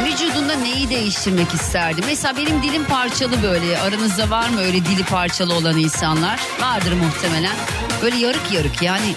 vücudunda 0.05 0.55
neyi 0.55 0.89
değiştirmek 0.89 1.53
isterdi? 1.53 2.01
Mesela 2.05 2.37
benim 2.37 2.63
dilim 2.63 2.85
parçalı 2.85 3.43
böyle. 3.43 3.79
Aranızda 3.79 4.29
var 4.29 4.49
mı 4.49 4.61
öyle 4.61 4.85
dili 4.85 5.03
parçalı 5.03 5.53
olan 5.53 5.77
insanlar? 5.77 6.39
Vardır 6.61 6.93
muhtemelen. 6.93 7.55
Böyle 8.01 8.15
yarık 8.15 8.51
yarık 8.51 8.81
yani. 8.81 9.15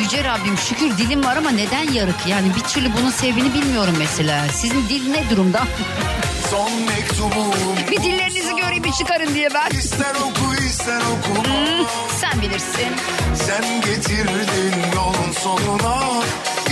Yüce 0.00 0.24
Rabbim 0.24 0.58
şükür 0.58 0.98
dilim 0.98 1.24
var 1.24 1.36
ama 1.36 1.50
neden 1.50 1.92
yarık? 1.92 2.26
Yani 2.26 2.54
bir 2.56 2.62
türlü 2.62 2.92
bunun 3.00 3.10
sebebini 3.10 3.54
bilmiyorum 3.54 3.94
mesela. 3.98 4.48
Sizin 4.48 4.88
dil 4.88 5.10
ne 5.10 5.30
durumda? 5.30 5.62
Son 6.52 6.72
mektubum. 6.82 7.54
Bir 7.90 8.02
dillerinizi 8.02 8.56
göreyim 8.56 8.84
bir 8.84 8.92
çıkarın 8.92 9.34
diye 9.34 9.48
ben. 9.54 9.78
İster 9.78 10.14
oku 10.14 10.54
ister 10.68 10.96
okuma 11.00 11.44
Hmm, 11.44 11.86
sen 12.20 12.42
bilirsin. 12.42 12.92
Sen 13.34 13.80
getirdin 13.80 14.74
yolun 14.94 15.32
sonuna. 15.40 16.02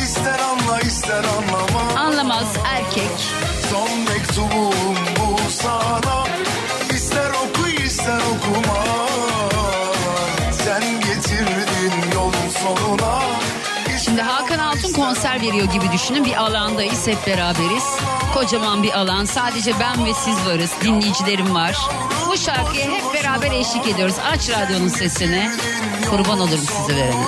İster 0.05 0.39
anla 0.39 0.81
ister 0.81 1.25
anlama. 1.25 2.01
Anlamaz 2.01 2.47
erkek. 2.67 3.11
Son 3.71 3.99
mektubum 3.99 4.97
bu 5.17 5.51
sana. 5.51 6.25
İster 6.95 7.31
oku 7.31 7.69
ister 7.69 8.19
okuma. 8.33 8.85
Sen 10.65 10.83
getirdin 11.01 12.11
yolun 12.15 12.49
sonuna. 12.63 13.21
Şimdi 14.05 14.23
Hakan 14.23 14.50
konser 15.15 15.41
veriyor 15.41 15.65
gibi 15.65 15.93
düşünün. 15.93 16.25
Bir 16.25 16.37
alandayız 16.37 17.07
hep 17.07 17.27
beraberiz. 17.27 17.85
Kocaman 18.35 18.83
bir 18.83 18.93
alan. 18.93 19.25
Sadece 19.25 19.73
ben 19.81 20.07
ve 20.07 20.15
siz 20.15 20.47
varız. 20.47 20.71
Dinleyicilerim 20.83 21.55
var. 21.55 21.77
Bu 22.27 22.37
şarkıya 22.37 22.91
hep 22.91 23.15
beraber 23.15 23.51
eşlik 23.51 23.89
ediyoruz. 23.89 24.15
Aç 24.33 24.51
radyonun 24.51 24.89
sesini. 24.89 25.51
Kurban 26.11 26.41
olurum 26.41 26.65
size 26.65 26.97
verene. 26.97 27.25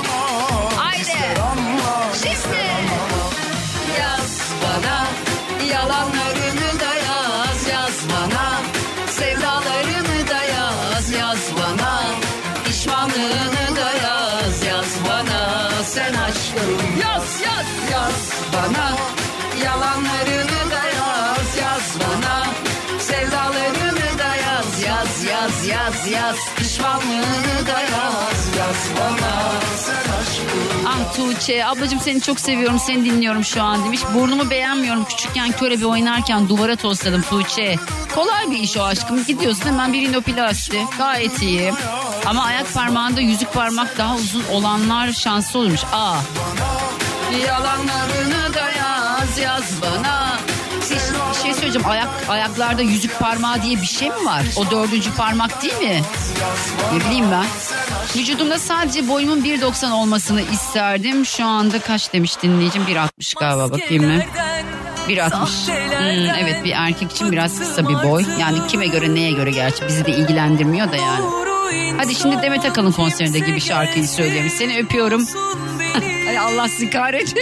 Haydi. 0.76 1.04
Şimdi. 2.22 3.11
Tuğçe 31.16 31.66
ablacığım 31.66 32.00
seni 32.00 32.20
çok 32.20 32.40
seviyorum 32.40 32.78
seni 32.78 33.04
dinliyorum 33.04 33.44
şu 33.44 33.62
an 33.62 33.84
demiş. 33.84 34.00
Burnumu 34.14 34.50
beğenmiyorum 34.50 35.04
küçükken 35.04 35.52
körebe 35.52 35.86
oynarken 35.86 36.48
duvara 36.48 36.76
tosladım 36.76 37.22
Tuğçe. 37.22 37.76
Kolay 38.14 38.50
bir 38.50 38.58
iş 38.58 38.76
o 38.76 38.82
aşkım 38.82 39.24
gidiyorsun 39.24 39.66
hemen 39.66 39.92
bir 39.92 40.02
inoplasti 40.08 40.86
gayet 40.98 41.42
iyi. 41.42 41.72
Ama 42.26 42.44
ayak 42.44 42.74
parmağında 42.74 43.20
yüzük 43.20 43.52
parmak 43.52 43.98
daha 43.98 44.16
uzun 44.16 44.44
olanlar 44.52 45.12
şanslı 45.12 45.58
olurmuş. 45.60 45.80
Aa. 45.92 46.16
Yalanlarını 47.46 48.54
da 48.54 48.70
yaz 48.70 49.38
yaz 49.38 49.82
bana. 49.82 50.31
Şey 51.43 51.55
söyleyeceğim 51.55 51.88
ayak 51.88 52.09
ayaklarda 52.28 52.82
yüzük 52.82 53.18
parmağı 53.18 53.62
diye 53.62 53.76
bir 53.76 53.86
şey 53.86 54.09
mi 54.09 54.24
var? 54.24 54.43
O 54.57 54.70
dördüncü 54.70 55.14
parmak 55.14 55.62
değil 55.62 55.78
mi? 55.78 56.03
Ne 56.93 57.01
bileyim 57.05 57.26
ben. 57.32 57.47
Vücudumda 58.16 58.59
sadece 58.59 59.09
boyumun 59.09 59.43
1.90 59.43 59.93
olmasını 59.93 60.43
isterdim. 60.43 61.26
Şu 61.26 61.45
anda 61.45 61.78
kaç 61.78 62.12
demiş 62.12 62.43
dinleyicim? 62.43 62.82
1.60 62.82 63.38
galiba 63.40 63.70
bakayım 63.70 64.07
mı? 64.07 64.22
1.60. 65.09 65.66
Hmm, 65.99 66.34
evet 66.40 66.64
bir 66.64 66.72
erkek 66.76 67.11
için 67.11 67.32
biraz 67.32 67.59
kısa 67.59 67.88
bir 67.88 68.11
boy. 68.11 68.24
Yani 68.40 68.59
kime 68.68 68.86
göre 68.86 69.14
neye 69.14 69.32
göre 69.32 69.51
gerçi 69.51 69.86
bizi 69.88 70.05
de 70.05 70.11
ilgilendirmiyor 70.11 70.93
da 70.93 70.97
yani. 70.97 71.24
Hadi 71.99 72.14
şimdi 72.14 72.43
Demet 72.43 72.64
Akalın 72.64 72.93
konserinde 72.93 73.38
gibi 73.38 73.61
şarkıyı 73.61 74.09
söyleyelim. 74.09 74.51
Seni 74.51 74.78
öpüyorum. 74.78 75.26
Ay 76.28 76.38
Allah 76.38 76.68
sizi 76.68 76.90
kahretsin. 76.90 77.38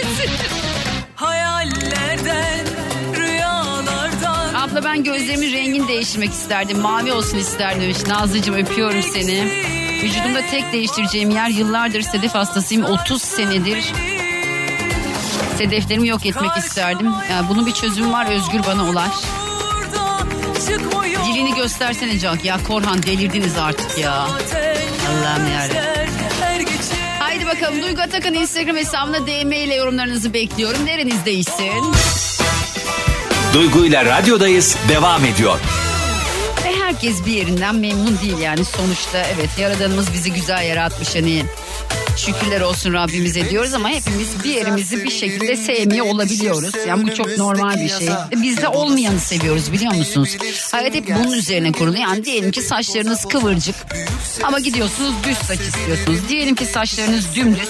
Hayallerden, 1.15 2.65
Abla 4.71 4.83
ben 4.83 5.03
gözlerimin 5.03 5.53
rengini 5.53 5.87
değiştirmek 5.87 6.29
isterdim. 6.29 6.79
Mavi 6.79 7.13
olsun 7.13 7.37
isterdim 7.37 7.81
demiş. 7.81 7.97
Nazlıcığım 8.07 8.55
öpüyorum 8.55 9.01
seni. 9.01 9.51
Vücudumda 10.03 10.41
tek 10.51 10.73
değiştireceğim 10.73 11.29
yer 11.29 11.49
yıllardır 11.49 12.01
sedef 12.01 12.35
hastasıyım. 12.35 12.83
30 12.83 13.21
senedir 13.21 13.93
sedeflerimi 15.57 16.07
yok 16.07 16.25
etmek 16.25 16.57
isterdim. 16.57 17.13
Yani 17.31 17.49
bunun 17.49 17.65
bir 17.65 17.71
çözümü 17.71 18.11
var 18.11 18.25
Özgür 18.25 18.59
bana 18.67 18.89
ulaş. 18.89 19.15
Dilini 21.25 21.55
göstersene 21.55 22.19
Jack. 22.19 22.45
Ya 22.45 22.57
Korhan 22.67 23.03
delirdiniz 23.03 23.57
artık 23.57 23.97
ya. 23.97 24.13
Allah'ım 25.09 25.51
yarabbim. 25.51 26.11
Haydi 27.19 27.45
bakalım 27.45 27.81
Duygu 27.81 28.01
Atakan 28.01 28.33
Instagram 28.33 28.75
hesabına 28.75 29.27
DM 29.27 29.51
ile 29.51 29.75
yorumlarınızı 29.75 30.33
bekliyorum. 30.33 30.85
Nerenizdeysün? 30.85 31.93
Duygu 33.53 33.85
ile 33.85 34.05
radyodayız 34.05 34.77
devam 34.89 35.25
ediyor. 35.25 35.59
Ve 36.65 36.75
herkes 36.83 37.25
bir 37.25 37.31
yerinden 37.31 37.75
memnun 37.75 38.19
değil 38.21 38.37
yani 38.37 38.65
sonuçta 38.65 39.17
evet 39.17 39.49
yaradanımız 39.59 40.13
bizi 40.13 40.33
güzel 40.33 40.63
yaratmış 40.63 41.15
hani 41.15 41.43
şükürler 42.17 42.61
olsun 42.61 42.93
Rabbimize 42.93 43.49
diyoruz 43.49 43.73
ama 43.73 43.89
hepimiz 43.89 44.43
bir 44.43 44.49
yerimizi 44.49 45.03
bir 45.03 45.09
şekilde 45.11 45.55
sevmiyor 45.55 46.05
olabiliyoruz. 46.05 46.71
Yani 46.87 47.07
bu 47.07 47.15
çok 47.15 47.37
normal 47.37 47.75
bir 47.75 47.89
şey. 47.89 48.07
Ve 48.07 48.41
Biz 48.43 48.57
de 48.57 48.67
olmayanı 48.67 49.19
seviyoruz 49.19 49.71
biliyor 49.71 49.93
musunuz? 49.93 50.37
Hayat 50.71 50.95
hep 50.95 51.15
bunun 51.15 51.31
üzerine 51.31 51.71
kurulu. 51.71 51.97
Yani 51.97 52.25
diyelim 52.25 52.51
ki 52.51 52.61
saçlarınız 52.61 53.25
kıvırcık 53.25 53.75
ama 54.43 54.59
gidiyorsunuz 54.59 55.13
düz 55.23 55.37
saç 55.37 55.59
istiyorsunuz. 55.59 56.19
Diyelim 56.29 56.55
ki 56.55 56.65
saçlarınız 56.65 57.35
dümdüz 57.35 57.69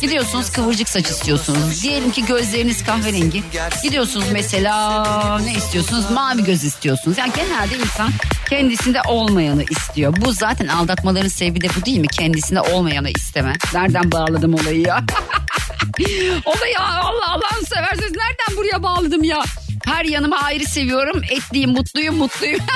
gidiyorsunuz 0.00 0.50
kıvırcık 0.50 0.88
saç 0.88 1.10
istiyorsunuz. 1.10 1.82
Diyelim 1.82 2.10
ki 2.10 2.24
gözleriniz 2.26 2.84
kahverengi 2.84 3.42
gidiyorsunuz 3.82 4.26
mesela 4.32 5.38
ne 5.38 5.52
istiyorsunuz? 5.52 6.10
Mavi 6.10 6.44
göz 6.44 6.64
istiyorsunuz. 6.64 7.18
Yani 7.18 7.32
genelde 7.36 7.76
insan 7.76 8.10
kendisinde 8.48 9.02
olmayanı 9.08 9.64
istiyor. 9.70 10.14
Bu 10.16 10.32
zaten 10.32 10.68
aldatmaların 10.68 11.28
sebebi 11.28 11.60
de 11.60 11.68
bu 11.80 11.84
değil 11.86 11.98
mi? 11.98 12.06
Kendisinde 12.08 12.60
olmayanı 12.60 13.10
isteme. 13.10 13.52
Nereden 13.74 14.12
bağladım 14.12 14.54
olayı 14.54 14.80
ya? 14.80 14.96
olayı 16.44 16.78
Allah 16.80 17.30
Allah'ını 17.30 17.66
severseniz 17.66 18.12
nereden 18.12 18.56
buraya 18.56 18.82
bağladım 18.82 19.24
ya? 19.24 19.44
Her 19.84 20.04
yanıma 20.04 20.36
ayrı 20.38 20.64
seviyorum. 20.64 21.22
Etliyim, 21.30 21.70
mutluyum, 21.70 22.16
mutluyum. 22.16 22.60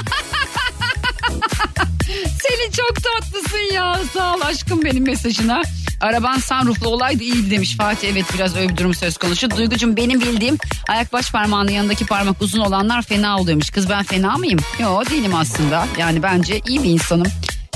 Selin 2.42 2.70
çok 2.72 2.94
tatlısın 3.04 3.74
ya. 3.74 4.00
Sağ 4.14 4.34
ol 4.34 4.40
aşkım 4.40 4.84
benim 4.84 5.04
mesajına. 5.04 5.62
Araban 6.00 6.38
sunrooflu 6.38 6.88
olaydı 6.88 7.22
iyi 7.22 7.50
demiş 7.50 7.76
Fatih. 7.76 8.08
Evet 8.12 8.24
biraz 8.34 8.56
öyle 8.56 8.68
bir 8.68 8.76
durum 8.76 8.94
söz 8.94 9.16
konusu. 9.16 9.50
Duygucum 9.50 9.96
benim 9.96 10.20
bildiğim 10.20 10.58
ayak 10.88 11.12
baş 11.12 11.32
parmağının 11.32 11.70
yanındaki 11.70 12.06
parmak 12.06 12.42
uzun 12.42 12.60
olanlar 12.60 13.02
fena 13.02 13.38
oluyormuş. 13.38 13.70
Kız 13.70 13.90
ben 13.90 14.02
fena 14.02 14.36
mıyım? 14.36 14.58
Yok 14.80 15.10
değilim 15.10 15.34
aslında. 15.34 15.86
Yani 15.98 16.22
bence 16.22 16.60
iyi 16.68 16.82
bir 16.82 16.90
insanım. 16.90 17.26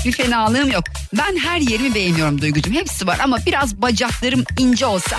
Bir 0.05 0.11
fenalığım 0.11 0.71
yok. 0.71 0.83
Ben 1.13 1.37
her 1.37 1.57
yerimi 1.57 1.95
beğeniyorum 1.95 2.41
Duygucum. 2.41 2.73
Hepsi 2.73 3.07
var 3.07 3.19
ama 3.23 3.37
biraz 3.45 3.81
bacaklarım 3.81 4.43
ince 4.59 4.85
olsa. 4.85 5.17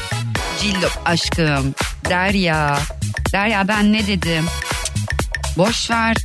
Cillop 0.62 1.00
aşkım. 1.05 1.74
Derya. 2.11 2.78
Derya 3.32 3.68
ben 3.68 3.92
ne 3.92 4.07
dedim? 4.07 4.44
Boş 5.59 5.90
ver. 5.90 6.16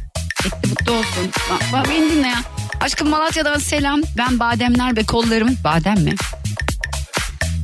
Etti 0.45 0.69
mutlu 0.69 0.91
olsun. 0.91 1.31
Bak, 1.51 1.61
bak 1.73 1.87
beni 1.89 2.11
dinle 2.11 2.27
ya. 2.27 2.39
Aşkım 2.81 3.09
Malatya'dan 3.09 3.59
selam. 3.59 4.01
Ben 4.17 4.39
bademler 4.39 4.95
ve 4.95 5.03
kollarım. 5.03 5.57
Badem 5.63 5.99
mi? 5.99 6.15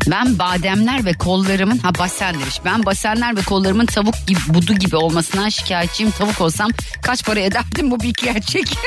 Ben 0.07 0.39
bademler 0.39 1.05
ve 1.05 1.13
kollarımın 1.13 1.77
ha 1.77 1.95
basen 1.99 2.33
demiş. 2.33 2.55
Ben 2.65 2.85
basenler 2.85 3.37
ve 3.37 3.41
kollarımın 3.41 3.85
tavuk 3.85 4.27
gibi 4.27 4.39
budu 4.47 4.73
gibi 4.73 4.95
olmasından 4.95 5.49
şikayetçiyim. 5.49 6.11
Tavuk 6.11 6.41
olsam 6.41 6.71
kaç 7.01 7.25
para 7.25 7.39
ederdim 7.39 7.91
bu 7.91 7.99
bir 7.99 8.13
gerçek. 8.13 8.65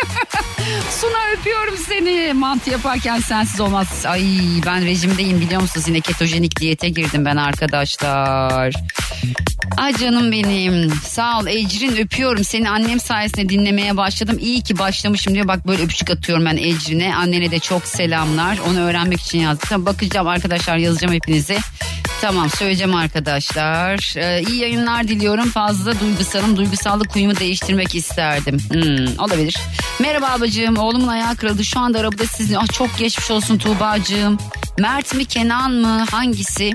Suna 1.00 1.32
öpüyorum 1.38 1.76
seni. 1.88 2.32
Mantı 2.32 2.70
yaparken 2.70 3.20
sensiz 3.20 3.60
olmaz. 3.60 4.04
Ay 4.06 4.22
ben 4.66 4.84
rejimdeyim 4.84 5.40
biliyor 5.40 5.60
musunuz? 5.60 5.88
Yine 5.88 6.00
ketojenik 6.00 6.60
diyete 6.60 6.88
girdim 6.88 7.24
ben 7.24 7.36
arkadaşlar. 7.36 8.74
Ay 9.76 9.96
canım 9.96 10.32
benim. 10.32 10.90
Sağ 10.90 11.38
ol 11.38 11.46
Ecrin 11.46 11.96
öpüyorum. 11.96 12.44
Seni 12.44 12.70
annem 12.70 13.00
sayesinde 13.00 13.48
dinlemeye 13.48 13.96
başladım. 13.96 14.38
İyi 14.40 14.62
ki 14.62 14.78
başlamışım 14.78 15.34
diyor. 15.34 15.48
Bak 15.48 15.66
böyle 15.66 15.82
öpücük 15.82 16.10
atıyorum 16.10 16.44
ben 16.44 16.56
Ecrin'e. 16.56 17.14
Annene 17.14 17.50
de 17.50 17.58
çok 17.58 17.86
selamlar. 17.86 18.58
Onu 18.70 18.80
öğrenmek 18.80 19.20
için 19.20 19.38
yazdım. 19.38 19.86
Bakacağım 19.86 20.26
arkadaşlar 20.28 20.76
yazacağım 20.76 21.05
hepinize. 21.12 21.59
Tamam 22.20 22.50
söyleyeceğim 22.50 22.94
arkadaşlar. 22.94 24.16
Ee, 24.16 24.42
iyi 24.42 24.61
yayınlar 24.61 25.09
diliyorum. 25.09 25.50
Fazla 25.50 26.00
duygusalım. 26.00 26.57
Duygusallık 26.57 27.11
kuyumu 27.11 27.36
değiştirmek 27.36 27.94
isterdim. 27.94 28.59
Hmm, 28.70 29.18
olabilir. 29.18 29.57
Merhaba 30.00 30.26
ablacığım. 30.26 30.76
Oğlumun 30.76 31.09
ayağı 31.09 31.36
kırıldı. 31.36 31.64
Şu 31.64 31.80
anda 31.80 31.98
arabada 31.98 32.26
sizin. 32.26 32.54
Ah, 32.54 32.72
çok 32.72 32.98
geçmiş 32.98 33.30
olsun 33.30 33.59
Tuğba'cığım. 33.59 34.38
Mert 34.78 35.14
mi 35.14 35.24
Kenan 35.24 35.72
mı? 35.72 36.04
Hangisi? 36.11 36.72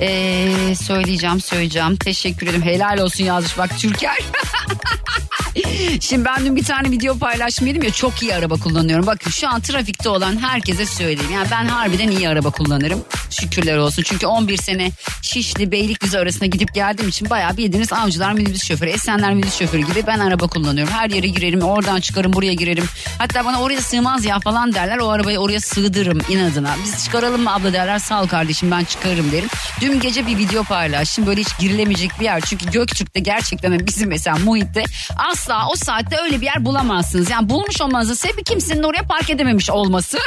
Ee, 0.00 0.74
söyleyeceğim 0.86 1.40
söyleyeceğim. 1.40 1.96
Teşekkür 1.96 2.46
ederim. 2.46 2.62
Helal 2.62 2.98
olsun 2.98 3.24
yazmış 3.24 3.58
bak 3.58 3.78
Türker. 3.78 4.18
Şimdi 6.00 6.24
ben 6.24 6.44
dün 6.44 6.56
bir 6.56 6.64
tane 6.64 6.90
video 6.90 7.18
paylaştım 7.18 7.68
dedim 7.68 7.82
ya 7.82 7.90
çok 7.90 8.22
iyi 8.22 8.34
araba 8.34 8.54
kullanıyorum. 8.54 9.06
Bakın 9.06 9.30
şu 9.30 9.48
an 9.48 9.60
trafikte 9.60 10.08
olan 10.08 10.42
herkese 10.42 10.86
söyleyeyim. 10.86 11.30
Yani 11.34 11.48
ben 11.50 11.66
harbiden 11.66 12.10
iyi 12.10 12.28
araba 12.28 12.50
kullanırım. 12.50 13.04
Şükürler 13.30 13.76
olsun. 13.76 14.02
Çünkü 14.02 14.26
11 14.26 14.56
sene 14.56 14.90
Şişli 15.22 15.72
Beylikdüzü 15.72 16.18
arasında 16.18 16.46
gidip 16.46 16.74
geldiğim 16.74 17.08
için 17.08 17.30
bayağı 17.30 17.56
bildiğiniz 17.56 17.92
avcılar 17.92 18.32
minibüs 18.32 18.64
şoförü, 18.64 18.90
Esenler 18.90 19.34
minibüs 19.34 19.58
şoförü 19.58 19.82
gibi 19.86 20.06
ben 20.06 20.18
araba 20.18 20.46
kullanıyorum. 20.46 20.92
Her 20.92 21.10
yere 21.10 21.26
girerim, 21.26 21.62
oradan 21.62 22.00
çıkarım, 22.00 22.32
buraya 22.32 22.54
girerim. 22.54 22.84
Hatta 23.18 23.44
bana 23.44 23.60
oraya 23.60 23.80
sığmaz 23.80 24.24
ya 24.24 24.40
falan 24.40 24.74
derler. 24.74 24.98
O 24.98 25.08
arabayı 25.08 25.38
oraya 25.38 25.60
sığdırırım 25.60 26.20
inadına. 26.28 26.76
Biz 26.84 27.04
çıkaralım 27.04 27.42
mı 27.42 27.54
abla 27.54 27.72
derler. 27.72 27.98
Sağ 27.98 28.22
ol 28.22 28.28
kardeşim 28.28 28.70
ben 28.70 28.84
çıkarırım 28.84 29.32
derim. 29.32 29.48
Dün 29.80 30.00
gece 30.00 30.26
bir 30.26 30.38
video 30.38 30.64
paylaştım. 30.64 31.26
Böyle 31.26 31.40
hiç 31.40 31.58
girilemeyecek 31.58 32.10
bir 32.20 32.24
yer. 32.24 32.40
Çünkü 32.40 32.70
Göktürk'te 32.70 33.20
gerçekten 33.20 33.86
bizim 33.86 34.08
mesela 34.08 34.36
muhitte 34.36 34.84
asla 35.16 35.68
o 35.68 35.76
saatte 35.76 36.16
öyle 36.22 36.40
bir 36.40 36.46
yer 36.46 36.64
bulamazsınız. 36.64 37.30
Yani 37.30 37.48
bulmuş 37.48 37.80
olmanızın 37.80 38.14
sebebi 38.14 38.44
kimsenin 38.44 38.82
oraya 38.82 39.02
park 39.02 39.30
edememiş 39.30 39.70
olması. 39.70 40.18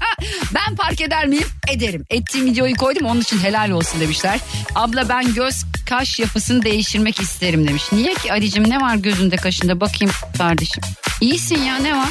ben 0.54 0.76
park 0.76 1.00
eder 1.00 1.26
miyim? 1.26 1.48
Ederim. 1.68 2.04
Ettiğim 2.10 2.47
videoyu 2.50 2.76
koydum 2.76 3.06
onun 3.06 3.20
için 3.20 3.38
helal 3.38 3.70
olsun 3.70 4.00
demişler. 4.00 4.40
Abla 4.74 5.08
ben 5.08 5.34
göz 5.34 5.64
kaş 5.88 6.18
yapısını 6.18 6.62
değiştirmek 6.62 7.20
isterim 7.20 7.68
demiş. 7.68 7.82
Niye 7.92 8.14
ki 8.14 8.32
Ali'cim 8.32 8.70
ne 8.70 8.80
var 8.80 8.94
gözünde 8.94 9.36
kaşında 9.36 9.80
bakayım 9.80 10.14
kardeşim. 10.38 10.82
İyisin 11.20 11.62
ya 11.62 11.76
ne 11.76 11.96
var? 11.96 12.08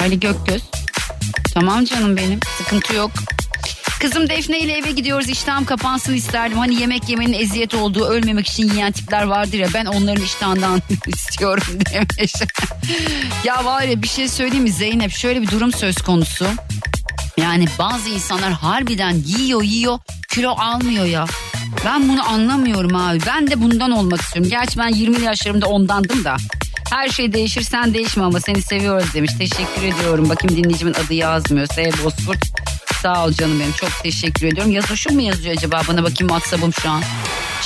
Ali 0.00 0.20
Gökgöz. 0.20 0.62
Tamam 1.54 1.84
canım 1.84 2.16
benim 2.16 2.40
sıkıntı 2.58 2.94
yok. 2.94 3.10
Kızım 4.00 4.28
Defne 4.28 4.60
ile 4.60 4.72
eve 4.72 4.90
gidiyoruz 4.90 5.28
iştahım 5.28 5.64
kapansın 5.64 6.14
isterdim. 6.14 6.58
Hani 6.58 6.74
yemek 6.80 7.08
yemenin 7.08 7.32
eziyet 7.32 7.74
olduğu 7.74 8.04
ölmemek 8.04 8.46
için 8.46 8.68
yiyen 8.68 8.92
tipler 8.92 9.22
vardır 9.22 9.58
ya 9.58 9.68
ben 9.74 9.86
onların 9.86 10.24
iştahından 10.24 10.82
istiyorum 11.06 11.64
demiş. 11.92 12.32
ya 13.44 13.64
var 13.64 13.82
ya 13.82 14.02
bir 14.02 14.08
şey 14.08 14.28
söyleyeyim 14.28 14.64
mi 14.64 14.72
Zeynep 14.72 15.10
şöyle 15.10 15.42
bir 15.42 15.50
durum 15.50 15.72
söz 15.72 15.96
konusu. 15.96 16.46
Yani 17.36 17.66
bazı 17.78 18.08
insanlar 18.08 18.52
harbiden 18.52 19.16
yiyor 19.26 19.62
yiyor 19.62 19.98
kilo 20.34 20.50
almıyor 20.50 21.04
ya. 21.04 21.26
Ben 21.84 22.08
bunu 22.08 22.28
anlamıyorum 22.28 22.96
abi. 22.96 23.18
Ben 23.26 23.50
de 23.50 23.62
bundan 23.62 23.90
olmak 23.90 24.20
istiyorum. 24.20 24.50
Gerçi 24.50 24.78
ben 24.78 24.88
20 24.88 25.20
yaşlarımda 25.20 25.66
ondandım 25.66 26.24
da. 26.24 26.36
Her 26.90 27.08
şey 27.08 27.32
değişir 27.32 27.62
sen 27.62 27.94
değişme 27.94 28.24
ama 28.24 28.40
seni 28.40 28.62
seviyoruz 28.62 29.14
demiş. 29.14 29.30
Teşekkür 29.38 29.82
ediyorum. 29.82 30.28
Bakayım 30.28 30.56
dinleyicimin 30.56 30.94
adı 30.94 31.14
yazmıyor. 31.14 31.66
Sev 31.74 31.92
Bozkurt. 32.04 32.67
Sağ 33.02 33.24
ol 33.24 33.32
canım 33.32 33.60
benim. 33.60 33.72
Çok 33.72 33.90
teşekkür 34.02 34.46
ediyorum. 34.46 34.72
Yazoşum 34.72 35.14
mu 35.14 35.22
yazıyor 35.22 35.56
acaba? 35.56 35.82
Bana 35.88 36.02
bakayım 36.02 36.28
WhatsApp'ım 36.28 36.72
şu 36.72 36.90
an. 36.90 37.02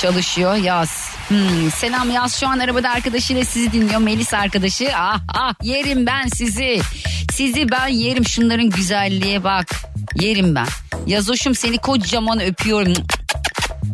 Çalışıyor. 0.01 0.55
Yaz. 0.55 1.09
Hmm, 1.27 1.71
selam 1.71 2.11
Yaz 2.11 2.39
şu 2.39 2.47
an 2.47 2.59
arabada 2.59 2.89
arkadaşıyla 2.89 3.45
sizi 3.45 3.71
dinliyor. 3.71 3.99
Melis 3.99 4.33
arkadaşı. 4.33 4.89
Ah 4.95 5.19
ah 5.27 5.53
yerim 5.63 6.05
ben 6.05 6.27
sizi. 6.27 6.81
Sizi 7.31 7.71
ben 7.71 7.87
yerim. 7.87 8.25
Şunların 8.25 8.69
güzelliğe 8.69 9.43
bak. 9.43 9.75
Yerim 10.15 10.55
ben. 10.55 10.67
Yazoşum 11.07 11.55
seni 11.55 11.77
kocaman 11.77 12.39
öpüyorum. 12.39 12.93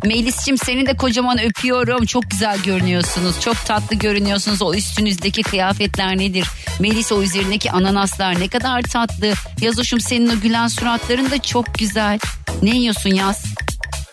Melis'cim 0.04 0.58
seni 0.58 0.86
de 0.86 0.96
kocaman 0.96 1.38
öpüyorum. 1.40 2.06
Çok 2.06 2.30
güzel 2.30 2.58
görünüyorsunuz. 2.58 3.40
Çok 3.40 3.64
tatlı 3.66 3.96
görünüyorsunuz. 3.96 4.62
O 4.62 4.74
üstünüzdeki 4.74 5.42
kıyafetler 5.42 6.18
nedir? 6.18 6.46
Melis 6.80 7.12
o 7.12 7.22
üzerindeki 7.22 7.70
ananaslar 7.70 8.40
ne 8.40 8.48
kadar 8.48 8.82
tatlı. 8.82 9.32
Yazoşum 9.60 10.00
senin 10.00 10.36
o 10.36 10.40
gülen 10.40 10.68
suratların 10.68 11.30
da 11.30 11.42
çok 11.42 11.74
güzel. 11.74 12.18
Ne 12.62 12.70
yiyorsun 12.70 13.10
Yaz? 13.10 13.44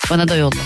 Bana 0.09 0.27
da 0.27 0.35
yolla. 0.35 0.61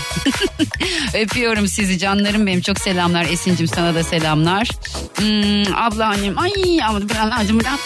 Öpüyorum 1.14 1.68
sizi 1.68 2.00
canlarım 2.00 2.48
benim. 2.48 2.62
Çok 2.62 2.80
selamlar 2.80 3.26
Esin'cim 3.26 3.68
sana 3.68 3.96
da 3.96 4.04
selamlar. 4.04 4.70
Hmm, 5.16 5.76
abla 5.76 6.06
annem. 6.06 6.40
Ay 6.40 6.84
abla 6.84 7.10
biraz 7.10 7.32
acım 7.40 7.60
biraz 7.60 7.80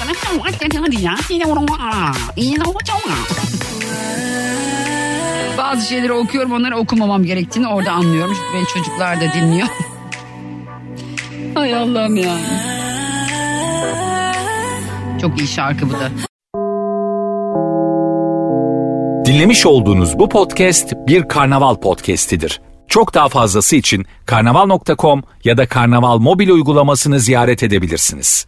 hadi 0.84 1.02
ya. 1.02 1.16
Bazı 5.76 5.88
şeyleri 5.88 6.14
okuyorum 6.14 6.52
onları 6.52 6.78
okumamam 6.78 7.24
gerektiğini 7.24 7.68
orada 7.68 7.92
anlıyorum. 7.92 8.34
Çünkü 8.36 8.58
beni 8.58 8.68
çocuklar 8.68 9.22
da 9.22 9.34
dinliyor. 9.34 9.68
Hay 11.54 11.76
Allah'ım 11.76 12.16
ya. 12.16 12.38
Çok 15.22 15.40
iyi 15.40 15.48
şarkı 15.48 15.86
bu 15.90 15.94
da. 15.94 16.10
Dinlemiş 19.26 19.66
olduğunuz 19.66 20.20
bu 20.20 20.30
podcast 20.30 20.94
bir 21.08 21.28
karnaval 21.28 21.76
podcastidir. 21.76 22.62
Çok 22.88 23.14
daha 23.14 23.30
fazlası 23.30 23.76
için 23.76 24.06
karnaval.com 24.26 25.24
ya 25.44 25.58
da 25.58 25.68
karnaval 25.68 26.18
mobil 26.18 26.50
uygulamasını 26.50 27.20
ziyaret 27.20 27.64
edebilirsiniz. 27.64 28.48